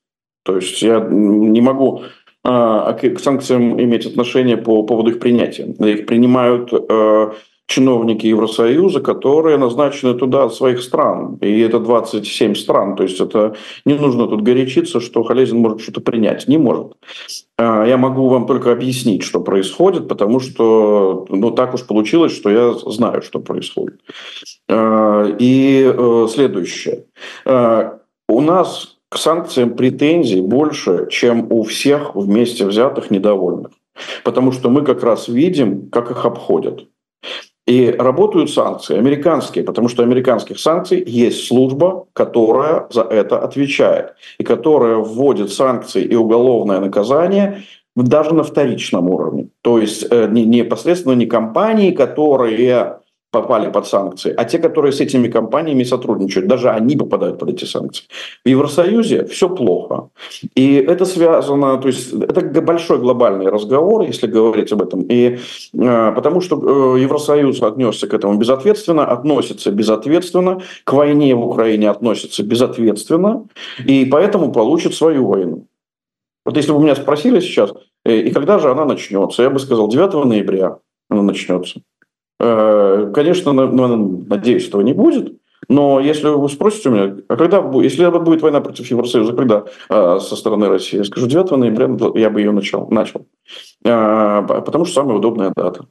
То 0.42 0.56
есть 0.56 0.80
я 0.82 1.00
не 1.00 1.60
могу 1.60 2.02
э, 2.44 3.10
к 3.14 3.18
санкциям 3.20 3.78
иметь 3.82 4.06
отношение 4.06 4.56
по 4.56 4.82
поводу 4.84 5.10
их 5.10 5.18
принятия. 5.18 5.64
Их 5.64 6.06
принимают 6.06 6.72
э, 6.72 7.32
чиновники 7.66 8.26
Евросоюза, 8.26 9.00
которые 9.00 9.58
назначены 9.58 10.14
туда 10.14 10.44
от 10.44 10.54
своих 10.54 10.80
стран. 10.82 11.36
И 11.40 11.60
это 11.60 11.80
27 11.80 12.54
стран. 12.54 12.96
То 12.96 13.02
есть 13.02 13.20
это 13.20 13.56
не 13.84 13.94
нужно 13.94 14.28
тут 14.28 14.42
горячиться, 14.42 15.00
что 15.00 15.22
Халезин 15.24 15.58
может 15.58 15.80
что-то 15.80 16.00
принять. 16.00 16.46
Не 16.48 16.58
может. 16.58 16.92
А, 17.58 17.84
я 17.84 17.96
могу 17.96 18.28
вам 18.28 18.46
только 18.46 18.70
объяснить, 18.72 19.24
что 19.24 19.40
происходит, 19.40 20.08
потому 20.08 20.38
что 20.40 21.26
ну, 21.28 21.50
так 21.50 21.74
уж 21.74 21.84
получилось, 21.84 22.32
что 22.32 22.50
я 22.50 22.72
знаю, 22.72 23.22
что 23.22 23.40
происходит. 23.40 24.00
А, 24.68 25.26
и 25.38 25.92
э, 25.92 26.26
следующее. 26.30 27.06
А, 27.44 27.98
у 28.28 28.40
нас 28.40 28.96
к 29.08 29.18
санкциям 29.18 29.74
претензий 29.74 30.40
больше, 30.40 31.08
чем 31.10 31.50
у 31.50 31.64
всех 31.64 32.14
вместе 32.14 32.64
взятых 32.64 33.10
недовольных. 33.10 33.72
Потому 34.22 34.52
что 34.52 34.68
мы 34.68 34.82
как 34.82 35.02
раз 35.02 35.26
видим, 35.26 35.88
как 35.90 36.10
их 36.10 36.24
обходят. 36.24 36.86
И 37.66 37.90
работают 37.90 38.50
санкции 38.50 38.96
американские, 38.96 39.64
потому 39.64 39.88
что 39.88 40.04
американских 40.04 40.60
санкций 40.60 41.02
есть 41.04 41.48
служба, 41.48 42.06
которая 42.12 42.86
за 42.90 43.02
это 43.02 43.40
отвечает, 43.40 44.14
и 44.38 44.44
которая 44.44 44.96
вводит 44.98 45.52
санкции 45.52 46.04
и 46.04 46.14
уголовное 46.14 46.78
наказание 46.78 47.62
даже 47.96 48.34
на 48.34 48.44
вторичном 48.44 49.08
уровне. 49.08 49.48
То 49.62 49.78
есть 49.78 50.06
э, 50.08 50.28
не 50.30 50.44
непосредственно 50.44 51.14
не 51.14 51.26
компании, 51.26 51.90
которые 51.90 53.00
попали 53.40 53.70
под 53.70 53.86
санкции, 53.86 54.34
а 54.36 54.44
те, 54.44 54.58
которые 54.58 54.92
с 54.92 55.00
этими 55.00 55.28
компаниями 55.28 55.84
сотрудничают, 55.84 56.48
даже 56.48 56.70
они 56.70 56.96
попадают 56.96 57.38
под 57.38 57.50
эти 57.50 57.66
санкции. 57.66 58.04
В 58.44 58.48
Евросоюзе 58.48 59.24
все 59.24 59.48
плохо. 59.48 60.08
И 60.54 60.74
это 60.74 61.04
связано, 61.04 61.76
то 61.76 61.88
есть 61.88 62.12
это 62.12 62.62
большой 62.62 62.98
глобальный 62.98 63.50
разговор, 63.50 64.02
если 64.02 64.26
говорить 64.26 64.72
об 64.72 64.82
этом. 64.82 65.02
И 65.02 65.38
э, 65.74 66.12
потому 66.14 66.40
что 66.40 66.56
э, 66.56 67.00
Евросоюз 67.02 67.62
отнесся 67.62 68.06
к 68.06 68.14
этому 68.14 68.38
безответственно, 68.38 69.04
относится 69.04 69.70
безответственно, 69.70 70.60
к 70.84 70.92
войне 70.92 71.34
в 71.34 71.46
Украине 71.46 71.90
относится 71.90 72.42
безответственно, 72.42 73.44
и 73.88 74.06
поэтому 74.06 74.52
получит 74.52 74.94
свою 74.94 75.26
войну. 75.26 75.66
Вот 76.44 76.56
если 76.56 76.72
бы 76.72 76.78
меня 76.78 76.94
спросили 76.94 77.40
сейчас, 77.40 77.72
э, 78.04 78.16
и 78.28 78.30
когда 78.30 78.58
же 78.58 78.70
она 78.70 78.84
начнется, 78.84 79.42
я 79.42 79.50
бы 79.50 79.58
сказал, 79.58 79.88
9 79.88 80.24
ноября 80.24 80.78
она 81.10 81.22
начнется. 81.22 81.80
Э, 82.38 83.10
конечно, 83.14 83.52
надеюсь, 83.52 84.68
этого 84.68 84.82
не 84.82 84.92
будет. 84.92 85.34
Но 85.68 86.00
если 86.00 86.28
вы 86.28 86.48
спросите 86.48 86.90
у 86.90 86.92
меня, 86.92 87.16
а 87.28 87.36
когда 87.36 87.58
если 87.82 88.06
будет 88.18 88.42
война 88.42 88.60
против 88.60 88.88
Евросоюза, 88.88 89.32
когда 89.32 89.64
а, 89.88 90.20
со 90.20 90.36
стороны 90.36 90.68
России, 90.68 90.98
я 90.98 91.04
скажу 91.04 91.26
9 91.26 91.50
ноября 91.52 91.88
я 92.14 92.30
бы 92.30 92.40
ее 92.40 92.52
начал, 92.52 92.86
начал. 92.90 93.26
А, 93.84 94.42
потому 94.42 94.84
что 94.84 94.94
самая 94.94 95.16
удобная 95.16 95.52
дата. 95.56 95.86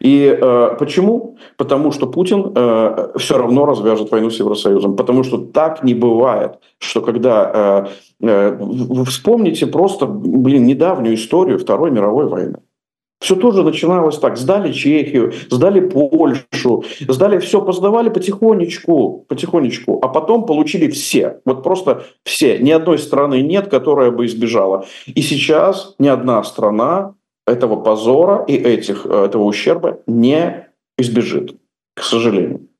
И 0.00 0.26
э, 0.26 0.76
почему? 0.78 1.36
Потому 1.56 1.92
что 1.92 2.06
Путин 2.06 2.52
э, 2.54 3.08
все 3.16 3.38
равно 3.38 3.64
развяжет 3.66 4.10
войну 4.10 4.30
с 4.30 4.38
Евросоюзом. 4.38 4.96
Потому 4.96 5.22
что 5.22 5.38
так 5.38 5.84
не 5.84 5.94
бывает, 5.94 6.58
что 6.78 7.00
когда... 7.00 7.86
Э, 8.20 8.26
э, 8.26 8.56
вы 8.58 9.04
вспомните 9.04 9.66
просто, 9.66 10.06
блин, 10.06 10.66
недавнюю 10.66 11.14
историю 11.14 11.58
Второй 11.58 11.90
мировой 11.90 12.26
войны. 12.26 12.58
Все 13.22 13.36
тоже 13.36 13.62
начиналось 13.62 14.18
так. 14.18 14.36
Сдали 14.36 14.72
Чехию, 14.72 15.32
сдали 15.48 15.80
Польшу, 15.80 16.84
сдали 17.08 17.38
все, 17.38 17.62
поздавали 17.62 18.08
потихонечку, 18.08 19.24
потихонечку, 19.28 20.00
а 20.02 20.08
потом 20.08 20.44
получили 20.44 20.90
все. 20.90 21.40
Вот 21.44 21.62
просто 21.62 22.02
все. 22.24 22.58
Ни 22.58 22.72
одной 22.72 22.98
страны 22.98 23.40
нет, 23.42 23.68
которая 23.68 24.10
бы 24.10 24.26
избежала. 24.26 24.86
И 25.06 25.22
сейчас 25.22 25.94
ни 26.00 26.08
одна 26.08 26.42
страна 26.42 27.14
этого 27.46 27.76
позора 27.76 28.44
и 28.48 28.56
этих, 28.56 29.06
э, 29.06 29.24
этого 29.26 29.44
ущерба 29.44 30.00
не 30.08 30.68
избежит, 30.98 31.54
к 31.94 32.02
сожалению. 32.02 32.71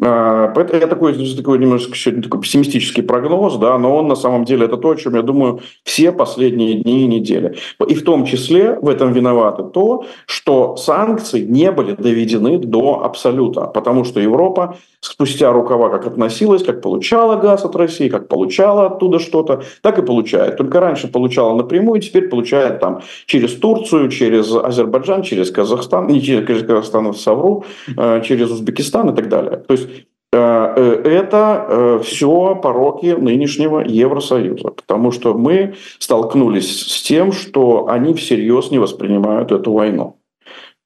А, 0.00 0.52
это 0.56 0.86
такой, 0.86 1.14
такой 1.34 1.58
немножко 1.58 1.96
сегодня 1.96 2.22
такой 2.22 2.40
пессимистический 2.40 3.02
прогноз, 3.02 3.56
да, 3.56 3.76
но 3.78 3.96
он 3.96 4.06
на 4.06 4.14
самом 4.14 4.44
деле 4.44 4.66
это 4.66 4.76
то, 4.76 4.90
о 4.90 4.96
чем 4.96 5.14
я 5.14 5.22
думаю 5.22 5.60
все 5.84 6.12
последние 6.12 6.74
дни 6.82 7.02
и 7.02 7.06
недели. 7.06 7.56
И 7.88 7.94
в 7.94 8.04
том 8.04 8.24
числе 8.24 8.78
в 8.80 8.88
этом 8.88 9.12
виноваты 9.12 9.64
то, 9.64 10.04
что 10.26 10.76
санкции 10.76 11.44
не 11.44 11.72
были 11.72 11.92
доведены 11.92 12.58
до 12.58 13.04
абсолюта, 13.04 13.62
потому 13.62 14.04
что 14.04 14.20
Европа 14.20 14.76
спустя 15.00 15.52
рукава 15.52 15.90
как 15.90 16.06
относилась, 16.06 16.62
как 16.62 16.80
получала 16.80 17.36
газ 17.36 17.64
от 17.64 17.76
России, 17.76 18.08
как 18.08 18.28
получала 18.28 18.86
оттуда 18.86 19.18
что-то, 19.18 19.62
так 19.82 19.98
и 19.98 20.02
получает. 20.02 20.56
Только 20.56 20.80
раньше 20.80 21.08
получала 21.08 21.56
напрямую, 21.56 22.00
теперь 22.00 22.28
получает 22.28 22.80
там 22.80 23.02
через 23.26 23.54
Турцию, 23.54 24.10
через 24.10 24.54
Азербайджан, 24.54 25.22
через 25.22 25.50
Казахстан, 25.50 26.06
не 26.08 26.22
через 26.22 26.66
Казахстан, 26.66 27.14
Савру, 27.14 27.64
э, 27.96 28.22
через 28.24 28.50
Узбекистан 28.50 29.10
и 29.10 29.14
так 29.14 29.28
далее. 29.28 29.56
То 29.56 29.72
есть 29.72 29.88
Э, 30.30 30.74
э, 30.76 31.08
это 31.08 32.00
все 32.04 32.54
пороки 32.56 33.16
нынешнего 33.18 33.80
Евросоюза, 33.80 34.70
потому 34.70 35.10
что 35.10 35.32
мы 35.32 35.74
столкнулись 35.98 36.86
с 36.86 37.02
тем, 37.02 37.32
что 37.32 37.88
они 37.88 38.12
всерьез 38.12 38.70
не 38.70 38.78
воспринимают 38.78 39.52
эту 39.52 39.72
войну, 39.72 40.18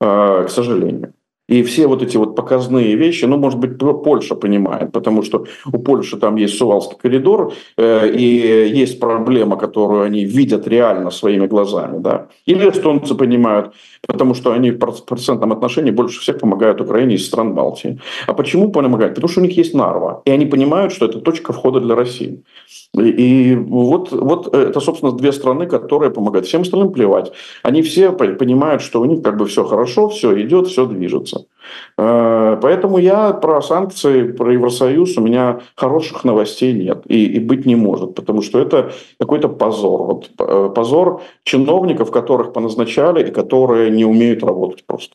к 0.00 0.46
сожалению. 0.48 1.14
И 1.48 1.62
все 1.62 1.86
вот 1.86 2.02
эти 2.02 2.16
вот 2.16 2.36
показные 2.36 2.94
вещи, 2.94 3.24
ну, 3.24 3.36
может 3.36 3.58
быть, 3.58 3.78
Польша 3.78 4.34
понимает, 4.34 4.92
потому 4.92 5.22
что 5.22 5.46
у 5.72 5.78
Польши 5.78 6.16
там 6.16 6.36
есть 6.36 6.56
Сувалский 6.56 6.96
коридор, 6.96 7.52
э, 7.76 8.08
и 8.10 8.68
есть 8.80 9.00
проблема, 9.00 9.56
которую 9.56 10.02
они 10.02 10.24
видят 10.24 10.68
реально 10.68 11.10
своими 11.10 11.46
глазами, 11.46 11.98
да. 11.98 12.28
Или 12.46 12.70
эстонцы 12.70 13.14
понимают, 13.14 13.74
потому 14.06 14.34
что 14.34 14.52
они 14.52 14.70
в 14.70 14.78
процентном 14.78 15.52
отношении 15.52 15.90
больше 15.90 16.20
всех 16.20 16.38
помогают 16.38 16.80
Украине 16.80 17.14
из 17.14 17.26
стран 17.26 17.54
Балтии. 17.54 18.00
А 18.26 18.32
почему 18.32 18.70
помогают? 18.72 19.14
Потому 19.14 19.30
что 19.30 19.40
у 19.40 19.44
них 19.44 19.56
есть 19.56 19.74
Нарва, 19.74 20.22
и 20.24 20.30
они 20.30 20.46
понимают, 20.46 20.92
что 20.92 21.06
это 21.06 21.20
точка 21.20 21.52
входа 21.52 21.80
для 21.80 21.94
России. 21.94 22.42
И 22.94 23.54
вот, 23.54 24.12
вот 24.12 24.54
это, 24.54 24.80
собственно, 24.80 25.12
две 25.12 25.32
страны, 25.32 25.66
которые 25.66 26.10
помогают. 26.10 26.46
Всем 26.46 26.62
остальным 26.62 26.92
плевать. 26.92 27.32
Они 27.62 27.82
все 27.82 28.12
понимают, 28.12 28.82
что 28.82 29.00
у 29.00 29.04
них 29.04 29.22
как 29.22 29.36
бы 29.36 29.46
все 29.46 29.64
хорошо, 29.64 30.08
все 30.08 30.40
идет, 30.42 30.68
все 30.68 30.86
движется. 30.86 31.46
Э, 31.98 32.58
поэтому 32.60 32.98
я 32.98 33.32
про 33.32 33.62
санкции, 33.62 34.32
про 34.32 34.52
Евросоюз, 34.52 35.16
у 35.18 35.20
меня 35.20 35.60
хороших 35.76 36.24
новостей 36.24 36.72
нет 36.72 37.02
и, 37.08 37.26
и 37.26 37.38
быть 37.38 37.66
не 37.66 37.76
может, 37.76 38.14
потому 38.14 38.42
что 38.42 38.60
это 38.60 38.92
какой-то 39.18 39.48
позор. 39.48 40.02
Вот, 40.02 40.30
э, 40.38 40.72
позор 40.74 41.22
чиновников, 41.44 42.10
которых 42.10 42.52
поназначали 42.52 43.28
и 43.28 43.32
которые 43.32 43.90
не 43.90 44.04
умеют 44.04 44.42
работать 44.42 44.84
просто. 44.86 45.14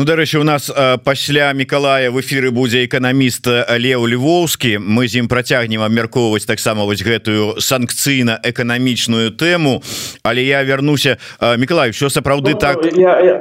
Ну 0.00 0.06
дарэчы 0.06 0.38
у 0.38 0.44
нас 0.44 0.72
пасля 1.04 1.52
Миколая 1.52 2.10
в 2.10 2.18
эфиры 2.22 2.50
будзе 2.50 2.86
эканаміст 2.86 3.44
Леў 3.68 4.08
Львоўскі. 4.08 4.80
Мы 4.80 5.04
з 5.04 5.20
ім 5.20 5.28
працягнем 5.28 5.84
абмяркоўваць 5.84 6.48
таксама 6.48 6.88
вось 6.88 7.04
гэтую 7.04 7.60
санкцыйна-эканамічную 7.60 9.36
тэму. 9.36 9.84
Але 10.24 10.40
я 10.40 10.64
вернуся 10.64 11.18
Миколай 11.36 11.92
все 11.92 12.08
сапраўды 12.08 12.56
ну, 12.56 12.58
так? 12.58 12.80
я, 12.96 13.20
я, 13.20 13.40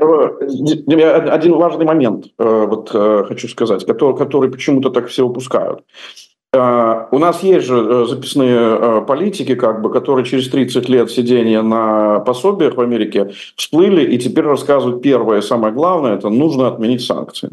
я, 1.00 1.16
один 1.32 1.54
важный 1.54 1.86
момент 1.86 2.28
вот 2.38 2.90
хочу 2.92 3.48
сказать 3.48 3.86
который 3.86 4.18
который 4.18 4.52
почему-то 4.52 4.90
так 4.90 5.08
все 5.08 5.24
упускают. 5.24 5.80
Э, 5.80 6.29
у 6.52 7.20
нас 7.20 7.44
есть 7.44 7.68
же 7.68 7.78
э, 7.78 8.06
записные 8.08 8.58
э, 8.58 9.02
политики, 9.08 9.54
как 9.54 9.82
бы, 9.82 9.92
которые 9.92 10.26
через 10.26 10.50
30 10.50 10.90
лет 10.90 11.12
сидения 11.12 11.62
на 11.62 12.22
пособиях 12.22 12.76
в 12.76 12.82
Америке 12.82 13.32
всплыли 13.56 14.04
и 14.04 14.18
теперь 14.18 14.46
рассказывают 14.46 15.04
первое, 15.04 15.42
самое 15.42 15.72
главное, 15.72 16.16
это 16.16 16.30
нужно 16.30 16.68
отменить 16.68 17.06
санкции. 17.06 17.52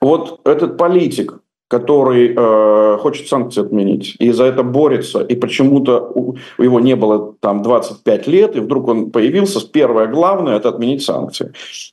Вот 0.00 0.40
этот 0.44 0.76
политик, 0.76 1.38
который 1.68 2.34
э, 2.36 2.98
хочет 2.98 3.28
санкции 3.28 3.60
отменить, 3.60 4.16
и 4.18 4.32
за 4.32 4.44
это 4.46 4.64
борется, 4.64 5.20
и 5.20 5.36
почему-то 5.36 6.00
у, 6.00 6.36
у 6.58 6.62
его 6.62 6.80
не 6.80 6.96
было 6.96 7.34
там 7.38 7.62
25 7.62 8.26
лет, 8.26 8.56
и 8.56 8.60
вдруг 8.60 8.88
он 8.88 9.12
появился, 9.12 9.64
первое 9.70 10.08
главное– 10.08 10.56
это 10.58 10.70
отменить 10.70 11.04
санкции. 11.04 11.52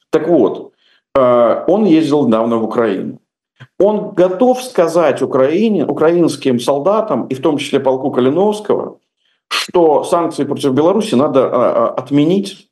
Так 0.09 0.27
вот, 0.27 0.71
э, 1.13 1.63
он 1.67 1.85
ездил 1.85 2.27
недавно 2.27 2.57
в 2.57 2.63
Украину. 2.63 3.19
Он 3.79 4.11
готов 4.11 4.63
сказать 4.63 5.21
Украине, 5.21 5.85
украинским 5.85 6.59
солдатам, 6.59 7.27
и 7.27 7.35
в 7.35 7.41
том 7.41 7.57
числе 7.57 7.79
полку 7.79 8.11
Калиновского, 8.11 8.99
что 9.49 10.03
санкции 10.03 10.43
против 10.43 10.73
Беларуси 10.73 11.15
надо 11.15 11.45
а, 11.45 11.49
а, 11.51 11.87
отменить, 11.89 12.69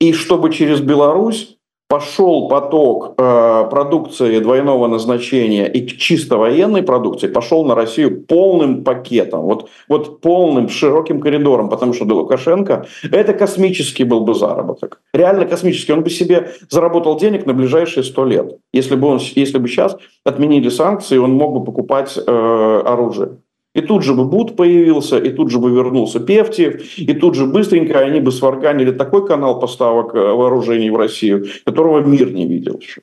и 0.00 0.12
чтобы 0.12 0.52
через 0.52 0.80
Беларусь 0.80 1.55
пошел 1.88 2.48
поток 2.48 3.14
э, 3.16 3.68
продукции 3.70 4.40
двойного 4.40 4.88
назначения 4.88 5.66
и 5.66 5.86
чисто 5.86 6.36
военной 6.36 6.82
продукции 6.82 7.28
пошел 7.28 7.64
на 7.64 7.74
Россию 7.74 8.24
полным 8.24 8.82
пакетом, 8.82 9.42
вот, 9.42 9.68
вот 9.88 10.20
полным 10.20 10.68
широким 10.68 11.20
коридором, 11.20 11.68
потому 11.68 11.92
что 11.92 12.04
для 12.04 12.14
Лукашенко 12.14 12.86
это 13.12 13.32
космический 13.34 14.04
был 14.04 14.20
бы 14.20 14.34
заработок. 14.34 15.00
Реально 15.14 15.46
космический. 15.46 15.92
Он 15.92 16.02
бы 16.02 16.10
себе 16.10 16.50
заработал 16.68 17.18
денег 17.18 17.46
на 17.46 17.54
ближайшие 17.54 18.02
сто 18.02 18.24
лет. 18.24 18.58
Если 18.72 18.96
бы, 18.96 19.06
он, 19.06 19.18
если 19.18 19.58
бы 19.58 19.68
сейчас 19.68 19.96
отменили 20.24 20.68
санкции, 20.68 21.18
он 21.18 21.34
мог 21.34 21.54
бы 21.54 21.64
покупать 21.64 22.18
э, 22.18 22.82
оружие. 22.84 23.38
И 23.75 23.81
тут 23.81 24.03
же 24.03 24.13
бы 24.13 24.25
Буд 24.25 24.57
появился, 24.57 25.17
и 25.17 25.29
тут 25.29 25.49
же 25.49 25.59
бы 25.59 25.71
вернулся 25.71 26.19
Певтиев, 26.19 26.97
и 26.97 27.13
тут 27.13 27.35
же 27.35 27.45
быстренько 27.45 27.99
они 27.99 28.19
бы 28.19 28.31
сварганили 28.31 28.91
такой 28.91 29.25
канал 29.25 29.59
поставок 29.59 30.13
э, 30.13 30.19
вооружений 30.19 30.89
в 30.89 30.97
Россию, 30.97 31.45
которого 31.65 32.01
мир 32.01 32.33
не 32.33 32.45
видел 32.45 32.79
еще. 32.81 33.01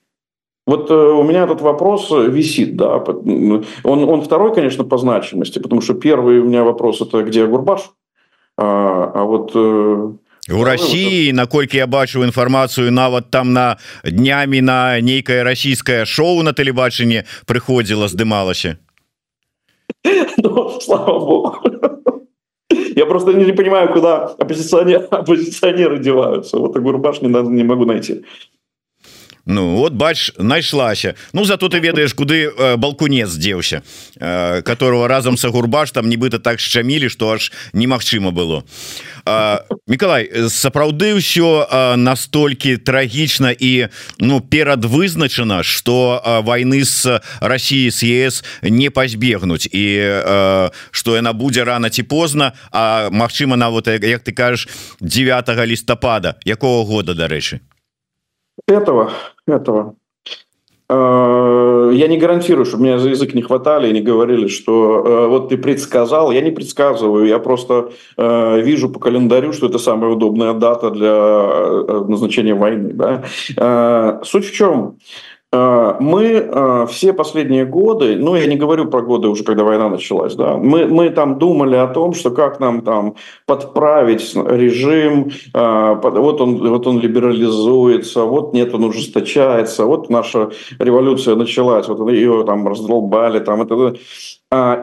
Вот 0.67 0.91
э, 0.91 0.95
у 0.95 1.23
меня 1.23 1.45
этот 1.45 1.63
вопрос 1.63 2.11
висит, 2.11 2.77
да. 2.77 2.97
Он, 2.97 3.65
он 3.85 4.21
второй, 4.21 4.55
конечно, 4.55 4.85
по 4.85 4.99
значимости, 4.99 5.59
потому 5.59 5.81
что 5.81 5.95
первый 5.95 6.41
у 6.41 6.45
меня 6.45 6.65
вопрос 6.65 7.01
это 7.01 7.23
где 7.23 7.47
Гурбаш, 7.47 7.91
а, 8.59 9.13
а 9.15 9.25
вот 9.25 9.53
э, 9.55 10.13
у 10.51 10.65
России 10.65 11.33
наколькі 11.33 11.77
я 11.77 11.87
бачу 11.87 12.25
інфармацыю 12.25 12.91
нават 12.91 13.31
там 13.31 13.53
на 13.53 13.77
днямі 14.05 14.61
на 14.61 15.01
нейкае 15.01 15.45
расійскае 15.45 16.05
шоу 16.05 16.43
на 16.43 16.53
тэлебачанні 16.53 17.25
прыходзіла 17.45 18.09
здымалася 18.09 18.77
Ну, 20.38 20.80
слава 20.82 21.20
богу. 21.20 21.58
Я 22.96 23.06
просто 23.06 23.34
не 23.34 23.52
понимаю, 23.54 23.94
куда 23.94 24.26
оппозиционеры, 24.26 25.06
оппозиционеры 25.06 26.00
деваются. 26.00 26.58
Вот 26.58 26.74
такую 26.74 26.94
рубашку 26.94 27.26
не, 27.26 27.42
не 27.50 27.64
могу 27.64 27.86
найти. 27.86 28.24
Ну 29.46 29.76
вот 29.76 29.94
бач 29.94 30.32
найшлася. 30.38 31.16
Ну 31.34 31.44
зато 31.44 31.68
ты 31.68 31.80
ведаешь 31.80 32.14
куды 32.14 32.48
э, 32.48 32.78
балкунец 32.78 33.30
дзеўся 33.36 33.84
э, 34.16 34.62
которого 34.62 35.08
разам 35.08 35.36
са 35.38 35.50
гурбаш 35.50 35.92
там 35.92 36.08
нібыта 36.08 36.40
так 36.40 36.60
шчамілі 36.60 37.10
что 37.10 37.32
аж 37.32 37.52
немагчыма 37.74 38.32
было. 38.32 38.64
Э, 39.26 39.60
Миколай 39.86 40.32
сапраўды 40.48 41.20
ўсё 41.20 41.68
э, 41.68 41.96
настолькі 41.96 42.78
трагічна 42.78 43.52
і 43.52 43.92
ну 44.20 44.40
перадвызначана 44.40 45.64
что 45.64 46.24
э, 46.24 46.40
войны 46.40 46.86
с 46.86 47.20
Россией 47.42 47.92
с 47.92 48.02
ЕС 48.04 48.44
не 48.62 48.90
пазбегнуць. 48.90 49.68
І 49.68 50.24
э, 50.24 50.72
что 50.92 51.16
яна 51.16 51.34
будзе 51.34 51.64
рано 51.64 51.90
ці 51.90 52.04
позна 52.04 52.54
А 52.72 53.10
Мачыма 53.12 53.58
нават 53.58 53.88
як 53.88 54.24
ты 54.24 54.32
кажаш 54.32 54.70
9 55.02 55.68
лістапада 55.68 56.36
якого 56.46 56.86
года 56.86 57.14
дарэчы 57.14 57.60
этого, 58.68 59.12
этого. 59.48 59.96
Э, 60.90 61.92
я 61.94 62.08
не 62.08 62.18
гарантирую, 62.18 62.66
чтобы 62.66 62.84
меня 62.84 63.00
за 63.00 63.10
язык 63.10 63.34
не 63.34 63.42
хватали 63.42 63.90
и 63.90 63.94
не 63.94 64.02
говорили, 64.02 64.48
что 64.48 65.04
э, 65.06 65.28
вот 65.28 65.50
ты 65.50 65.58
предсказал. 65.58 66.32
Я 66.32 66.42
не 66.42 66.52
предсказываю, 66.52 67.26
я 67.26 67.40
просто 67.40 67.92
э, 68.18 68.62
вижу 68.62 68.90
по 68.90 69.00
календарю, 69.00 69.54
что 69.54 69.68
это 69.68 69.80
самая 69.80 70.12
удобная 70.12 70.54
дата 70.54 70.92
для 70.92 72.04
назначения 72.08 72.54
войны. 72.54 72.94
Да? 72.94 74.22
Суть 74.24 74.46
в 74.46 74.54
чем? 74.54 74.98
Э, 75.54 75.98
мы 76.00 76.24
э, 76.24 76.88
все 76.90 77.14
последние 77.14 77.66
годы, 77.66 78.16
ну 78.16 78.36
я 78.36 78.48
не 78.48 78.56
говорю 78.56 78.86
про 78.86 79.04
годы 79.04 79.28
уже, 79.28 79.44
когда 79.44 79.64
война 79.64 79.88
началась, 79.88 80.34
да, 80.34 80.58
мы, 80.58 80.88
мы 80.88 81.12
там 81.12 81.38
думали 81.38 81.76
о 81.76 81.88
том, 81.88 82.14
что 82.14 82.32
как 82.32 82.60
нам 82.60 82.82
там 82.82 83.14
подправить 83.46 84.34
режим, 84.36 85.30
э, 85.54 85.96
вот 86.02 86.42
он, 86.42 86.70
вот 86.70 86.88
он 86.88 87.00
либерализуется, 87.00 88.24
вот 88.24 88.54
нет, 88.54 88.74
он 88.74 88.86
ужесточается, 88.86 89.86
вот 89.86 90.10
наша 90.10 90.50
революция 90.80 91.36
началась, 91.36 91.88
вот 91.88 92.10
ее 92.10 92.44
там 92.48 92.68
раздолбали, 92.68 93.40
там 93.40 93.62
это, 93.62 93.94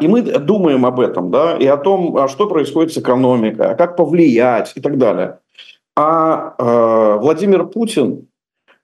и 0.00 0.08
мы 0.08 0.22
думаем 0.22 0.86
об 0.86 1.00
этом, 1.00 1.32
да, 1.32 1.56
и 1.56 1.66
о 1.66 1.78
том, 1.78 2.16
а 2.16 2.28
что 2.28 2.46
происходит 2.46 2.92
с 2.92 2.98
экономикой, 2.98 3.72
а 3.72 3.74
как 3.74 3.96
повлиять 3.96 4.72
и 4.76 4.80
так 4.80 4.98
далее. 4.98 5.38
А 5.96 7.18
Владимир 7.20 7.66
Путин, 7.66 8.28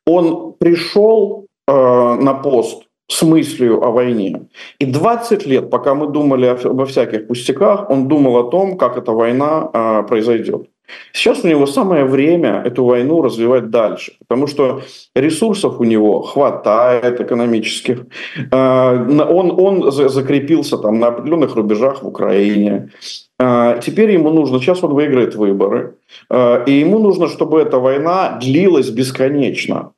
он 0.06 0.54
пришел 0.58 1.45
на 1.68 2.34
пост 2.34 2.86
с 3.08 3.22
мыслью 3.22 3.84
о 3.84 3.90
войне. 3.90 4.48
И 4.80 4.86
20 4.86 5.46
лет, 5.46 5.70
пока 5.70 5.94
мы 5.94 6.08
думали 6.08 6.46
обо 6.46 6.84
всяких 6.86 7.28
пустяках, 7.28 7.90
он 7.90 8.08
думал 8.08 8.36
о 8.36 8.50
том, 8.50 8.76
как 8.76 8.96
эта 8.96 9.12
война 9.12 9.70
э, 9.72 10.02
произойдет. 10.08 10.68
Сейчас 11.12 11.44
у 11.44 11.48
него 11.48 11.66
самое 11.66 12.04
время 12.04 12.62
эту 12.64 12.84
войну 12.84 13.22
развивать 13.22 13.70
дальше, 13.70 14.12
потому 14.28 14.46
что 14.46 14.82
ресурсов 15.16 15.80
у 15.80 15.84
него 15.84 16.22
хватает 16.22 17.20
экономических. 17.20 18.06
Э, 18.50 19.22
он, 19.28 19.52
он 19.56 19.92
закрепился 19.92 20.76
там 20.78 20.98
на 20.98 21.08
определенных 21.08 21.54
рубежах 21.54 22.02
в 22.02 22.08
Украине. 22.08 22.90
Теперь 23.82 24.12
ему 24.12 24.30
нужно, 24.30 24.58
сейчас 24.60 24.82
он 24.82 24.94
выиграет 24.94 25.34
выборы, 25.34 25.96
и 26.66 26.72
ему 26.72 26.98
нужно, 26.98 27.28
чтобы 27.28 27.60
эта 27.60 27.78
война 27.78 28.38
длилась 28.40 28.88
бесконечно 28.88 29.92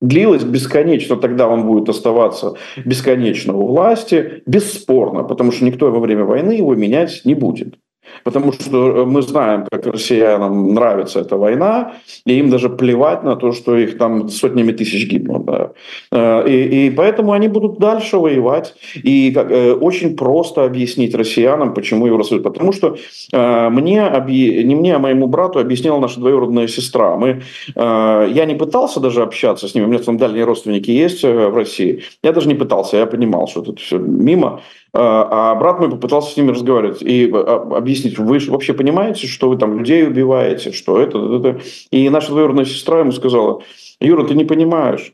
длилось 0.00 0.44
бесконечно, 0.44 1.16
тогда 1.16 1.48
он 1.48 1.66
будет 1.66 1.88
оставаться 1.88 2.54
бесконечно 2.84 3.54
у 3.54 3.66
власти, 3.66 4.42
бесспорно, 4.46 5.24
потому 5.24 5.52
что 5.52 5.64
никто 5.64 5.90
во 5.90 6.00
время 6.00 6.24
войны 6.24 6.52
его 6.52 6.74
менять 6.74 7.22
не 7.24 7.34
будет. 7.34 7.78
Потому 8.22 8.52
что 8.52 9.02
э, 9.02 9.04
мы 9.04 9.22
знаем, 9.22 9.66
как 9.70 9.86
россиянам 9.86 10.74
нравится 10.74 11.20
эта 11.20 11.36
война, 11.36 11.94
и 12.26 12.38
им 12.38 12.50
даже 12.50 12.68
плевать 12.68 13.22
на 13.22 13.36
то, 13.36 13.52
что 13.52 13.76
их 13.76 13.98
там 13.98 14.28
сотнями 14.28 14.72
тысяч 14.72 15.08
гибнут. 15.10 15.44
Да. 15.44 15.72
Э, 16.12 16.48
и, 16.48 16.86
и 16.86 16.90
поэтому 16.90 17.32
они 17.32 17.48
будут 17.48 17.78
дальше 17.78 18.18
воевать. 18.18 18.74
И 19.02 19.32
как, 19.32 19.50
э, 19.50 19.72
очень 19.72 20.16
просто 20.16 20.64
объяснить 20.64 21.14
россиянам, 21.14 21.74
почему 21.74 22.16
рассудят. 22.16 22.44
Потому 22.44 22.72
что 22.72 22.96
мне, 23.32 24.62
не 24.64 24.74
мне, 24.74 24.94
а 24.94 24.98
моему 24.98 25.26
брату 25.26 25.58
объясняла 25.58 26.00
наша 26.00 26.20
двоюродная 26.20 26.68
сестра. 26.68 27.16
Мы, 27.16 27.42
я 27.74 28.44
не 28.46 28.54
пытался 28.54 29.00
даже 29.00 29.22
общаться 29.22 29.66
с 29.66 29.74
ними, 29.74 29.86
у 29.86 29.88
меня 29.88 29.98
там 29.98 30.18
дальние 30.18 30.44
родственники 30.44 30.90
есть 30.90 31.22
в 31.22 31.56
России. 31.56 32.02
Я 32.22 32.32
даже 32.32 32.48
не 32.48 32.54
пытался, 32.54 32.96
я 32.96 33.06
понимал, 33.06 33.48
что 33.48 33.62
это 33.62 33.76
все 33.76 33.98
мимо. 33.98 34.60
А, 34.96 35.50
а 35.50 35.54
брат 35.56 35.80
мой 35.80 35.90
попытался 35.90 36.32
с 36.32 36.36
ними 36.36 36.52
разговаривать 36.52 37.02
и 37.02 37.28
а, 37.32 37.66
объяснить, 37.76 38.16
вы 38.16 38.38
вообще 38.46 38.74
понимаете, 38.74 39.26
что 39.26 39.48
вы 39.48 39.56
там 39.56 39.76
людей 39.76 40.06
убиваете, 40.06 40.70
что 40.70 41.00
это, 41.00 41.18
это. 41.18 41.60
И 41.90 42.08
наша 42.10 42.30
двоюродная 42.30 42.64
сестра 42.64 43.00
ему 43.00 43.10
сказала, 43.10 43.60
Юра, 44.00 44.24
ты 44.24 44.34
не 44.34 44.44
понимаешь, 44.44 45.12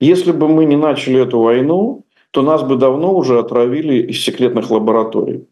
если 0.00 0.32
бы 0.32 0.48
мы 0.48 0.64
не 0.64 0.76
начали 0.76 1.20
эту 1.20 1.40
войну, 1.40 2.06
то 2.30 2.40
нас 2.40 2.62
бы 2.62 2.76
давно 2.76 3.14
уже 3.14 3.38
отравили 3.38 4.02
из 4.10 4.24
секретных 4.24 4.70
лабораторий. 4.70 5.46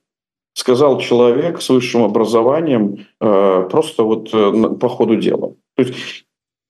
Сказал 0.54 0.98
человек 0.98 1.60
с 1.60 1.68
высшим 1.68 2.02
образованием 2.02 3.06
э, 3.20 3.68
просто 3.70 4.04
вот 4.04 4.30
э, 4.32 4.74
по 4.80 4.88
ходу 4.88 5.16
дела. 5.16 5.54
То 5.74 5.82
есть 5.82 5.94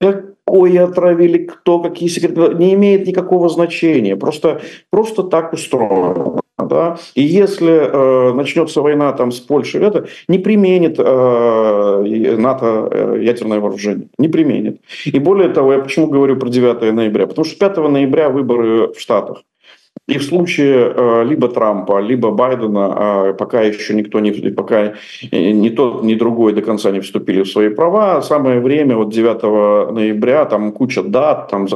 какое 0.00 0.84
отравили, 0.84 1.44
кто, 1.44 1.78
какие 1.78 2.08
секреты, 2.08 2.54
не 2.54 2.74
имеет 2.74 3.06
никакого 3.06 3.48
значения. 3.48 4.16
Просто, 4.16 4.60
просто 4.90 5.22
так 5.22 5.52
устроено. 5.52 6.40
Да? 6.58 6.96
И 7.14 7.22
если 7.22 7.70
э, 7.70 8.32
начнется 8.32 8.80
война 8.80 9.12
там 9.12 9.30
с 9.30 9.40
Польшей, 9.40 9.82
это 9.82 10.06
не 10.26 10.38
применит 10.38 10.98
э, 10.98 12.36
НАТО 12.38 12.88
э, 12.90 13.18
ядерное 13.22 13.60
вооружение. 13.60 14.08
Не 14.16 14.28
применит. 14.28 14.80
И 15.04 15.18
более 15.18 15.50
того, 15.50 15.74
я 15.74 15.80
почему 15.80 16.06
говорю 16.06 16.36
про 16.36 16.48
9 16.48 16.94
ноября? 16.94 17.26
Потому 17.26 17.44
что 17.44 17.58
5 17.58 17.76
ноября 17.76 18.30
выборы 18.30 18.88
в 18.94 18.98
Штатах. 18.98 19.42
И 20.08 20.18
в 20.18 20.22
случае 20.22 20.92
э, 20.94 21.24
либо 21.24 21.48
Трампа, 21.48 22.00
либо 22.00 22.30
Байдена, 22.30 22.94
а 22.96 23.32
пока 23.32 23.62
еще 23.62 23.92
никто 23.92 24.20
не, 24.20 24.30
пока 24.50 24.94
ни 25.32 25.68
тот, 25.68 26.04
ни 26.04 26.14
другой 26.14 26.52
до 26.52 26.62
конца 26.62 26.92
не 26.92 27.00
вступили 27.00 27.42
в 27.42 27.48
свои 27.48 27.70
права, 27.70 28.22
самое 28.22 28.60
время, 28.60 28.96
вот 28.96 29.12
9 29.12 29.92
ноября, 29.92 30.44
там 30.44 30.70
куча 30.70 31.02
дат, 31.02 31.48
там 31.50 31.66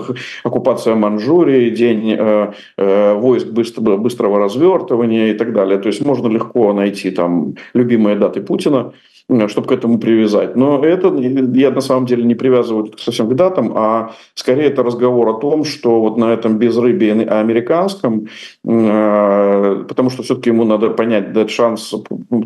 оккупация 0.44 0.94
Манчжурии, 0.94 1.70
день 1.70 2.14
э, 2.16 2.52
э, 2.78 3.14
войск 3.14 3.48
быстро, 3.48 3.96
быстрого 3.96 4.38
развертывания 4.38 5.32
и 5.32 5.34
так 5.34 5.52
далее. 5.52 5.78
То 5.78 5.88
есть 5.88 6.04
можно 6.04 6.28
легко 6.28 6.72
найти 6.72 7.10
там 7.10 7.54
любимые 7.74 8.14
даты 8.14 8.40
Путина. 8.42 8.92
Э, 9.30 9.48
чтобы 9.48 9.68
к 9.68 9.72
этому 9.72 9.98
привязать. 9.98 10.56
Но 10.56 10.84
это 10.84 11.08
я 11.54 11.70
на 11.70 11.80
самом 11.80 12.06
деле 12.06 12.24
не 12.24 12.34
привязываю 12.34 12.92
совсем 12.98 13.28
к 13.28 13.34
датам, 13.34 13.72
а 13.76 14.12
скорее 14.34 14.66
это 14.66 14.82
разговор 14.82 15.28
о 15.28 15.34
том, 15.34 15.64
что 15.64 16.00
вот 16.00 16.16
на 16.16 16.32
этом 16.32 16.58
безрыбье 16.58 17.12
американском, 17.12 18.26
э, 18.64 19.84
потому 19.88 20.10
что 20.10 20.22
все-таки 20.22 20.50
ему 20.50 20.64
надо 20.64 20.90
понять, 20.90 21.32
дать 21.32 21.50
шанс 21.50 21.94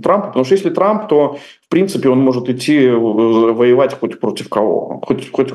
Трампу, 0.02 0.26
потому 0.28 0.44
что 0.44 0.54
если 0.54 0.70
Трамп, 0.70 1.08
то 1.08 1.38
в 1.66 1.68
принципе 1.68 2.10
он 2.10 2.18
может 2.18 2.48
идти 2.48 2.86
э, 2.86 2.94
воевать 2.94 3.98
хоть 3.98 4.20
против 4.20 4.48
кого, 4.48 5.00
хоть, 5.06 5.32
хоть 5.32 5.54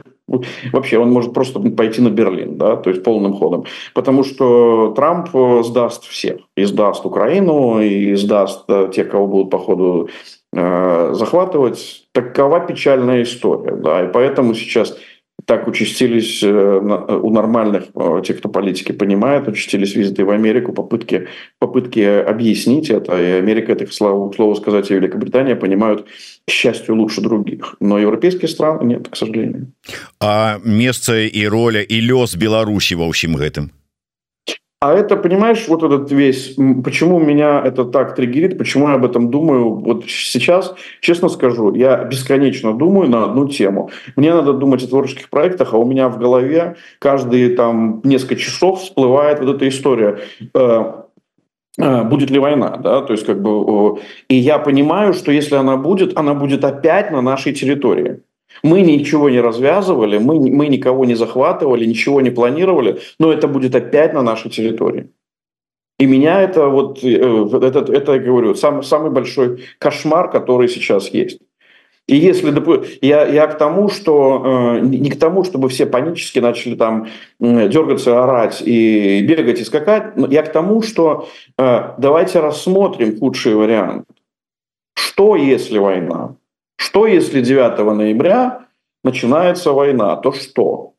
вообще 0.72 0.98
он 0.98 1.12
может 1.12 1.34
просто 1.34 1.60
пойти 1.60 2.02
на 2.02 2.10
Берлин, 2.10 2.58
да, 2.58 2.76
то 2.76 2.90
есть 2.90 3.04
полным 3.04 3.34
ходом, 3.34 3.66
потому 3.94 4.24
что 4.24 4.94
Трамп 4.96 5.30
сдаст 5.64 6.06
всех, 6.06 6.38
и 6.58 6.66
сдаст 6.66 7.06
Украину, 7.06 7.82
и 7.82 8.16
сдаст 8.16 8.66
тех, 8.94 9.10
кого 9.10 9.28
будут 9.28 9.52
по 9.52 9.60
ходу 9.60 10.10
Э, 10.10 10.39
захватывать. 10.52 12.08
Такова 12.12 12.60
печальная 12.60 13.24
история. 13.24 13.76
Да, 13.76 14.04
и 14.04 14.12
поэтому 14.12 14.54
сейчас 14.56 14.98
так 15.46 15.68
участились 15.68 16.44
э, 16.44 16.50
у 16.50 17.30
нормальных, 17.32 17.86
э, 17.96 18.22
тех, 18.24 18.38
кто 18.38 18.50
политики 18.50 18.92
понимает, 18.92 19.48
участились 19.48 19.96
визиты 19.96 20.24
в 20.24 20.30
Америку, 20.30 20.74
попытки, 20.74 21.28
попытки 21.60 22.02
объяснить 22.02 22.90
это. 22.90 23.20
И 23.20 23.32
Америка, 23.40 23.72
это, 23.72 23.86
к 23.86 23.94
слову, 23.94 24.30
к 24.30 24.36
слову 24.36 24.56
сказать, 24.56 24.92
и 24.92 24.94
Великобритания 24.94 25.56
понимают, 25.56 26.06
к 26.48 26.52
счастью, 26.52 26.96
лучше 26.96 27.22
других. 27.22 27.76
Но 27.80 27.98
европейские 27.98 28.48
страны 28.48 28.86
нет, 28.86 29.08
к 29.10 29.16
сожалению. 29.16 29.72
А 30.20 30.60
место 30.64 31.20
и 31.20 31.48
роля, 31.48 31.82
и 31.82 32.00
лёс 32.00 32.36
Беларуси 32.36 32.94
во 32.94 33.12
всем 33.12 33.38
этом? 33.38 33.72
А 34.82 34.94
это, 34.94 35.18
понимаешь, 35.18 35.68
вот 35.68 35.84
этот 35.84 36.10
весь, 36.10 36.56
почему 36.86 37.20
меня 37.20 37.62
это 37.66 37.84
так 37.84 38.16
триггерит, 38.16 38.58
почему 38.58 38.88
я 38.88 38.94
об 38.96 39.04
этом 39.04 39.30
думаю, 39.30 39.72
вот 39.72 40.06
сейчас, 40.06 40.74
честно 41.02 41.28
скажу, 41.28 41.74
я 41.74 42.06
бесконечно 42.06 42.74
думаю 42.74 43.10
на 43.10 43.26
одну 43.26 43.50
тему. 43.50 43.90
Мне 44.16 44.34
надо 44.34 44.54
думать 44.54 44.82
о 44.82 44.88
творческих 44.88 45.30
проектах, 45.30 45.74
а 45.74 45.78
у 45.78 45.86
меня 45.86 46.08
в 46.08 46.18
голове 46.18 46.78
каждые 47.00 47.58
там 47.58 48.00
несколько 48.06 48.38
часов 48.38 48.80
всплывает 48.80 49.42
вот 49.42 49.54
эта 49.54 49.68
история 49.68 50.20
э, 50.54 50.94
э, 51.78 52.04
будет 52.04 52.30
ли 52.30 52.40
война, 52.40 52.78
да, 52.78 53.02
то 53.02 53.12
есть 53.12 53.26
как 53.26 53.42
бы, 53.42 54.00
и 54.30 54.36
я 54.36 54.60
понимаю, 54.60 55.14
что 55.14 55.34
если 55.34 55.56
она 55.56 55.76
будет, 55.76 56.18
она 56.18 56.34
будет 56.34 56.64
опять 56.64 57.12
на 57.12 57.22
нашей 57.22 57.52
территории. 57.52 58.22
Мы 58.64 58.82
ничего 58.82 59.30
не 59.30 59.42
развязывали, 59.42 60.18
мы, 60.18 60.40
мы 60.50 60.68
никого 60.68 61.06
не 61.06 61.16
захватывали, 61.16 61.86
ничего 61.86 62.22
не 62.22 62.30
планировали, 62.30 63.00
но 63.20 63.32
это 63.32 63.48
будет 63.48 63.76
опять 63.76 64.14
на 64.14 64.22
нашей 64.22 64.52
территории. 64.52 65.10
И 66.00 66.06
меня 66.06 66.42
это 66.42 66.70
вот, 66.70 67.04
э, 67.04 67.10
это, 67.10 67.80
это 67.92 68.14
я 68.14 68.20
говорю, 68.20 68.56
сам, 68.56 68.84
самый 68.84 69.12
большой 69.12 69.66
кошмар, 69.80 70.32
который 70.32 70.70
сейчас 70.70 71.10
есть. 71.10 71.40
И 72.08 72.16
если 72.16 72.52
я, 73.06 73.28
я 73.28 73.46
к 73.46 73.58
тому, 73.60 73.90
что 73.90 74.80
э, 74.80 74.80
не 74.80 75.12
к 75.12 75.20
тому, 75.20 75.44
чтобы 75.44 75.70
все 75.70 75.86
панически 75.86 76.40
начали 76.40 76.76
там 76.76 77.08
дергаться, 77.40 78.24
орать 78.24 78.64
и 78.66 79.22
бегать 79.22 79.60
и 79.60 79.64
скакать, 79.64 80.14
я 80.30 80.42
к 80.42 80.52
тому, 80.52 80.82
что 80.82 81.28
э, 81.60 81.94
давайте 82.00 82.40
рассмотрим 82.40 83.20
худший 83.20 83.54
вариант. 83.54 84.06
Что 84.96 85.36
если 85.36 85.78
война? 85.78 86.36
Что 86.80 87.06
если 87.06 87.42
9 87.42 87.78
ноября 87.94 88.68
начинается 89.04 89.74
война? 89.74 90.16
То 90.16 90.32
что? 90.32 90.94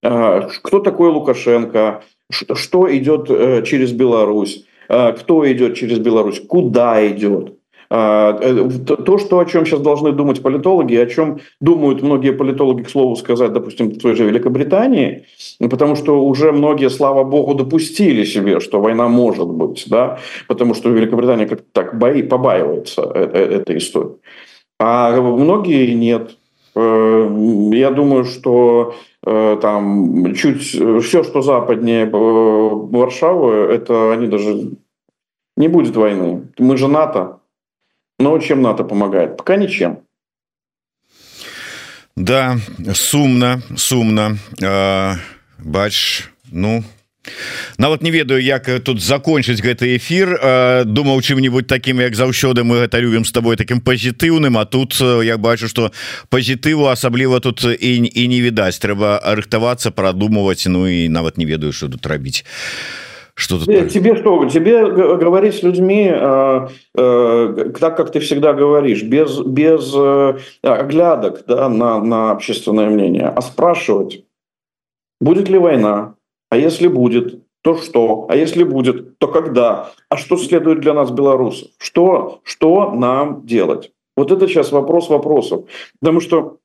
Э, 0.00 0.48
кто 0.62 0.78
такой 0.78 1.10
Лукашенко? 1.10 2.02
Что 2.30 2.96
идет 2.96 3.28
э, 3.28 3.64
через 3.66 3.90
Беларусь? 3.90 4.64
Э, 4.88 5.12
кто 5.12 5.50
идет 5.50 5.74
через 5.74 5.98
Беларусь? 5.98 6.40
Куда 6.46 7.04
идет? 7.08 7.58
То, 7.90 9.18
что, 9.18 9.38
о 9.38 9.44
чем 9.44 9.66
сейчас 9.66 9.80
должны 9.80 10.12
думать 10.12 10.40
политологи, 10.40 10.96
о 10.96 11.04
чем 11.04 11.40
думают 11.60 12.00
многие 12.00 12.32
политологи, 12.32 12.84
к 12.84 12.88
слову 12.88 13.16
сказать, 13.16 13.52
допустим, 13.52 13.90
в 13.90 13.98
той 13.98 14.14
же 14.14 14.24
Великобритании, 14.24 15.26
потому 15.58 15.94
что 15.94 16.24
уже 16.24 16.52
многие, 16.52 16.88
слава 16.88 17.22
богу, 17.22 17.54
допустили 17.54 18.24
себе, 18.24 18.60
что 18.60 18.80
война 18.80 19.08
может 19.08 19.48
быть, 19.48 19.84
да, 19.90 20.18
потому 20.48 20.72
что 20.72 20.88
Великобритания 20.88 21.44
как-то 21.44 21.66
так 21.72 21.98
бои, 21.98 22.22
побаивается 22.22 23.02
этой 23.02 23.76
истории 23.76 24.14
а 24.82 25.20
многие 25.20 25.94
нет. 25.94 26.36
Э, 26.74 27.70
я 27.72 27.90
думаю, 27.92 28.24
что 28.24 28.96
э, 29.24 29.58
там 29.62 30.34
чуть 30.34 30.62
все, 30.62 31.22
что 31.22 31.40
западнее 31.40 32.10
Варшавы, 32.10 33.72
это 33.72 34.12
они 34.12 34.26
даже 34.26 34.72
не 35.56 35.68
будет 35.68 35.94
войны. 35.94 36.48
Мы 36.58 36.76
же 36.76 36.88
НАТО. 36.88 37.38
Но 38.18 38.36
чем 38.38 38.62
НАТО 38.62 38.82
помогает? 38.82 39.36
Пока 39.36 39.56
ничем. 39.56 40.00
Да, 42.16 42.56
сумно, 42.92 43.62
сумно. 43.76 44.36
Э, 44.60 45.12
бач, 45.58 46.28
ну, 46.50 46.82
нават 47.78 48.02
не 48.02 48.10
ведаю 48.10 48.42
як 48.42 48.66
тут 48.82 49.02
закончыць 49.02 49.62
гэты 49.62 49.96
эфир 49.96 50.84
думаў 50.86 51.20
чым-нибудь 51.22 51.66
таким 51.66 52.00
як 52.00 52.14
заўсёды 52.14 52.64
мы 52.64 52.82
гэта 52.82 52.98
любім 52.98 53.24
с 53.24 53.32
тобой 53.32 53.56
таким 53.56 53.80
пазітыўным 53.80 54.58
А 54.58 54.64
тут 54.64 55.00
я 55.00 55.38
бачу 55.38 55.68
что 55.68 55.92
пазітыву 56.30 56.86
асабліва 56.86 57.40
тут 57.40 57.64
і, 57.64 58.10
і 58.14 58.28
не 58.28 58.40
відаць. 58.40 58.78
Трэба 58.78 59.20
рыхтавацца 59.34 59.90
продумывать 59.90 60.64
Ну 60.66 60.86
і 60.86 61.08
нават 61.08 61.38
не 61.38 61.44
ведаю 61.44 61.72
что 61.72 61.88
тут 61.88 62.06
рабіць. 62.06 62.44
Что 63.34 63.58
тут 63.58 63.66
тебе, 63.66 63.88
тебе 63.88 64.16
что 64.16 64.44
тебе 64.48 64.86
говорить 65.16 65.54
с 65.54 65.62
людьми 65.62 66.10
э, 66.12 66.68
э, 66.98 67.70
так 67.80 67.96
как 67.96 68.12
ты 68.12 68.20
всегда 68.20 68.52
говоришь 68.52 69.02
без 69.02 69.40
без 69.40 69.92
э, 69.94 70.38
оглядок 70.62 71.44
да, 71.48 71.68
на 71.68 71.98
на 71.98 72.30
общественное 72.32 72.90
мнение 72.90 73.32
а 73.34 73.40
спрашивать 73.40 74.24
будет 75.18 75.48
ли 75.48 75.58
война 75.58 76.14
а 76.52 76.56
если 76.58 76.86
будет, 76.86 77.46
то 77.62 77.78
что? 77.78 78.26
А 78.28 78.36
если 78.36 78.62
будет, 78.62 79.18
то 79.18 79.26
когда? 79.28 79.92
А 80.10 80.18
что 80.18 80.36
следует 80.36 80.80
для 80.80 80.92
нас, 80.92 81.10
белорусов? 81.10 81.70
Что, 81.78 82.40
что 82.44 82.90
нам 82.90 83.46
делать? 83.46 83.90
Вот 84.18 84.30
это 84.30 84.46
сейчас 84.46 84.70
вопрос 84.70 85.08
вопросов. 85.08 85.64
Потому 85.98 86.20
что 86.20 86.58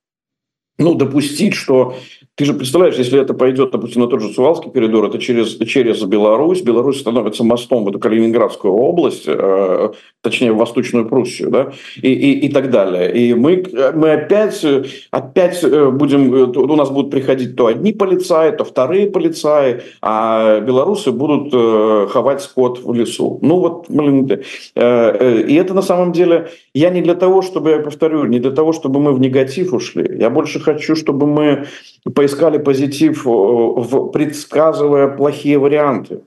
ну, 0.78 0.94
допустить, 0.94 1.54
что 1.54 1.96
ты 2.38 2.46
же 2.46 2.54
представляешь, 2.54 2.98
если 2.98 3.20
это 3.20 3.34
пойдет, 3.34 3.72
допустим, 3.72 4.04
на 4.04 4.08
тот 4.08 4.22
же 4.22 4.30
Сувалский 4.30 4.70
коридор, 4.70 5.06
это 5.06 5.18
через, 5.18 5.58
через 5.68 6.04
Беларусь, 6.04 6.62
Беларусь 6.62 7.00
становится 7.00 7.44
мостом 7.44 7.84
в 7.84 7.90
эту 7.90 7.98
Калининградскую 7.98 8.72
область, 8.76 9.24
э, 9.26 9.90
точнее, 10.22 10.52
в 10.52 10.58
Восточную 10.58 11.10
Пруссию, 11.10 11.50
да, 11.50 11.72
и, 12.00 12.14
и, 12.14 12.46
и 12.46 12.50
так 12.50 12.70
далее. 12.70 13.12
И 13.12 13.34
мы, 13.34 13.66
мы 13.96 14.12
опять, 14.12 14.64
опять 15.10 15.64
э, 15.64 15.90
будем, 15.90 16.32
э, 16.32 16.44
у 16.44 16.76
нас 16.76 16.92
будут 16.92 17.10
приходить 17.10 17.56
то 17.56 17.66
одни 17.66 17.92
полицаи, 17.92 18.52
то 18.52 18.64
вторые 18.64 19.08
полицаи, 19.10 19.82
а 20.04 20.60
белорусы 20.60 21.12
будут 21.12 21.52
э, 21.52 22.08
ховать 22.12 22.44
скот 22.44 22.84
в 22.84 22.94
лесу. 22.94 23.40
Ну 23.42 23.58
вот, 23.62 23.86
блин, 23.90 24.30
э, 24.30 24.40
э, 24.76 25.42
и 25.42 25.56
это 25.56 25.74
на 25.74 25.82
самом 25.82 26.12
деле, 26.12 26.50
я 26.76 26.92
не 26.92 27.02
для 27.02 27.16
того, 27.16 27.42
чтобы, 27.42 27.72
я 27.72 27.80
повторю, 27.80 28.26
не 28.26 28.38
для 28.38 28.52
того, 28.52 28.74
чтобы 28.74 29.00
мы 29.00 29.12
в 29.12 29.20
негатив 29.20 29.74
ушли, 29.74 30.06
я 30.20 30.30
больше 30.30 30.60
хочу, 30.68 30.96
чтобы 30.96 31.28
мы 31.28 31.66
поискали 32.16 32.58
позитив, 32.58 33.26
э, 33.26 33.30
в, 33.30 34.12
предсказывая 34.12 35.08
плохие 35.08 35.58
варианты. 35.58 36.20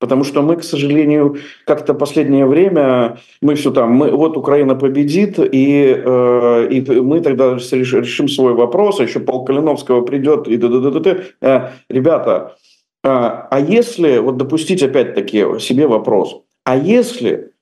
Потому 0.00 0.24
что 0.24 0.42
мы, 0.42 0.56
к 0.56 0.64
сожалению, 0.64 1.36
как-то 1.66 1.94
последнее 1.94 2.46
время, 2.46 3.18
мы 3.40 3.54
все 3.54 3.70
там, 3.70 3.92
мы, 3.92 4.10
вот 4.10 4.36
Украина 4.36 4.74
победит, 4.74 5.38
и, 5.38 6.02
э, 6.04 6.68
и 6.70 7.00
мы 7.00 7.20
тогда 7.20 7.54
решим 7.54 8.28
свой 8.28 8.54
вопрос, 8.54 9.00
а 9.00 9.04
еще 9.04 9.20
Пол 9.20 9.44
Калиновского 9.44 10.02
придет, 10.02 10.48
и 10.48 10.56
да 10.56 10.68
да 10.68 10.90
да 10.90 11.00
да 11.00 11.16
э, 11.40 11.70
Ребята, 11.88 12.56
э, 13.04 13.08
а 13.08 13.58
если, 13.60 14.18
вот 14.18 14.36
допустить 14.36 14.82
опять-таки 14.82 15.60
себе 15.60 15.86
вопрос, 15.86 16.42
а 16.64 16.76
если 16.76 17.52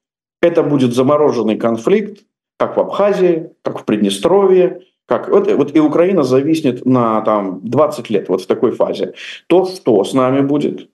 это 0.40 0.62
будет 0.62 0.94
замороженный 0.94 1.56
конфликт, 1.56 2.24
как 2.58 2.76
в 2.76 2.80
Абхазии, 2.80 3.50
как 3.62 3.78
в 3.80 3.84
Приднестровье, 3.84 4.80
как 5.12 5.28
вот, 5.28 5.52
вот 5.52 5.76
и 5.76 5.80
Украина 5.80 6.22
зависнет 6.22 6.86
на 6.86 7.20
там 7.20 7.60
20 7.62 8.08
лет 8.08 8.28
вот 8.30 8.40
в 8.40 8.46
такой 8.46 8.70
фазе, 8.70 9.12
то 9.46 9.66
что 9.66 10.04
с 10.04 10.14
нами 10.14 10.40
будет? 10.40 10.88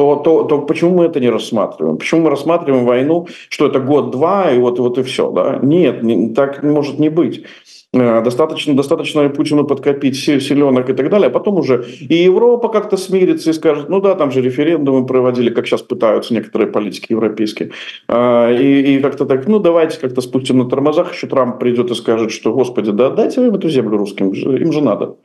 То, 0.00 0.16
то, 0.16 0.44
то 0.44 0.58
почему 0.62 0.94
мы 0.94 1.04
это 1.04 1.20
не 1.20 1.28
рассматриваем? 1.28 1.98
Почему 1.98 2.22
мы 2.22 2.30
рассматриваем 2.30 2.86
войну, 2.86 3.26
что 3.50 3.66
это 3.66 3.80
год-два, 3.80 4.50
и 4.50 4.58
вот, 4.58 4.78
вот 4.78 4.96
и 4.96 5.02
все? 5.02 5.30
Да? 5.30 5.58
Нет, 5.62 6.02
не, 6.02 6.32
так 6.32 6.62
может 6.62 6.98
не 6.98 7.10
быть. 7.10 7.44
Э, 7.92 8.22
достаточно, 8.22 8.74
достаточно 8.74 9.28
Путину 9.28 9.66
подкопить 9.66 10.16
селенок 10.16 10.88
и 10.88 10.94
так 10.94 11.10
далее, 11.10 11.26
а 11.26 11.30
потом 11.30 11.58
уже 11.58 11.84
и 12.00 12.14
Европа 12.14 12.70
как-то 12.70 12.96
смирится 12.96 13.50
и 13.50 13.52
скажет, 13.52 13.90
ну 13.90 14.00
да, 14.00 14.14
там 14.14 14.30
же 14.30 14.40
референдумы 14.40 15.04
проводили, 15.04 15.50
как 15.50 15.66
сейчас 15.66 15.82
пытаются 15.82 16.32
некоторые 16.32 16.70
политики 16.70 17.12
европейские, 17.12 17.72
а, 18.08 18.50
и, 18.50 18.96
и 18.96 19.00
как-то 19.00 19.26
так, 19.26 19.46
ну 19.48 19.58
давайте 19.58 20.00
как-то 20.00 20.22
спустим 20.22 20.58
на 20.58 20.68
тормозах, 20.70 21.12
еще 21.12 21.26
Трамп 21.26 21.58
придет 21.58 21.90
и 21.90 21.94
скажет, 21.94 22.30
что, 22.30 22.54
господи, 22.54 22.90
да 22.90 23.10
дайте 23.10 23.44
им 23.44 23.54
эту 23.54 23.68
землю 23.68 23.98
русским, 23.98 24.30
им 24.30 24.72
же 24.72 24.80
надо. 24.80 25.16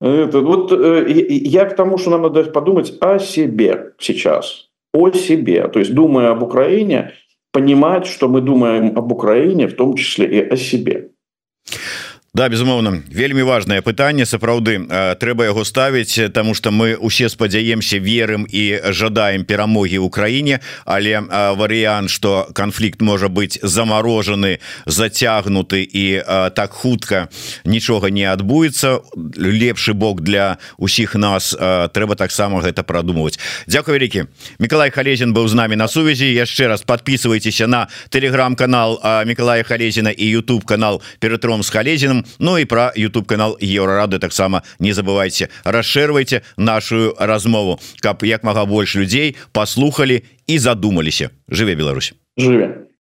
Это, 0.00 0.40
вот 0.40 0.72
э, 0.72 1.06
я 1.08 1.64
к 1.64 1.74
тому, 1.74 1.96
что 1.98 2.10
нам 2.10 2.22
надо 2.22 2.44
подумать 2.44 2.94
о 3.00 3.18
себе 3.18 3.94
сейчас, 3.98 4.68
о 4.92 5.10
себе, 5.10 5.68
то 5.68 5.78
есть 5.78 5.94
думая 5.94 6.30
об 6.30 6.42
Украине, 6.42 7.12
понимать, 7.52 8.06
что 8.06 8.28
мы 8.28 8.42
думаем 8.42 8.98
об 8.98 9.10
Украине, 9.12 9.66
в 9.68 9.74
том 9.74 9.94
числе 9.94 10.26
и 10.26 10.48
о 10.48 10.56
себе. 10.56 11.10
Да 12.36 12.48
безумоўна. 12.48 13.00
Вельмі 13.08 13.42
важное 13.48 13.80
пытанне 13.80 14.26
сапраўды. 14.28 14.76
Трэба 15.16 15.48
яго 15.48 15.64
ставіць 15.64 16.20
тому 16.36 16.52
что 16.52 16.68
мы 16.68 16.92
усе 16.92 17.32
спадзяемся 17.32 17.96
верым 17.96 18.44
і 18.44 18.92
жадаем 18.92 19.48
перамогі 19.48 20.04
Украіне 20.04 20.60
але 20.84 21.24
варыянт 21.56 22.12
что 22.12 22.52
канфлікт 22.52 23.00
можа 23.00 23.32
быть 23.32 23.56
заморожаны 23.62 24.60
зацягнуты 24.84 25.88
і 25.88 26.20
так 26.52 26.76
хутка 26.76 27.32
нічога 27.64 28.12
не 28.12 28.28
адбудзецца 28.28 29.00
лепшы 29.40 29.96
бок 29.96 30.20
для 30.20 30.58
усіх 30.76 31.14
нас 31.16 31.56
трэба 31.56 32.20
таксама 32.20 32.60
гэта 32.60 32.84
продумывать 32.84 33.40
Дякую 33.66 33.96
вялікі. 33.96 34.28
Миколай 34.60 34.90
халезин 34.90 35.32
быў 35.32 35.48
з 35.48 35.54
нами 35.54 35.76
на 35.76 35.88
сувязі. 35.88 36.28
Яшчэ 36.28 36.68
раз 36.68 36.84
подписывайтеся 36.84 37.66
на 37.66 37.88
телеграм-канал 38.10 39.00
Миколая 39.24 39.62
халезина 39.62 40.10
і 40.12 40.36
YouTube 40.36 40.68
канал 40.68 41.00
перетром 41.18 41.62
с 41.62 41.70
халезиным 41.70 42.25
Ну 42.38 42.58
і 42.58 42.64
про 42.64 42.92
YouTube 42.96 43.26
канал 43.26 43.58
еўрарады 43.60 44.18
таксама 44.18 44.62
не 44.78 44.92
забывайте. 44.92 45.48
Расширвайте 45.64 46.42
нашу 46.56 47.14
размову 47.18 47.80
каб 48.00 48.24
як 48.24 48.44
мага 48.44 48.64
больш 48.64 48.96
людзей 48.96 49.36
послухали 49.52 50.22
і 50.46 50.58
задумаліся. 50.58 51.30
Жыве 51.48 51.74
Беларусь. 51.74 52.14
Жыве 52.38 52.85